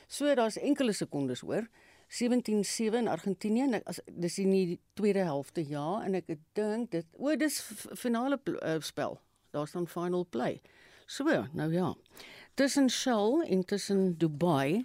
So 0.08 0.34
daar's 0.34 0.58
enkele 0.58 0.92
sekondes 0.92 1.40
hoor. 1.40 1.64
17-7 2.10 2.98
in 2.98 3.08
Argentinië 3.08 3.62
en 3.68 3.82
as 3.86 4.00
dis 4.06 4.38
in 4.42 4.50
die 4.50 4.78
tweede 4.98 5.22
helfte 5.28 5.62
ja 5.62 6.00
en 6.02 6.18
ek 6.18 6.32
dink 6.58 6.90
dit 6.90 7.06
o 7.18 7.34
dis 7.38 7.60
finale 7.94 8.40
uh, 8.50 8.76
spel. 8.82 9.20
Daar 9.54 9.68
staan 9.70 9.86
final 9.90 10.26
play. 10.26 10.60
So 11.06 11.24
nou 11.52 11.70
ja. 11.72 11.94
Tussen 12.54 12.90
Shell 12.90 13.44
en 13.46 13.64
tussen 13.64 14.18
Dubai 14.18 14.82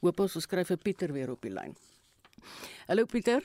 hoop 0.00 0.20
ons 0.20 0.38
ons 0.38 0.46
skryf 0.46 0.70
vir 0.70 0.82
Pieter 0.82 1.12
weer 1.12 1.30
op 1.34 1.42
die 1.42 1.52
lyn. 1.52 1.74
Hallo 2.86 3.06
Pieter. 3.06 3.42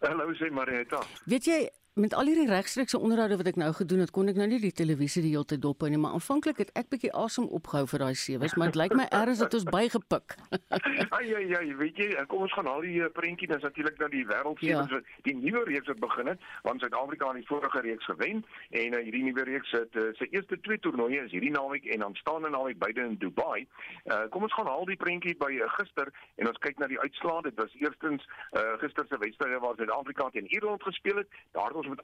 Hallo 0.00 0.32
sê 0.36 0.50
Marieta. 0.50 1.02
Weet 1.28 1.48
jy 1.48 1.60
met 1.94 2.14
al 2.14 2.26
hierdie 2.26 2.48
regstreekse 2.50 2.98
onderhoude 2.98 3.36
wat 3.38 3.46
ek 3.46 3.58
nou 3.60 3.68
gedoen 3.78 4.00
het, 4.02 4.10
kon 4.10 4.26
ek 4.26 4.38
nou 4.38 4.48
nie 4.50 4.58
die 4.58 4.72
televisie 4.74 5.20
die 5.22 5.30
hele 5.30 5.46
tyd 5.46 5.60
dop 5.62 5.84
hou 5.84 5.90
nie, 5.92 5.98
maar 6.02 6.16
aanvanklik 6.16 6.58
het 6.64 6.72
ek 6.74 6.88
bietjie 6.90 7.12
asem 7.14 7.44
opgehou 7.54 7.86
vir 7.92 8.02
daai 8.02 8.16
sewes, 8.18 8.56
maar 8.58 8.72
dit 8.72 8.78
lyk 8.80 8.96
my 8.98 9.06
erns 9.14 9.42
het 9.44 9.54
ons 9.54 9.66
bygepik. 9.70 10.34
Ai 11.14 11.22
ja 11.28 11.38
ja, 11.38 11.60
weet 11.78 12.00
jy, 12.02 12.08
kom 12.32 12.42
ons 12.48 12.56
gaan 12.56 12.66
al 12.70 12.82
die 12.82 12.96
eh, 12.98 13.10
prentjie, 13.14 13.46
dis 13.52 13.62
natuurlik 13.62 14.02
nou 14.02 14.08
die 14.10 14.24
wêreldsewes 14.26 14.90
ja. 14.90 15.00
die 15.28 15.36
nuwe 15.38 15.62
reeks 15.68 15.92
wat 15.92 16.00
begin 16.02 16.32
het, 16.32 16.48
want 16.66 16.82
Suid-Afrika 16.82 17.30
het 17.30 17.38
die 17.44 17.46
vorige 17.52 17.84
reeks 17.86 18.10
gewen 18.10 18.42
en 18.80 18.98
uh, 18.98 19.04
hierdie 19.06 19.22
nuwe 19.28 19.46
reeks 19.46 19.76
het 19.78 19.94
uh, 20.00 20.08
sy 20.18 20.26
eerste 20.34 20.58
twee 20.66 20.82
toernooie 20.82 21.22
is 21.28 21.30
hierdie 21.30 21.54
naweek 21.54 21.86
en 21.94 22.02
dan 22.08 22.18
staan 22.18 22.42
hulle 22.42 22.50
naweek 22.56 22.82
beide 22.82 23.06
in 23.06 23.14
Dubai. 23.22 23.62
Uh, 24.10 24.24
kom 24.34 24.48
ons 24.48 24.58
gaan 24.58 24.72
al 24.72 24.82
die 24.90 24.98
prentjie 24.98 25.36
by 25.38 25.52
uh, 25.60 25.70
gister 25.78 26.10
en 26.42 26.50
ons 26.50 26.58
kyk 26.66 26.82
na 26.82 26.90
die 26.90 26.98
uitslae. 26.98 27.46
Dit 27.46 27.62
was 27.62 27.78
eerstens 27.78 28.26
uh, 28.26 28.74
gister 28.82 29.06
se 29.06 29.22
wedstryd 29.22 29.62
waar 29.62 29.78
Suid-Afrika 29.78 30.30
teen 30.34 30.50
Ierland 30.50 30.82
gespeel 30.82 31.22
het. 31.22 31.40
Daar 31.54 31.83
ons 31.84 31.94
met 31.96 32.02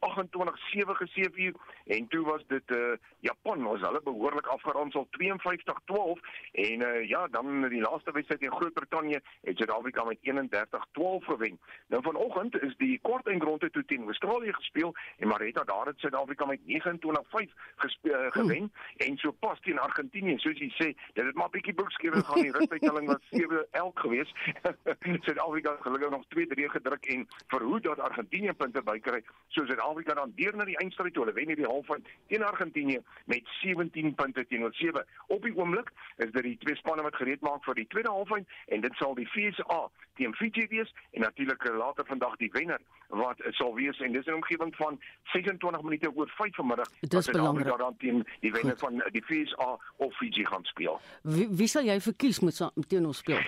28-7 0.81 0.97
geseëvier 1.03 1.55
en 1.87 2.09
toe 2.09 2.25
was 2.25 2.45
dit 2.47 2.71
uh 2.71 2.97
Japan 3.21 3.67
ons 3.67 3.81
hulle 3.81 4.01
behoorlik 4.05 4.47
afgeronsel 4.47 5.09
52-12 5.19 6.23
en 6.53 6.85
uh 6.87 7.09
ja 7.09 7.27
dan 7.29 7.69
die 7.69 7.81
laaste 7.81 8.13
wedstryd 8.13 8.41
teen 8.41 8.53
Groot-Brittanje 8.53 9.23
het 9.43 9.57
Suid-Afrika 9.57 10.05
met 10.05 10.19
31-12 10.21 11.25
gewen. 11.31 11.59
Nou 11.87 12.03
vanoggend 12.03 12.63
is 12.63 12.77
die 12.77 12.99
kort 13.03 13.27
en 13.27 13.41
gronde 13.41 13.71
toe 13.71 13.85
teen 13.85 14.05
Australië 14.05 14.53
gespeel 14.53 14.95
en 15.17 15.29
Marita 15.29 15.65
daar 15.65 15.87
het 15.87 15.99
Suid-Afrika 15.99 16.45
met 16.47 16.61
29-5 16.61 17.53
gespeel 17.77 18.25
uh, 18.25 18.31
gewen 18.31 18.57
hmm. 18.57 18.73
en 18.97 19.17
so 19.17 19.31
pas 19.33 19.61
teen 19.61 19.79
Argentinië 19.79 20.39
soos 20.39 20.59
jy 20.59 20.71
sê 20.77 20.93
dit 21.13 21.25
het 21.25 21.35
maar 21.35 21.51
bietjie 21.51 21.75
boekskrywing 21.75 22.25
gaan 22.27 22.43
die 22.43 22.53
ruststelling 22.53 23.07
was 23.07 23.29
7-11 23.41 23.93
geweest. 23.95 24.37
Suid-Afrika 25.27 25.77
gelukkig 25.81 26.11
nog 26.11 26.25
2-3 26.37 26.71
gedruk 26.77 27.07
en 27.07 27.27
verhoed 27.47 27.83
dat 27.83 28.01
Argentinië 28.01 28.53
punte 28.53 28.83
bykry 28.83 29.23
soos 29.49 29.70
Suid-Afrika 29.71 30.15
dan 30.15 30.33
deur 30.37 30.57
na 30.57 30.67
die 30.67 30.77
eindstryd 30.83 31.15
toe. 31.15 31.25
Hulle 31.25 31.37
wen 31.37 31.53
hierdie 31.53 31.69
halffinale 31.69 32.17
teen 32.33 32.43
Argentinië 32.47 33.01
met 33.31 33.51
17 33.61 34.15
punte 34.15 34.47
teenoor 34.47 34.75
7. 34.75 35.05
Op 35.27 35.43
die 35.47 35.55
oomblik 35.57 35.93
is 36.17 36.33
dit 36.35 36.43
die 36.43 36.57
twee 36.65 36.77
spanne 36.77 37.05
wat 37.07 37.19
gereed 37.19 37.41
maak 37.47 37.65
vir 37.69 37.79
die 37.79 37.87
tweede 37.95 38.11
halffinale 38.11 38.47
en 38.75 38.81
dit 38.87 38.97
sal 38.99 39.15
die 39.19 39.29
FSA 39.31 39.81
teen 40.19 40.35
Fiji 40.35 40.67
wees 40.73 40.91
en 41.11 41.21
natuurlik 41.27 41.69
later 41.77 42.07
vandag 42.07 42.37
die 42.43 42.51
wenner 42.53 42.81
wat 43.23 43.43
sal 43.59 43.75
wees 43.75 43.99
en 44.01 44.13
dis 44.13 44.27
'n 44.27 44.39
omgewing 44.41 44.75
van 44.77 45.01
26 45.33 45.83
minute 45.83 46.13
oor 46.15 46.29
5 46.29 46.55
vanmiddag 46.55 46.91
as 47.17 47.25
Suid-Afrika 47.25 47.77
dan 47.77 47.97
teen 47.97 48.27
die 48.41 48.53
wenner 48.53 48.79
Goed. 48.79 48.81
van 48.81 49.03
die 49.13 49.23
FSA 49.23 49.79
of 49.97 50.17
Fiji 50.17 50.47
gaan 50.47 50.65
speel. 50.65 51.01
Wie, 51.23 51.49
wie 51.49 51.67
sal 51.67 51.85
jy 51.85 52.01
verkies 52.01 52.41
moet 52.41 52.71
teen 52.89 53.07
ons 53.07 53.19
speel? 53.19 53.43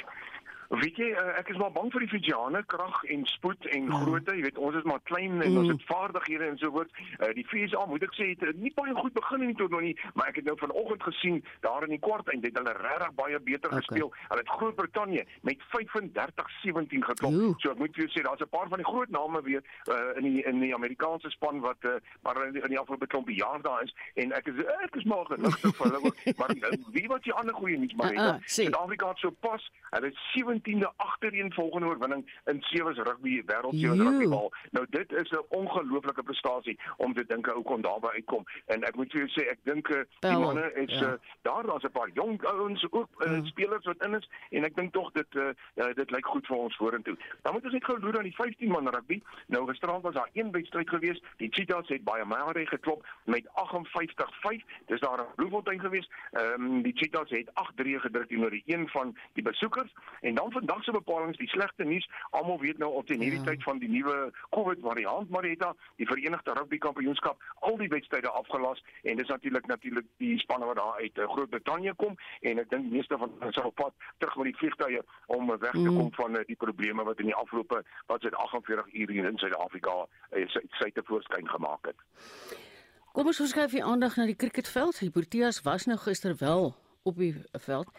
Weet 0.73 0.97
jy, 0.97 1.11
uh, 1.13 1.35
ek 1.37 1.51
is 1.53 1.59
maar 1.61 1.73
bang 1.75 1.91
vir 1.93 2.01
die 2.07 2.09
Fijiane 2.09 2.63
krag 2.73 3.03
en 3.13 3.27
spoed 3.29 3.67
en 3.69 3.91
mm. 3.91 4.05
grootte. 4.05 4.37
Jy 4.39 4.47
weet, 4.47 4.59
ons 4.59 4.77
is 4.79 4.87
maar 4.89 5.03
klein 5.05 5.43
en 5.43 5.51
mm. 5.51 5.59
ons 5.61 5.73
het 5.75 5.83
vaardighede 5.91 6.49
en 6.49 6.57
so 6.63 6.73
voort. 6.73 6.93
Uh, 7.19 7.29
die 7.37 7.45
FSA 7.45 7.85
moet 7.91 8.07
ek 8.07 8.17
sê 8.17 8.31
het 8.33 8.45
nie 8.57 8.73
baie 8.77 8.95
goed 8.97 9.13
begin 9.17 9.45
in 9.45 9.53
die 9.53 9.59
toernooi 9.61 9.83
nie, 9.91 9.97
maar 10.17 10.31
ek 10.33 10.41
het 10.41 10.49
nou 10.49 10.57
vanoggend 10.61 11.05
gesien 11.05 11.43
daar 11.67 11.85
in 11.85 11.93
die 11.93 12.01
kwart 12.01 12.31
eind 12.33 12.47
het 12.49 12.57
hulle 12.57 12.73
regtig 12.79 13.13
baie 13.21 13.41
beter 13.51 13.69
okay. 13.69 13.83
gespeel. 13.83 14.13
Hulle 14.31 14.41
het 14.41 14.55
Groot-Brittanje 14.57 15.27
met 15.49 15.67
35-17 15.77 17.05
geklop. 17.11 17.37
Oeh. 17.37 17.53
So 17.61 17.75
ek 17.75 17.83
moet 17.83 17.93
vir 17.97 18.07
jou 18.07 18.11
sê 18.15 18.25
daar's 18.25 18.41
'n 18.41 18.51
paar 18.57 18.73
van 18.73 18.81
die 18.81 18.89
groot 18.89 19.13
name 19.13 19.43
weer 19.43 19.61
uh, 19.93 20.17
in 20.17 20.25
die 20.25 20.43
in 20.49 20.61
die 20.65 20.73
Amerikaanse 20.75 21.31
span 21.31 21.61
wat 21.61 21.85
uh, 21.85 22.01
maar 22.23 22.47
in 22.47 22.53
die, 22.57 22.63
in 22.63 22.73
die 22.75 22.79
afgelope 22.79 23.07
klompie 23.07 23.37
jaar 23.37 23.61
daar 23.63 23.83
is 23.83 23.95
en 24.15 24.33
ek 24.33 24.49
is 24.49 24.65
ek 24.89 24.97
is 24.97 25.05
maar 25.05 25.29
gelukkig 25.29 25.77
vir 25.79 25.93
hulle 25.93 26.35
maar 26.41 26.57
uh, 26.57 26.73
wie 26.97 27.07
wat 27.13 27.23
die 27.29 27.33
ander 27.33 27.55
goeie 27.55 27.79
nuus 27.79 27.95
maar 28.01 28.13
uh, 28.13 28.27
uh, 28.27 28.35
Suid-Afrika 28.45 29.09
het 29.13 29.19
so 29.19 29.31
pas 29.31 29.71
hulle 29.91 30.13
het 30.13 30.21
17de 30.63 30.91
agtereen 30.97 31.53
volgende 31.53 31.87
oorwinning 31.87 32.41
in 32.45 32.63
sewe 32.63 32.93
rugby 32.93 33.43
wêreld 33.47 33.75
sewe 33.75 33.97
rugby 33.97 34.29
bal. 34.29 34.53
Nou 34.71 34.87
dit 34.91 35.13
is 35.13 35.31
'n 35.31 35.45
ongelooflike 35.49 36.23
prestasie 36.23 36.79
om 36.97 37.15
te 37.15 37.25
dink 37.27 37.47
hoe 37.47 37.65
kon 37.65 37.81
daarby 37.81 38.07
uitkom. 38.07 38.45
En 38.67 38.83
ek 38.83 38.97
moet 38.97 39.11
vir 39.11 39.21
jou 39.21 39.31
sê 39.31 39.49
ek 39.51 39.59
dink 39.63 39.89
eh, 39.89 40.03
die 40.21 40.39
manne 40.39 40.73
is 40.75 40.99
ja. 40.99 41.13
uh, 41.13 41.19
daar 41.43 41.67
daar's 41.67 41.85
'n 41.85 41.91
paar 41.91 42.11
jong 42.15 42.45
ouens 42.45 42.87
ook 42.91 43.09
uh, 43.19 43.31
mm. 43.31 43.47
spelers 43.47 43.85
wat 43.85 44.05
in 44.05 44.15
is 44.15 44.29
en 44.51 44.65
ek 44.65 44.77
dink 44.77 44.93
tog 44.93 45.13
dit 45.13 45.35
uh, 45.35 45.49
uh, 45.75 45.95
dit 45.95 46.11
lyk 46.11 46.27
goed 46.27 46.47
vir 46.47 46.57
ons 46.57 46.77
vorentoe. 46.77 47.17
Dan 47.43 47.53
moet 47.53 47.65
ons 47.65 47.73
net 47.73 47.85
gou 47.85 47.99
loer 48.01 48.17
aan 48.17 48.31
die 48.31 48.35
15 48.35 48.69
man 48.69 48.89
rugby. 48.89 49.23
Nou 49.47 49.67
gisterand 49.69 50.03
was 50.03 50.15
daar 50.15 50.31
een 50.33 50.51
wedstryd 50.51 50.89
geweest. 50.89 51.25
Die 51.37 51.49
Cheetahs 51.51 51.89
het 51.89 52.05
baie 52.05 52.25
Maori 52.25 52.67
geklop 52.67 53.07
met 53.25 53.49
58-5. 53.49 54.65
Dis 54.87 55.01
daar 55.01 55.19
in 55.19 55.35
Bloemfontein 55.35 55.81
geweest. 55.81 56.11
Ehm 56.31 56.63
um, 56.63 56.83
die 56.83 56.97
Cheetahs 56.97 57.31
het 57.31 57.51
8-3 57.51 58.01
gedruk 58.07 58.29
teenoor 58.29 58.51
die 58.51 58.63
een 58.67 58.89
van 58.89 59.17
die 59.33 59.43
besoekers 59.43 59.93
en 60.21 60.35
dan 60.35 60.52
vandag 60.53 60.85
se 60.85 60.93
bepalinge 60.93 61.37
die 61.37 61.49
slegte 61.49 61.85
nuus. 61.85 62.09
Almal 62.31 62.61
weet 62.61 62.79
nou 62.79 62.91
op 62.99 63.07
teen 63.07 63.21
hierdie 63.21 63.41
ja. 63.41 63.51
tyd 63.51 63.63
van 63.63 63.79
die 63.83 63.91
nuwe 63.91 64.31
COVID 64.51 64.81
variant 64.85 65.31
Marita, 65.31 65.73
die 65.97 66.07
Verenigde 66.07 66.55
Rugby 66.59 66.79
Kampioenskap, 66.79 67.43
al 67.61 67.77
die 67.81 67.89
wedstryde 67.89 68.31
afgelas 68.31 68.83
en 69.03 69.17
dis 69.17 69.29
natuurlik 69.29 69.67
natuurlik 69.67 70.07
die 70.23 70.39
spanne 70.39 70.67
wat 70.67 70.77
daar 70.77 71.01
uit 71.01 71.19
uh, 71.19 71.29
Groot-Brittanje 71.35 71.95
kom 71.95 72.17
en 72.41 72.63
ek 72.63 72.71
dink 72.71 72.91
meeste 72.93 73.19
van 73.19 73.33
hulle 73.39 73.53
sal 73.57 73.71
op 73.71 73.79
pad 73.81 73.95
terug 74.19 74.37
met 74.41 74.51
die 74.51 74.59
vliegtye 74.61 75.03
om 75.27 75.51
weg 75.53 75.71
te 75.71 75.79
mm. 75.79 75.97
kom 75.97 76.11
mm. 76.11 76.19
van 76.21 76.37
uh, 76.39 76.45
die 76.47 76.59
probleme 76.59 77.07
wat 77.09 77.23
in 77.25 77.31
die 77.33 77.39
afgelope 77.39 77.83
wat 78.11 78.27
seit 78.27 78.35
48 78.35 78.93
ure 79.05 79.29
in 79.33 79.41
Suid-Afrika 79.41 79.97
sy 80.55 80.63
sy 80.79 80.91
te 80.95 81.05
voorskyn 81.07 81.49
gemaak 81.49 81.91
het. 81.91 81.99
Kom 83.13 83.29
ons 83.29 83.43
skuif 83.45 83.75
die 83.77 83.85
aandag 83.85 84.17
na 84.17 84.25
die 84.25 84.39
cricketveld. 84.39 85.03
Die 85.05 85.13
Proteas 85.13 85.61
was 85.67 85.85
nou 85.87 85.99
gister 86.01 86.37
wel 86.41 86.71
op 87.05 87.19
die 87.21 87.35
veld, 87.67 87.91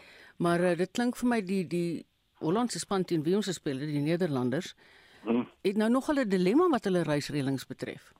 maar 0.42 0.64
uh, 0.64 0.74
dit 0.80 0.92
klink 0.92 1.20
vir 1.20 1.30
my 1.30 1.40
die 1.46 1.62
die 1.70 1.92
Hollandse 2.44 2.80
span 2.80 3.06
teen 3.08 3.24
wie 3.24 3.36
ons 3.36 3.50
gespeel 3.50 3.80
het, 3.80 3.90
die 3.90 4.04
Nederlanders, 4.04 4.74
hmm. 5.24 5.48
het 5.62 5.80
nou 5.80 5.90
nog 5.90 6.12
'n 6.12 6.28
dilemma 6.30 6.70
wat 6.70 6.84
hulle 6.84 7.04
reisreëlings 7.04 7.66
betref. 7.66 8.14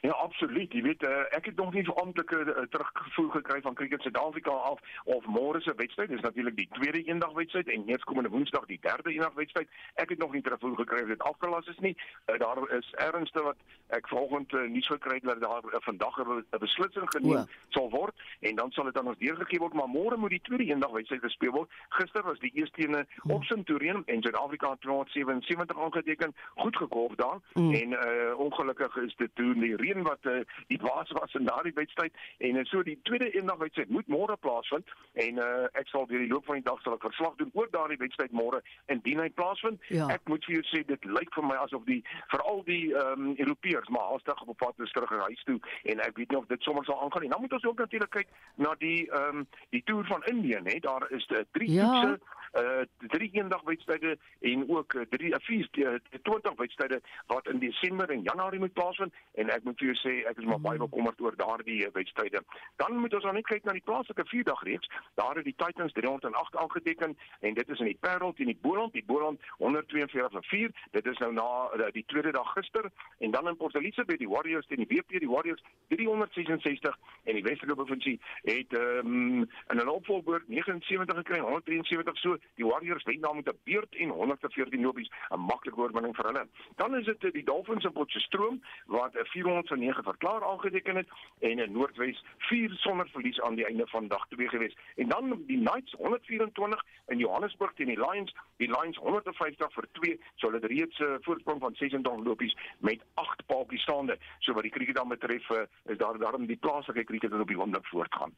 Ja, 0.00 0.10
absoluut. 0.10 0.72
Jy 0.72 0.82
weet, 0.82 1.02
uh, 1.02 1.22
ek 1.36 1.50
het 1.50 1.56
nog 1.56 1.72
nie 1.72 1.84
so 1.84 1.92
amptelike 1.92 2.36
uh, 2.36 2.62
teruggevoer 2.72 3.30
gekry 3.30 3.60
van 3.60 3.74
Cricket 3.74 4.02
Suid-Afrika 4.02 4.50
af 4.50 4.80
of 5.04 5.26
môre 5.26 5.60
se 5.60 5.74
wedstryd. 5.76 6.08
Dis 6.08 6.20
natuurlik 6.20 6.56
die 6.56 6.68
tweede 6.72 7.02
eendag 7.02 7.32
wedstryd 7.32 7.68
en 7.68 7.84
eerskomende 7.86 8.30
Woensdag 8.32 8.64
die 8.66 8.78
derde 8.80 9.12
eendag 9.12 9.34
wedstryd. 9.34 9.68
Ek 9.94 10.08
het 10.08 10.18
nog 10.18 10.32
nie 10.32 10.42
teruggevoer 10.42 10.76
gekry 10.76 11.02
of 11.02 11.12
dit 11.12 11.22
afgelas 11.22 11.66
is 11.66 11.78
nie. 11.78 11.96
Uh, 12.26 12.38
daar 12.38 12.62
is 12.78 12.88
ernstig 12.96 13.42
wat 13.42 13.56
ek 13.86 14.08
vanoggend 14.08 14.52
uh, 14.52 14.62
nuus 14.68 14.86
gekry 14.86 15.18
het 15.20 15.28
dat 15.28 15.40
daar 15.40 15.64
uh, 15.68 15.82
vandag 15.84 16.16
'n 16.24 16.44
beslissing 16.58 17.10
geneem 17.10 17.32
ja. 17.32 17.44
sal 17.68 17.90
word 17.90 18.16
en 18.40 18.54
dan 18.56 18.70
sal 18.70 18.84
dit 18.84 18.98
aan 18.98 19.06
ons 19.06 19.18
deurgegee 19.18 19.58
word, 19.58 19.72
maar 19.72 19.88
môre 19.88 20.16
moet 20.16 20.30
die 20.30 20.40
tweede 20.48 20.64
eendag 20.64 20.90
wedstryd 20.90 21.20
gespeel 21.20 21.52
word. 21.52 21.70
Gister 21.88 22.22
was 22.22 22.38
die 22.38 22.52
eerste 22.54 22.82
ene 22.82 23.06
ja. 23.08 23.34
op 23.34 23.44
Centurion 23.44 24.02
en 24.06 24.22
Suid-Afrika 24.22 24.70
het 24.70 24.80
277 24.80 25.78
aangeteken, 25.78 26.34
goed 26.54 26.76
gekolf 26.76 27.14
daar 27.14 27.38
mm. 27.52 27.74
en 27.74 27.90
uh, 27.90 28.38
ongelukkig 28.38 28.96
is 28.96 29.16
dit 29.16 29.30
toe 29.34 29.54
die 29.54 29.76
reën 29.90 30.02
wat 30.02 30.24
uh, 30.24 30.40
die 30.66 30.78
baas 30.78 31.10
was 31.10 31.34
in 31.34 31.44
daardie 31.44 31.72
wedstryd 31.74 32.12
en 32.38 32.56
uh, 32.56 32.64
so 32.64 32.82
die 32.82 32.98
tweede 33.02 33.30
eendag 33.30 33.56
wedstryd 33.56 33.90
moet 33.90 34.06
môre 34.06 34.36
plaasvind 34.36 34.88
en 35.12 35.38
uh, 35.38 35.66
ek 35.72 35.88
sal 35.88 36.06
deur 36.06 36.22
die 36.22 36.30
loop 36.30 36.46
van 36.46 36.60
die 36.60 36.66
dag 36.68 36.80
sal 36.82 36.96
ek 36.96 37.06
verslag 37.08 37.36
doen 37.40 37.50
oor 37.54 37.70
daardie 37.70 37.98
wedstryd 38.00 38.32
môre 38.32 38.62
indien 38.92 39.20
hy 39.22 39.28
plaasvind. 39.34 39.80
Ja. 39.94 40.08
Ek 40.14 40.26
moet 40.30 40.44
vir 40.46 40.58
jou 40.58 40.64
sê 40.70 40.82
dit 40.86 41.04
lyk 41.04 41.32
vir 41.34 41.46
my 41.46 41.58
asof 41.64 41.86
die 41.88 42.00
veral 42.32 42.64
die 42.68 42.82
ehm 42.94 43.30
um, 43.30 43.32
Europeërs 43.40 43.88
maar 43.94 44.10
haastig 44.12 44.42
op 44.46 44.58
pad 44.60 44.84
is 44.84 44.92
terug 44.96 45.12
huis 45.26 45.44
toe 45.48 45.58
en 45.92 46.02
ek 46.04 46.18
weet 46.18 46.32
nie 46.32 46.40
of 46.40 46.48
dit 46.50 46.66
sommer 46.66 46.84
sal 46.84 47.00
aangaan 47.02 47.26
nie. 47.26 47.32
Dan 47.32 47.42
moet 47.44 47.56
ons 47.58 47.68
ook 47.70 47.82
natuurlik 47.84 48.12
kyk 48.18 48.34
na 48.56 48.74
die 48.82 49.06
ehm 49.08 49.42
um, 49.42 49.46
die 49.74 49.82
toer 49.86 50.06
van 50.06 50.24
Indië, 50.30 50.60
hè. 50.64 50.78
Daar 50.84 51.06
is 51.10 51.26
uh, 51.30 51.44
drie 51.56 51.70
ja. 51.72 51.88
toetse 51.90 52.38
uh 52.52 52.82
drie 52.98 53.30
eendag 53.32 53.62
wedstryde 53.62 54.18
en 54.40 54.68
ook 54.68 54.94
uh, 54.94 55.02
drie 55.10 55.30
uh, 55.34 55.38
vier 55.40 55.68
uh, 55.72 55.94
20 56.22 56.54
wedstryde 56.56 57.00
wat 57.26 57.48
in 57.48 57.58
Desember 57.58 58.10
en 58.10 58.22
Januarie 58.22 58.58
moet 58.58 58.72
plaasvind 58.72 59.14
en 59.34 59.50
ek 59.50 59.64
moet 59.64 59.78
vir 59.78 59.92
jou 59.92 59.98
sê 60.00 60.14
ek 60.30 60.38
is 60.42 60.48
maar 60.50 60.60
baie 60.60 60.78
bekommerd 60.78 61.20
oor 61.20 61.36
daardie 61.36 61.88
wedstryde. 61.92 62.42
Dan 62.76 62.96
moet 62.96 63.14
ons 63.14 63.22
dan 63.22 63.34
net 63.38 63.46
kyk 63.46 63.64
na 63.64 63.76
die 63.76 63.84
plaaslike 63.86 64.26
vierdag 64.26 64.62
reeks. 64.66 64.90
Daar 65.14 65.38
het 65.38 65.44
die 65.44 65.54
Titans 65.56 65.92
308 65.92 66.56
aangeteken 66.56 67.16
en 67.40 67.54
dit 67.54 67.68
is 67.68 67.78
in 67.78 67.90
die 67.92 67.98
Parel 68.00 68.32
teen 68.32 68.50
die 68.50 68.58
Boland, 68.60 68.92
die 68.92 69.04
Boland 69.06 69.40
142 69.58 70.32
vir 70.32 70.48
4. 70.50 70.74
Dit 70.98 71.06
is 71.06 71.22
nou 71.22 71.32
na 71.32 71.90
die 71.94 72.04
tweede 72.06 72.32
dag 72.32 72.52
gister 72.52 72.90
en 73.18 73.30
dan 73.30 73.48
in 73.48 73.56
Port 73.56 73.74
Elizabeth 73.78 74.18
die 74.18 74.28
Warriors 74.28 74.66
teen 74.66 74.82
die 74.82 74.90
WP, 74.90 75.20
die 75.22 75.30
Warriors 75.30 75.62
366 75.94 76.98
en 77.24 77.38
die 77.38 77.46
Weselike 77.46 77.78
provinsie 77.78 78.18
het 78.42 78.78
um, 78.78 79.46
in 79.70 79.78
'n 79.78 79.88
opvolgboord 79.88 80.48
79 80.48 81.16
gekry, 81.16 81.38
173 81.38 82.18
so 82.18 82.39
Die 82.54 82.66
Warriors 82.66 83.04
wen 83.04 83.20
dan 83.20 83.36
met 83.36 83.48
'n 83.48 83.58
beurt 83.64 83.96
en 83.96 84.08
114 84.08 84.80
lopies, 84.80 85.10
'n 85.30 85.40
maklike 85.40 85.76
oorwinning 85.76 86.16
vir 86.16 86.24
hulle. 86.24 86.48
Dan 86.76 86.96
is 86.96 87.04
dit 87.04 87.32
die 87.32 87.44
Dolphins 87.44 87.84
in 87.84 87.92
Potchefstroom 87.92 88.62
wat 88.86 89.14
'n 89.14 89.24
409 89.24 90.02
verklaar 90.02 90.44
aangeteken 90.44 90.96
het 90.96 91.08
en 91.40 91.58
in 91.58 91.72
Noordwes 91.72 92.24
4 92.38 92.70
sonder 92.70 93.08
verlies 93.08 93.40
aan 93.40 93.54
die 93.54 93.66
einde 93.66 93.86
van 93.86 94.08
dag 94.08 94.26
2 94.28 94.48
gewees. 94.48 94.76
En 94.96 95.08
dan 95.08 95.42
die 95.46 95.58
Knights 95.58 95.92
124 95.92 96.84
in 97.06 97.18
Johannesburg 97.18 97.72
teen 97.74 97.86
die 97.86 98.10
Lions, 98.10 98.34
die 98.56 98.68
Lions 98.68 98.96
150 98.96 99.72
vir 99.72 99.86
2, 99.92 100.20
so 100.34 100.46
hulle 100.46 100.60
het 100.60 100.70
reeds 100.70 100.98
'n 100.98 101.02
uh, 101.02 101.16
voorsprong 101.20 101.60
van 101.60 101.74
26 101.74 102.24
lopies 102.24 102.56
met 102.78 103.00
8 103.14 103.46
paaltjies 103.46 103.82
staande. 103.82 104.18
So 104.38 104.52
wat 104.52 104.62
die 104.62 104.72
krieket 104.72 104.96
dan 104.96 105.08
betref, 105.08 105.50
uh, 105.50 105.60
is 105.84 105.98
daar 105.98 106.18
daarom 106.18 106.46
die 106.46 106.56
plaaslike 106.56 107.04
krieket 107.04 107.30
wat 107.30 107.40
op 107.40 107.48
die 107.48 107.60
oomblik 107.60 107.86
voortgaan. 107.86 108.32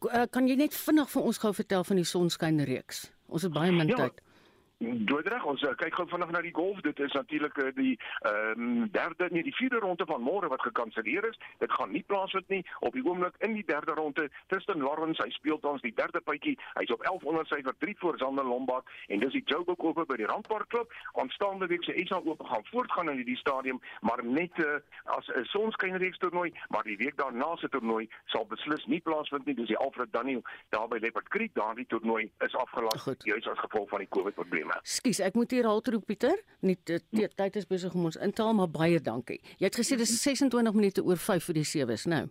Uh, 0.00 0.24
kan 0.32 0.48
jy 0.48 0.56
net 0.56 0.74
vinnig 0.76 1.10
vir 1.12 1.26
ons 1.28 1.38
gou 1.42 1.50
vertel 1.52 1.84
van 1.84 1.98
die 2.00 2.08
sonskynreeks? 2.08 3.02
Ons 3.28 3.44
het 3.44 3.52
baie 3.52 3.72
min 3.74 3.90
ja. 3.92 3.98
tyd. 4.06 4.22
Doodreg, 4.80 5.44
ons 5.44 5.60
uh, 5.60 5.74
kyk 5.76 5.92
gou 5.92 6.06
vanaand 6.08 6.32
na 6.32 6.40
die 6.40 6.54
golf. 6.56 6.78
Dit 6.80 7.00
is 7.04 7.12
natuurlik 7.12 7.58
uh, 7.60 7.68
die 7.76 7.98
ehm 8.24 8.62
um, 8.64 8.86
derde 8.92 9.26
nee, 9.28 9.44
die 9.44 9.52
vierde 9.52 9.76
ronde 9.82 10.06
van 10.08 10.22
môre 10.24 10.48
wat 10.48 10.62
gekanselleer 10.64 11.26
is. 11.28 11.36
Dit 11.60 11.72
gaan 11.76 11.90
nie 11.92 12.00
plaasvind 12.08 12.48
nie 12.48 12.62
op 12.88 12.96
die 12.96 13.04
oomblik 13.04 13.36
in 13.44 13.52
die 13.58 13.64
derde 13.68 13.92
ronde. 13.98 14.30
Tristan 14.48 14.80
Lawrence, 14.80 15.20
hy 15.20 15.28
speel 15.36 15.60
tans 15.60 15.84
die 15.84 15.92
derde 15.98 16.22
puitjie. 16.24 16.54
Hy's 16.78 16.92
op 16.96 17.04
1100 17.04 17.52
syfer 17.52 17.76
3 17.84 17.96
voor 18.00 18.16
Sander 18.22 18.48
Lombard 18.48 18.88
en 19.12 19.20
dis 19.20 19.36
die 19.36 19.42
Joburg 19.52 19.84
Open 19.84 20.08
by 20.08 20.16
die 20.22 20.30
Randpark 20.30 20.72
Klub. 20.72 20.96
Aanstaande 21.20 21.68
week 21.68 21.84
se 21.84 21.98
SA 22.08 22.22
Open 22.24 22.48
gaan 22.48 22.64
voortgaan 22.70 23.12
in 23.12 23.20
hierdie 23.20 23.36
stadium, 23.42 23.82
maar 24.00 24.24
net 24.24 24.64
uh, 24.64 24.80
as 25.18 25.28
'n 25.28 25.44
sonskynreeks 25.52 26.22
toernooi, 26.24 26.54
maar 26.72 26.88
die 26.88 26.96
week 26.96 27.20
daarna 27.20 27.52
se 27.56 27.68
toernooi 27.68 28.08
sal 28.32 28.48
beslis 28.48 28.86
nie 28.86 29.04
plaasvind 29.04 29.44
nie. 29.44 29.58
Dis 29.60 29.68
die 29.74 29.78
Alfred 29.84 30.12
Daniel 30.12 30.42
daar 30.72 30.88
by 30.88 31.04
Leopard 31.04 31.28
Creek. 31.28 31.52
Daardie 31.54 31.86
toernooi 31.86 32.30
is 32.48 32.56
afgelas 32.56 33.04
juis 33.28 33.46
as 33.46 33.64
gevolg 33.68 33.88
van 33.92 34.08
die 34.08 34.08
COVID-probleme 34.08 34.68
probleme. 34.69 34.69
Skus, 34.82 35.20
ek 35.20 35.34
moet 35.34 35.50
hier 35.50 35.66
haltroep 35.68 36.06
Pieter. 36.06 36.36
Nie 36.60 36.76
tyd 36.76 37.56
is 37.56 37.66
besig 37.66 37.94
om 37.94 38.04
ons 38.04 38.16
in 38.16 38.32
te 38.32 38.42
haal, 38.42 38.54
maar 38.54 38.70
baie 38.70 39.00
dankie. 39.00 39.40
Jy 39.58 39.66
het 39.68 39.76
gesê 39.76 39.96
dis 39.96 40.12
26 40.22 40.74
minute 40.74 41.04
oor 41.04 41.16
5 41.16 41.44
vir 41.44 41.54
die 41.54 41.64
sewes, 41.64 42.06
nou. 42.06 42.26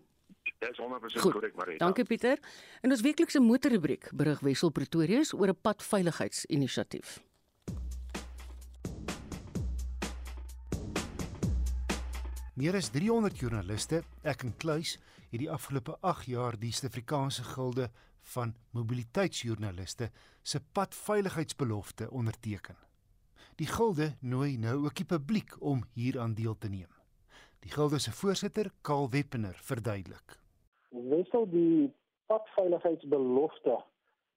Dis 0.59 0.77
100% 0.77 1.31
korrek, 1.31 1.55
Marita. 1.55 1.85
Dankie 1.85 2.03
Pieter. 2.03 2.39
In 2.83 2.91
ons 2.91 3.01
weeklikse 3.01 3.39
motorrubriek 3.39 4.09
berig 4.11 4.39
Wessel 4.43 4.71
Pretorius 4.71 5.33
oor 5.33 5.49
'n 5.49 5.57
padveiligheidsinisiatief. 5.61 7.19
Meer 12.59 12.75
as 12.75 12.89
300 12.91 13.39
joernaliste, 13.39 14.03
ek 14.23 14.43
en 14.43 14.53
Kluis, 14.57 14.97
het 15.31 15.39
die 15.39 15.51
afgelope 15.51 15.97
8 16.01 16.25
jaar 16.25 16.57
die 16.59 16.71
Suid-Afrikaanse 16.71 17.43
Gilde 17.43 17.89
van 18.33 18.53
mobiliteitsjoernaliste 18.71 20.09
se 20.41 20.61
padveiligheidsbelofte 20.73 22.11
onderteken. 22.11 22.77
Die 23.55 23.67
gilde 23.67 24.15
nooi 24.21 24.57
nou 24.57 24.75
ook 24.85 24.95
die 24.95 25.05
publiek 25.05 25.55
om 25.59 25.83
hieraan 25.93 26.33
deel 26.33 26.57
te 26.57 26.69
neem. 26.69 26.91
Die 27.59 27.71
gilde 27.71 27.99
se 27.99 28.11
voorsitter, 28.11 28.71
Karl 28.81 29.09
Weppener, 29.09 29.57
verduidelik. 29.61 30.37
Wissel 30.89 31.49
die 31.49 31.93
padveiligheidsbelofte 32.25 33.83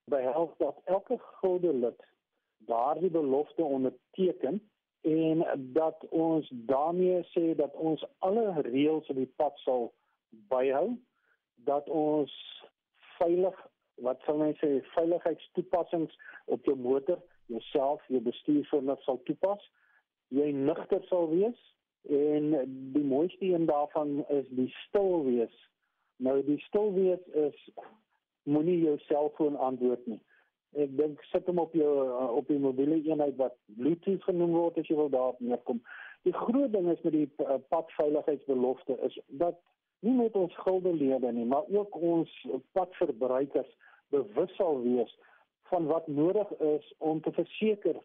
behels 0.04 0.50
dat 0.58 0.80
elke 0.84 1.18
gilde 1.40 1.74
lid 1.74 2.02
daardie 2.66 3.10
belofte 3.10 3.62
onderteken 3.62 4.70
en 5.00 5.46
dat 5.56 6.06
ons 6.08 6.50
daarmee 6.52 7.22
sê 7.34 7.54
dat 7.56 7.74
ons 7.74 8.04
alle 8.18 8.60
reëls 8.60 9.08
op 9.08 9.16
die 9.16 9.32
pad 9.36 9.58
sal 9.64 9.92
byhou 10.30 10.98
dat 11.54 11.88
ons 11.88 12.34
veilig 13.18 13.66
wat 14.00 14.20
sal 14.26 14.40
mense 14.40 14.60
sê 14.60 14.80
veiligheidstoepassings 14.94 16.16
op 16.44 16.64
jou 16.64 16.76
motor 16.76 17.20
jouself, 17.46 18.02
jou 18.08 18.20
bestuursvernuf 18.24 19.02
sal 19.04 19.20
toepas, 19.28 19.62
jy 20.32 20.50
nigter 20.56 21.02
sal 21.10 21.28
wees 21.32 21.58
en 22.08 22.54
die 22.94 23.04
mooiste 23.04 23.44
een 23.46 23.66
daarvan 23.68 24.22
is 24.28 24.46
die 24.56 24.70
stil 24.88 25.24
wees. 25.26 25.54
Nou 26.22 26.40
die 26.46 26.58
stil 26.66 26.92
wees 26.96 27.22
is 27.46 27.58
moenie 28.48 28.80
jou 28.82 28.96
selfoon 29.06 29.56
antwoord 29.56 30.06
nie. 30.10 30.20
Ek 30.82 30.94
dink 30.96 31.20
sit 31.28 31.46
hom 31.50 31.60
op 31.60 31.74
jou 31.76 31.92
op 32.32 32.48
die 32.48 32.58
mobiele 32.58 32.96
eenheid 33.02 33.36
wat 33.36 33.58
Bluetooth 33.76 34.24
genoem 34.24 34.54
word 34.56 34.78
as 34.80 34.88
jy 34.88 34.96
wil 34.96 35.12
daarop 35.12 35.40
neerkom. 35.44 35.82
Die 36.26 36.34
groot 36.34 36.72
ding 36.72 36.88
is 36.90 37.02
met 37.04 37.12
die 37.12 37.28
padveiligheidsbelofte 37.74 38.96
is 39.06 39.18
dat 39.42 39.58
nie 40.02 40.14
net 40.18 40.36
ons 40.38 40.54
guldelede 40.64 41.30
nie, 41.32 41.46
maar 41.46 41.68
ook 41.70 41.96
ons 41.96 42.30
padverbruikers 42.76 43.70
bewus 44.10 44.54
sal 44.58 44.80
wees 44.82 45.12
van 45.70 45.86
wat 45.86 46.06
nodig 46.06 46.50
is 46.58 46.88
om 46.98 47.20
te 47.22 47.32
verseker 47.32 48.00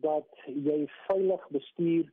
dat 0.00 0.44
jy 0.46 0.86
veilig 1.08 1.42
bestuur 1.56 2.06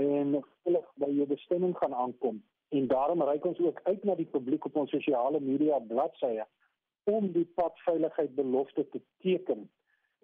en 0.00 0.40
veilig 0.64 0.88
by 1.02 1.10
jou 1.14 1.26
bestemming 1.30 1.76
gaan 1.78 1.94
aankom. 1.94 2.40
En 2.74 2.88
daarom 2.90 3.22
reik 3.22 3.44
ons 3.46 3.60
ook 3.62 3.80
uit 3.84 4.04
na 4.04 4.16
die 4.18 4.30
publiek 4.32 4.64
op 4.66 4.76
ons 4.76 4.90
sosiale 4.90 5.40
media 5.40 5.78
bladsye 5.78 6.46
om 7.04 7.30
die 7.32 7.46
padveiligheidsbelofte 7.54 8.88
te 8.88 9.00
teken. 9.22 9.68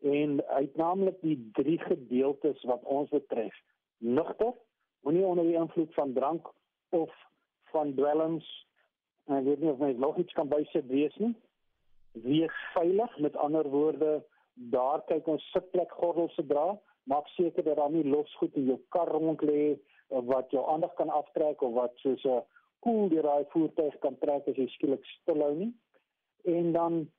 En 0.03 0.41
uitnaamlik 0.47 1.21
die 1.21 1.37
drie 1.53 1.79
gedeeltes 1.79 2.63
wat 2.65 2.83
ons 2.83 3.13
betref. 3.13 3.55
Nugter, 3.99 4.55
moenie 5.05 5.27
onder 5.29 5.45
die 5.45 5.59
invloed 5.61 5.95
van 5.95 6.13
drank 6.17 6.49
of 6.89 7.13
van 7.75 7.95
dwelms 7.95 8.47
en 9.31 9.37
ek 9.39 9.47
weet 9.47 9.63
nie 9.63 9.71
of 9.71 9.79
my 9.79 9.93
nog 9.93 10.19
iets 10.19 10.35
kan 10.35 10.49
bysit 10.51 10.87
wees 10.91 11.17
nie. 11.23 11.35
Wees 12.13 12.55
veilig, 12.75 13.19
met 13.19 13.37
ander 13.37 13.69
woorde, 13.71 14.19
daar 14.75 15.05
kyk 15.07 15.29
ons 15.31 15.45
sitplek 15.55 15.93
gordels 16.01 16.35
se 16.35 16.45
dra, 16.47 16.73
maak 17.11 17.29
seker 17.37 17.65
dat 17.65 17.79
daar 17.79 17.93
nie 17.95 18.05
losgoed 18.05 18.57
in 18.59 18.67
jou 18.73 18.79
kar 18.95 19.09
rond 19.09 19.43
lê 19.47 19.77
wat 20.11 20.51
jou 20.51 20.65
aandag 20.73 20.95
kan 20.99 21.13
aftrek 21.15 21.63
of 21.63 21.77
wat 21.77 21.95
soos 22.03 22.25
'n 22.25 22.43
koel 22.83 23.09
deur 23.09 23.23
daai 23.23 23.45
voertuig 23.53 23.99
kan 23.99 24.19
trek 24.19 24.49
as 24.49 24.57
jy 24.57 24.67
skielik 24.67 25.05
stilhou 25.05 25.55
nie. 25.55 25.73
En 26.45 26.73
dan 26.73 27.11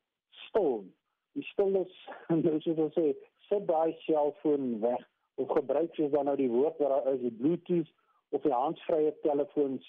stil. 0.48 0.84
Die 1.34 1.44
stiltes, 1.44 1.94
nou 2.44 2.60
soos 2.60 2.78
ons 2.78 2.94
sê, 2.94 3.16
sit 3.48 3.68
daai 3.68 3.96
selfoon 4.06 4.80
weg 4.82 5.08
of 5.36 5.48
gebruik 5.50 5.96
jy 5.96 6.10
dan 6.10 6.26
nou 6.26 6.36
die 6.36 6.50
woord 6.52 6.78
wat 6.80 6.90
daar 6.90 7.14
is, 7.14 7.22
die 7.22 7.38
Bluetooth 7.40 7.92
of 8.32 8.42
die 8.42 8.54
handsvrye 8.54 9.14
telefoons 9.26 9.88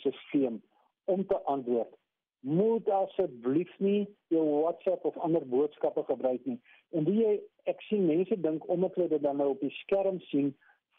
stelsel 0.00 0.60
om 1.04 1.26
te 1.26 1.38
antwoord. 1.50 1.94
Moet 2.40 2.88
asseblief 2.90 3.70
nie 3.78 4.08
jou 4.34 4.42
WhatsApp 4.42 5.04
of 5.04 5.18
ander 5.22 5.44
boodskappe 5.46 6.02
gebruik 6.08 6.44
nie. 6.48 6.58
En 6.90 7.06
wie 7.06 7.20
jy 7.20 7.34
ek 7.70 7.82
sien 7.86 8.06
mense 8.08 8.38
dink 8.42 8.66
omdat 8.72 8.96
hulle 8.98 9.12
dit 9.14 9.22
dan 9.22 9.38
nou 9.38 9.52
op 9.54 9.62
die 9.62 9.74
skerm 9.82 10.18
sien 10.30 10.50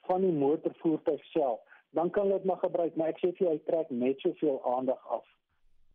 van 0.08 0.24
die 0.24 0.32
motorvoertuig 0.36 1.24
self, 1.32 1.60
dan 1.98 2.10
kan 2.10 2.28
hulle 2.28 2.40
dit 2.40 2.48
maar 2.50 2.62
gebruik, 2.64 2.96
maar 2.96 3.12
ek 3.14 3.20
sê 3.22 3.32
vir 3.32 3.46
jou 3.46 3.52
hy 3.54 3.62
trek 3.68 3.92
net 3.92 4.24
soveel 4.24 4.60
aandag 4.76 5.04
af. 5.18 5.26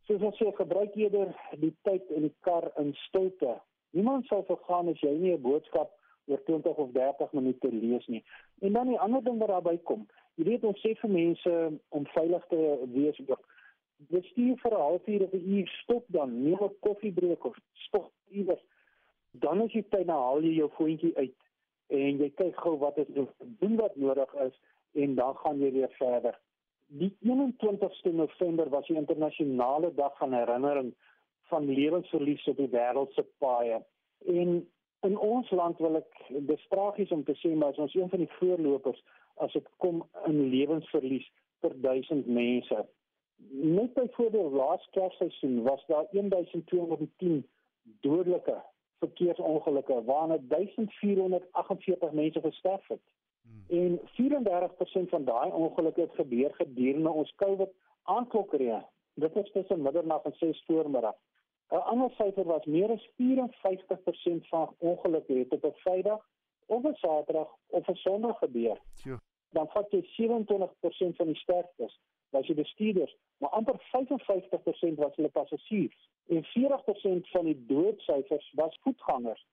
Soos 0.08 0.24
ons 0.24 0.36
sê, 0.40 0.48
gebruik 0.56 0.94
eerder 0.96 1.32
die 1.60 1.74
tyd 1.84 2.12
in 2.16 2.28
die 2.28 2.34
kar 2.46 2.70
in 2.80 2.94
stilte. 3.06 3.58
Niemand 3.96 4.28
sal 4.28 4.44
vergaan 4.48 4.88
as 4.92 5.00
jy 5.04 5.14
nie 5.16 5.34
'n 5.34 5.42
boodskap 5.42 5.92
oor 6.28 6.40
20 6.46 6.76
of 6.84 6.92
30 6.92 7.32
minute 7.32 7.68
lees 7.72 8.06
nie. 8.06 8.24
En 8.60 8.72
dan 8.72 8.88
die 8.88 9.00
ander 9.00 9.22
ding 9.24 9.38
wat 9.38 9.48
daarbey 9.48 9.78
kom, 9.84 10.06
jy 10.38 10.46
weet 10.46 10.64
ons 10.68 10.80
sê 10.82 10.94
vir 11.00 11.10
mense 11.10 11.54
om 11.98 12.06
veilig 12.14 12.44
te 12.52 12.58
wees 12.94 13.20
ook. 13.26 13.44
Jy 14.14 14.20
stuur 14.30 14.58
vir 14.62 14.74
'n 14.76 14.84
halfuur 14.86 15.22
of 15.26 15.32
'n 15.34 15.48
uur 15.58 15.68
stop 15.82 16.04
dan, 16.16 16.34
neem 16.44 16.62
'n 16.62 16.78
koffiebreek 16.80 17.44
of 17.44 17.56
stop 17.86 18.12
iewers. 18.30 18.62
Dan 19.32 19.60
as 19.62 19.72
jy 19.72 19.82
tyd 19.90 20.06
na 20.06 20.14
haal 20.14 20.42
jy 20.42 20.54
jou 20.54 20.70
voetjie 20.78 21.16
uit 21.16 21.34
en 21.88 22.18
jy 22.18 22.30
kyk 22.30 22.56
gou 22.56 22.76
wat 22.78 22.98
is 22.98 23.06
doen 23.60 23.76
wat 23.76 23.96
nodig 23.96 24.34
is 24.34 24.54
en 24.94 25.14
dan 25.14 25.34
gaan 25.34 25.60
jy 25.60 25.72
weer 25.72 25.92
verder. 25.98 26.38
Die 26.86 27.12
21ste 27.20 28.12
November 28.12 28.68
was 28.68 28.86
die 28.86 28.96
internasionale 28.96 29.94
dag 29.94 30.18
van 30.18 30.32
herinnering 30.32 30.94
van 31.50 31.66
lewensverlies 31.66 32.48
op 32.48 32.56
die 32.56 32.68
wêreld 32.70 33.12
se 33.12 33.24
paaie. 33.38 33.82
En 34.26 34.68
In 35.06 35.18
ons 35.18 35.50
land 35.54 35.78
wil 35.78 36.00
ek 36.00 36.16
dis 36.48 36.64
tragies 36.72 37.12
om 37.14 37.22
te 37.26 37.34
sê 37.38 37.52
maar 37.54 37.76
ons 37.78 37.94
is 37.94 38.00
een 38.00 38.10
van 38.10 38.22
die 38.24 38.32
voorlopers 38.38 38.98
as 39.38 39.52
dit 39.52 39.68
kom 39.76 40.02
in 40.26 40.48
lewensverlies 40.48 41.32
per 41.60 41.80
1000 41.80 42.26
mense. 42.26 42.86
Net 43.50 43.94
byvoorbeeld 43.94 44.52
laas 44.52 44.88
Kersseisoen 44.90 45.62
was 45.62 45.84
daar 45.86 46.06
1210 46.10 47.46
dodelike 47.82 48.62
verkeersongelukke 48.98 50.04
waarna 50.04 50.38
1448 50.48 52.12
mense 52.12 52.40
gesterf 52.40 52.88
het. 52.88 53.00
Hmm. 53.42 53.64
En 53.78 54.00
34% 54.00 55.08
van 55.08 55.24
daai 55.24 55.50
ongelukke 55.50 56.00
het 56.00 56.14
gebeur 56.14 56.54
gedurende 56.54 57.10
ons 57.10 57.34
COVID 57.34 57.70
aanklokkerie. 58.02 58.82
Dit 59.14 59.32
was 59.34 59.50
tussen 59.50 59.82
middernag 59.82 60.22
en 60.22 60.34
6 60.36 60.64
voormiddag. 60.66 61.14
'n 61.70 61.76
Ander 61.76 62.10
syfer 62.10 62.44
was 62.44 62.64
meer 62.64 62.90
as 62.90 63.08
54% 63.16 64.48
van 64.48 64.74
ongelukke 64.78 65.32
het 65.32 65.52
op 65.52 65.64
'n 65.64 65.72
Vrydag 65.74 66.26
of 66.66 66.82
'n 66.84 66.94
Saterdag 66.94 67.48
of 67.66 67.86
'n 67.88 67.94
Sondag 67.94 68.38
gebeur. 68.38 68.78
Ja. 68.94 69.20
Dan 69.56 69.68
vat 69.72 69.92
jy 69.92 70.02
27% 70.16 71.16
van 71.16 71.32
die 71.32 71.40
sterftes 71.42 71.98
was 72.36 72.46
jy 72.46 72.54
bestuurders, 72.58 73.14
maar 73.40 73.54
amper 73.56 73.78
55% 73.88 75.00
was 75.00 75.14
hulle 75.16 75.32
passasiers 75.32 76.08
en 76.28 76.44
40% 76.44 77.30
van 77.32 77.44
die 77.48 77.56
doodsyfers 77.70 78.50
was 78.60 78.78
voetgangers. 78.84 79.46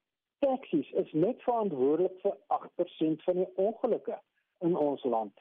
Taksies 0.44 0.90
is 0.92 1.12
net 1.12 1.42
verantwoordelik 1.48 2.18
vir 2.22 2.36
8% 2.58 3.24
van 3.24 3.40
die 3.40 3.48
ongelukke 3.56 4.20
in 4.68 4.76
ons 4.78 5.04
land. 5.04 5.40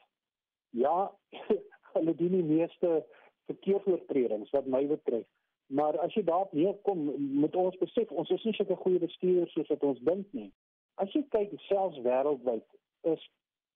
Ja, 0.69 1.11
hulle 1.95 2.15
doen 2.15 2.37
die 2.39 2.43
meeste 2.43 3.01
verkeersoortredings 3.45 4.49
wat 4.55 4.65
my 4.65 4.85
betref. 4.87 5.27
Maar 5.67 5.97
as 5.99 6.13
jy 6.13 6.23
daarop 6.23 6.53
neerkom, 6.53 7.07
moet 7.41 7.55
ons 7.55 7.77
besef 7.81 8.11
ons 8.13 8.29
is 8.29 8.43
nie 8.45 8.53
sulke 8.53 8.77
goeie 8.83 9.01
bestuurders 9.01 9.53
soos 9.57 9.71
wat 9.73 9.83
ons 9.83 10.01
dink 10.07 10.27
nie. 10.37 10.51
As 11.01 11.11
jy 11.17 11.23
kyk 11.33 11.55
selfs 11.67 11.97
wêreldwyd, 12.05 12.65
is 13.11 13.23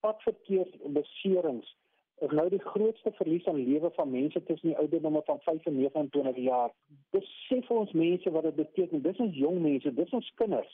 padverkeersbeserings 0.05 1.75
is 2.19 2.33
nou 2.35 2.49
die 2.51 2.61
grootste 2.63 3.11
verlies 3.15 3.45
aan 3.47 3.61
lewe 3.63 3.91
van 3.95 4.11
mense 4.11 4.43
tussen 4.43 4.71
die 4.71 4.77
ouderdomme 4.77 5.21
van 5.25 5.39
5 5.45 5.65
en 5.65 5.77
29 5.77 6.41
jaar. 6.43 6.73
Besef 7.15 7.69
ons 7.71 7.91
mense 7.91 8.31
wat 8.35 8.43
dit 8.43 8.55
beteken. 8.55 9.01
Dis 9.01 9.21
ons 9.23 9.35
jong 9.35 9.61
mense, 9.63 9.93
dis 9.93 10.15
ons 10.17 10.31
kinders. 10.41 10.73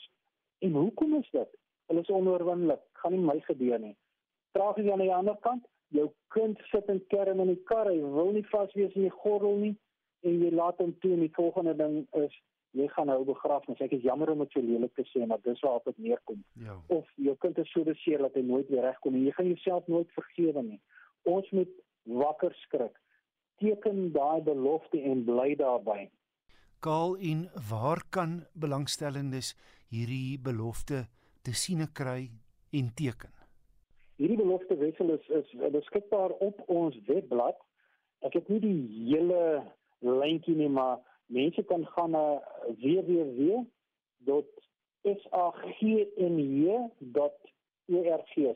En 0.65 0.73
hoekom 0.73 1.15
is 1.19 1.29
dit? 1.31 1.51
Hulle 1.85 2.01
is 2.01 2.09
onoorwinnelik. 2.09 2.81
Gaan 3.01 3.13
nie 3.13 3.21
my 3.21 3.37
gebeur 3.45 3.79
nie. 3.79 3.93
Tragies 4.57 4.89
aan 4.89 5.03
die 5.05 5.13
ander 5.13 5.37
kant, 5.45 5.65
jou 5.93 6.09
kind 6.33 6.61
sit 6.71 6.89
in 6.89 7.03
kerm 7.13 7.43
in 7.43 7.53
die 7.53 7.61
kar, 7.69 7.91
hy 7.91 8.01
wil 8.17 8.33
nie 8.33 8.45
vas 8.49 8.73
wees 8.73 8.93
in 8.97 9.05
die 9.05 9.17
gordel 9.21 9.59
nie 9.61 9.75
en 10.25 10.39
jy 10.41 10.51
laat 10.55 10.79
hom 10.81 10.95
toe 11.03 11.13
en 11.13 11.21
die 11.27 11.33
volgende 11.35 11.75
ding 11.77 11.97
is 12.23 12.33
jy 12.75 12.87
gaan 12.91 13.07
nou 13.11 13.21
begrafnis. 13.27 13.79
Ek 13.83 13.93
is 13.95 14.03
jammer 14.03 14.31
om 14.33 14.43
dit 14.43 14.51
so 14.55 14.63
lelik 14.63 14.93
te 14.97 15.05
sê, 15.11 15.23
maar 15.27 15.41
dis 15.45 15.61
waar 15.63 15.81
dit 15.85 15.97
neerkom. 16.09 16.43
Ja. 16.59 16.75
Of 16.93 17.07
jou 17.27 17.35
kind 17.43 17.57
is 17.61 17.71
so 17.71 17.87
beseer 17.87 18.23
dat 18.25 18.35
hy 18.35 18.43
nooit 18.45 18.69
weer 18.73 18.83
regkom 18.89 19.15
en 19.15 19.25
jy 19.25 19.33
gaan 19.37 19.51
jouself 19.53 19.87
nooit 19.91 20.11
vergewe 20.17 20.63
nie. 20.65 20.81
Ons 21.29 21.49
moet 21.55 21.71
wakker 22.03 22.53
skrik. 22.65 22.99
Teken 23.63 24.11
daai 24.15 24.41
belofte 24.43 24.99
en 24.99 25.23
bly 25.27 25.55
daarbey. 25.59 26.09
Kaal 26.83 27.15
en 27.17 27.47
waar 27.69 28.03
kan 28.11 28.43
belangstellendes 28.53 29.53
hierdie 29.89 30.37
belofte 30.41 31.05
te 31.45 31.55
sien 31.55 31.85
kry 31.93 32.27
en 32.75 32.91
teken? 32.99 33.31
Hierdie 34.19 34.39
belofte 34.39 34.75
wissel 34.79 35.15
is 35.15 35.31
is 35.39 35.55
beskikbaar 35.71 36.35
op 36.43 36.61
ons 36.71 36.99
webblad. 37.07 37.57
Ek 38.27 38.35
het 38.37 38.47
nie 38.51 38.61
die 38.63 38.79
hele 39.09 39.63
lyntjie 40.05 40.55
nie, 40.55 40.69
maar 40.69 40.99
mense 41.25 41.63
kan 41.63 41.85
gaan 41.85 42.11
na 42.11 42.41
www.sagnj.org, 42.81 43.67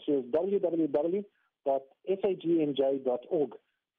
so 0.03 0.23
www.sagnj.org. 0.31 1.17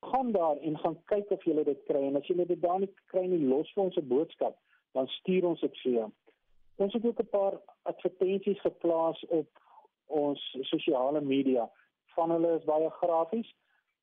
Gaan 0.01 0.33
daar 0.33 0.57
en 0.57 0.79
gaan 0.79 1.05
kyk 1.05 1.31
of 1.31 1.45
jy 1.45 1.65
dit 1.65 1.83
kry 1.85 2.03
en 2.09 2.17
as 2.17 2.27
jy 2.27 2.45
dit 2.45 2.63
daar 2.63 2.81
nie 2.81 2.95
kry 3.13 3.27
nie, 3.29 3.47
los 3.47 3.73
vir 3.75 3.85
ons 3.85 3.97
'n 3.97 4.09
boodskap, 4.09 4.55
dan 4.97 5.07
stuur 5.21 5.45
ons 5.47 5.61
dit 5.61 5.77
vir 5.83 5.93
jou. 5.93 6.11
Ons 6.77 6.93
het 6.93 7.05
ook 7.07 7.21
'n 7.21 7.29
paar 7.29 7.61
advertensies 7.83 8.61
geplaas 8.61 9.25
op 9.29 9.49
ons 10.07 10.57
sosiale 10.61 11.21
media. 11.21 11.71
Van 12.15 12.31
hulle 12.31 12.57
is 12.59 12.65
baie 12.65 12.91
grafies 12.91 13.55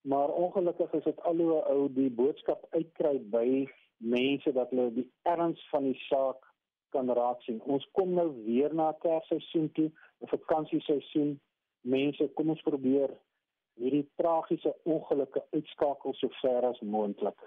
maar 0.07 0.29
ongelukkig 0.29 0.93
is 0.93 1.03
dit 1.03 1.21
al 1.21 1.35
hoe 1.35 1.63
ou 1.63 1.93
die 1.93 2.09
boodskap 2.09 2.65
uitkry 2.69 3.17
by 3.31 3.47
mense 3.97 4.51
dat 4.53 4.69
hulle 4.69 4.91
die 4.93 5.07
erns 5.23 5.61
van 5.71 5.83
die 5.83 5.99
saak 6.07 6.45
kan 6.95 7.09
raak 7.11 7.41
sien. 7.45 7.59
Ons 7.65 7.87
kom 7.97 8.13
nou 8.15 8.29
weer 8.45 8.73
na 8.73 8.91
Kersseisoen 9.01 9.71
toe, 9.71 9.91
'n 10.21 10.27
vakansieseisoen. 10.27 11.39
Mense, 11.81 12.31
kom 12.35 12.49
ons 12.49 12.61
probeer 12.61 13.11
hierdie 13.73 14.07
tragiese 14.15 14.73
ongelukke 14.83 15.43
uitskakel 15.53 16.13
so 16.13 16.29
ver 16.41 16.65
as 16.65 16.79
moontlik. 16.81 17.37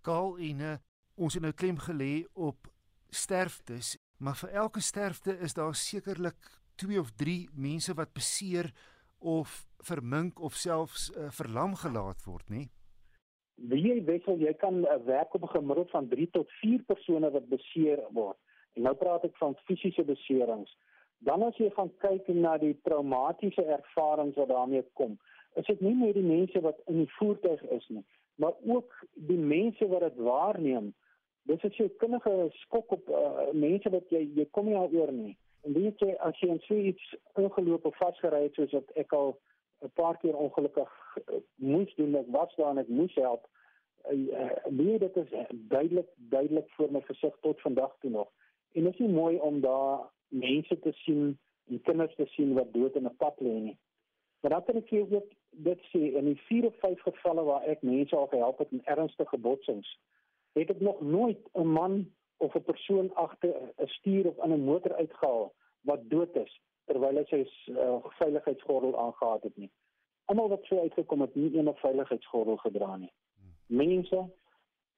Kaal 0.00 0.36
en 0.38 0.60
uh, 0.60 0.76
ons 1.14 1.34
het 1.34 1.42
nou 1.42 1.52
klem 1.52 1.78
gelê 1.78 2.26
op 2.32 2.68
sterftes, 3.10 3.96
maar 4.18 4.36
vir 4.36 4.50
elke 4.50 4.80
sterfte 4.80 5.38
is 5.38 5.54
daar 5.54 5.74
sekerlik 5.74 6.50
2 6.76 7.00
of 7.00 7.10
3 7.20 7.48
mense 7.54 7.94
wat 7.94 8.12
beseer 8.12 8.70
of 9.18 9.66
vermink 9.78 10.40
of 10.40 10.54
selfs 10.54 11.10
uh, 11.10 11.30
verlam 11.30 11.74
gelaat 11.74 12.24
word, 12.24 12.48
nê? 12.50 12.68
Wie 13.54 13.82
jy 13.82 14.00
wissel, 14.04 14.38
jy 14.38 14.52
kan 14.58 14.80
'n 14.80 14.86
uh, 14.86 14.98
werk 15.04 15.34
op 15.34 15.42
'n 15.42 15.56
gemiddeld 15.56 15.90
van 15.90 16.08
3 16.08 16.30
tot 16.30 16.50
4 16.60 16.82
persone 16.86 17.30
wat 17.30 17.48
beseer 17.48 18.02
word. 18.10 18.36
En 18.74 18.82
nou 18.82 18.94
praat 18.94 19.24
ek 19.24 19.36
van 19.36 19.56
fisiese 19.64 20.04
beserings. 20.04 20.76
Dan 21.18 21.42
as 21.42 21.56
jy 21.56 21.70
gaan 21.70 21.92
kyk 22.02 22.28
na 22.28 22.58
die 22.58 22.74
traumatiese 22.82 23.64
ervarings 23.64 24.36
wat 24.36 24.48
daarmee 24.48 24.84
kom, 24.92 25.18
is 25.54 25.66
dit 25.66 25.80
nie 25.80 25.94
net 25.94 26.14
die 26.14 26.26
mense 26.26 26.60
wat 26.60 26.80
in 26.90 26.98
die 27.04 27.12
voertuig 27.18 27.62
is 27.62 27.86
nie, 27.88 28.04
maar 28.34 28.52
ook 28.66 29.06
die 29.14 29.38
mense 29.38 29.88
wat 29.88 30.00
dit 30.00 30.16
waarneem. 30.16 30.92
Dis 31.48 31.62
jy 31.78 31.88
kindige 32.00 32.48
skok 32.50 32.92
op 32.92 33.08
uh, 33.08 33.48
mense 33.52 33.90
wat 33.90 34.10
jy 34.10 34.24
jy 34.34 34.46
kom 34.50 34.66
nie 34.66 34.74
daaroor 34.74 35.12
nie. 35.12 35.36
En 35.64 35.72
weet 35.72 36.00
jy 36.00 36.12
as 36.20 36.38
jy 36.40 36.48
in 36.52 36.60
so 36.66 36.76
iets 36.76 37.14
ongeloop 37.40 37.84
of 37.84 37.96
vasgery 37.96 38.42
het 38.42 38.56
soos 38.58 38.72
wat 38.76 38.90
ek 39.00 39.12
al 39.16 39.36
'n 39.84 39.92
paar 39.94 40.18
keer 40.18 40.36
ongelukkig 40.36 40.90
uh, 41.16 41.36
moes 41.54 41.94
doen, 41.94 42.14
ek 42.14 42.26
was 42.26 42.54
daar 42.56 42.70
en 42.70 42.78
ek 42.78 42.88
moes 42.88 43.14
help. 43.14 43.48
Uh, 44.10 44.50
nee, 44.68 44.98
dit 44.98 45.16
is 45.16 45.30
duidelik 45.54 46.08
duidelik 46.16 46.70
voor 46.70 46.90
my 46.92 47.00
gesig 47.00 47.36
tot 47.40 47.60
vandag 47.60 47.96
toe 48.00 48.10
nog. 48.10 48.28
En 48.72 48.86
is 48.86 48.98
nie 48.98 49.08
mooi 49.08 49.36
om 49.36 49.60
daar 49.60 50.10
mense 50.28 50.78
te 50.78 50.92
sien 50.92 51.38
en 51.68 51.80
kinders 51.80 52.14
te 52.14 52.26
sien 52.26 52.54
wat 52.54 52.72
dood 52.72 52.94
in 52.94 53.06
'n 53.06 53.16
pad 53.16 53.40
lê 53.40 53.54
nie. 53.68 53.78
Maar 54.40 54.50
dan 54.50 54.64
kan 54.64 54.76
ek 54.76 54.88
jou 54.88 55.22
dit 55.50 55.80
sê 55.92 56.00
in 56.18 56.24
die 56.24 56.36
4 56.36 56.66
of 56.66 56.74
5 56.78 57.00
gevalle 57.00 57.42
waar 57.42 57.62
ek 57.62 57.82
mense 57.82 58.16
al 58.16 58.26
gehelp 58.26 58.58
het 58.58 58.72
in 58.72 58.84
ernstige 58.84 59.38
botsings, 59.38 59.98
het 60.52 60.70
ek 60.70 60.80
nog 60.80 61.00
nooit 61.00 61.48
'n 61.52 61.66
man 61.66 62.12
of 62.36 62.54
'n 62.54 62.62
persoon 62.62 63.14
agter 63.14 63.54
'n 63.76 63.86
stuur 63.86 64.26
of 64.26 64.44
in 64.44 64.52
'n 64.52 64.64
motor 64.64 64.94
uitgehaal 64.94 65.52
wat 65.80 66.10
dood 66.10 66.36
is 66.36 66.60
terwyl 66.90 67.20
hy 67.20 67.24
sy 67.30 67.42
uh, 67.72 67.98
veiligheidsgordel 68.20 68.96
aangetree 69.00 69.50
het 69.50 69.60
nie. 69.64 69.70
Almal 70.32 70.48
wat 70.54 70.64
so 70.68 70.80
uitgekom 70.80 71.20
het, 71.24 71.34
nie 71.36 71.50
een 71.56 71.70
veiligheidsgordel 71.80 72.56
gedra 72.62 72.96
nie. 72.96 73.12
Mense, 73.66 74.24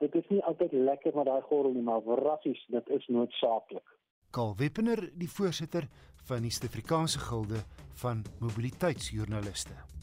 dit 0.03 0.14
is 0.14 0.28
nie 0.28 0.43
altyd 0.51 0.72
lekker 0.72 1.16
met 1.16 1.26
daai 1.26 1.43
gordel 1.49 1.74
nie, 1.74 1.82
maar 1.87 2.03
rassies, 2.22 2.62
dit 2.70 2.89
is 2.99 3.07
noodsaaklik. 3.07 3.97
Karl 4.30 4.55
Weppener, 4.59 5.07
die 5.14 5.30
voorsitter 5.30 5.89
van 6.28 6.43
die 6.43 6.51
Suid-Afrikaanse 6.51 7.22
Gilde 7.22 7.62
van 8.03 8.24
Mobiliteitsjoernaliste. 8.41 9.95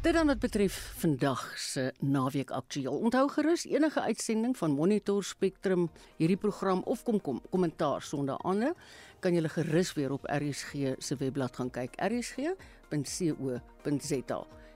Dit 0.00 0.14
dan 0.16 0.26
wat 0.26 0.38
betref 0.38 0.92
vandag 0.96 1.58
se 1.58 1.92
naweek 2.00 2.50
aktueel. 2.50 2.98
Onthou 2.98 3.28
gerus 3.28 3.66
enige 3.66 4.00
uitsending 4.00 4.56
van 4.56 4.70
Monitor 4.70 5.24
Spectrum, 5.24 5.90
hierdie 6.16 6.36
program 6.40 6.80
of 6.84 7.02
kom 7.02 7.20
kom 7.20 7.40
kommentaar 7.50 8.02
sonder 8.02 8.36
ander, 8.36 8.72
kan 9.20 9.34
jy 9.36 9.48
gerus 9.48 9.92
weer 9.92 10.12
op 10.12 10.24
RSG 10.24 10.72
se 10.98 11.16
webblad 11.20 11.56
gaan 11.56 11.70
kyk, 11.70 12.00
rsg.co.za 12.00 12.48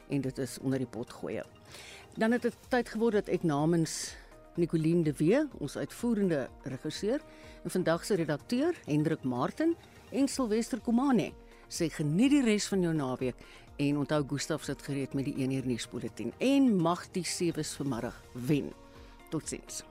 en 0.09 0.20
dit 0.20 0.39
is 0.39 0.59
onder 0.61 0.79
die 0.79 0.87
pot 0.87 1.12
gooi. 1.12 1.41
Dan 2.20 2.33
het 2.37 2.43
dit 2.43 2.57
tyd 2.68 2.89
geword 2.89 3.12
dat 3.14 3.29
ek 3.33 3.43
namens 3.49 4.16
Nicoline 4.61 5.03
de 5.09 5.14
Wee, 5.16 5.41
ons 5.59 5.77
uitvoerende 5.77 6.49
regisseur, 6.68 7.20
en 7.64 7.70
vandag 7.70 8.05
se 8.05 8.14
redakteur, 8.14 8.77
Hendrik 8.85 9.22
Martin 9.25 9.72
en 10.12 10.29
Silwester 10.29 10.81
Komane, 10.85 11.33
sê 11.68 11.89
geniet 11.91 12.31
die 12.31 12.45
res 12.45 12.68
van 12.70 12.83
jou 12.85 12.93
naweek 12.95 13.37
en 13.77 13.97
onthou 13.99 14.25
Gustaf 14.29 14.62
sit 14.62 14.83
gereed 14.83 15.14
met 15.14 15.25
die 15.25 15.35
1 15.35 15.51
uur 15.51 15.66
nuusbulletin 15.66 16.33
en 16.39 16.77
mag 16.77 17.07
die 17.11 17.25
sewes 17.25 17.75
vanmiddag 17.79 18.22
wen. 18.33 18.72
Totsiens. 19.31 19.83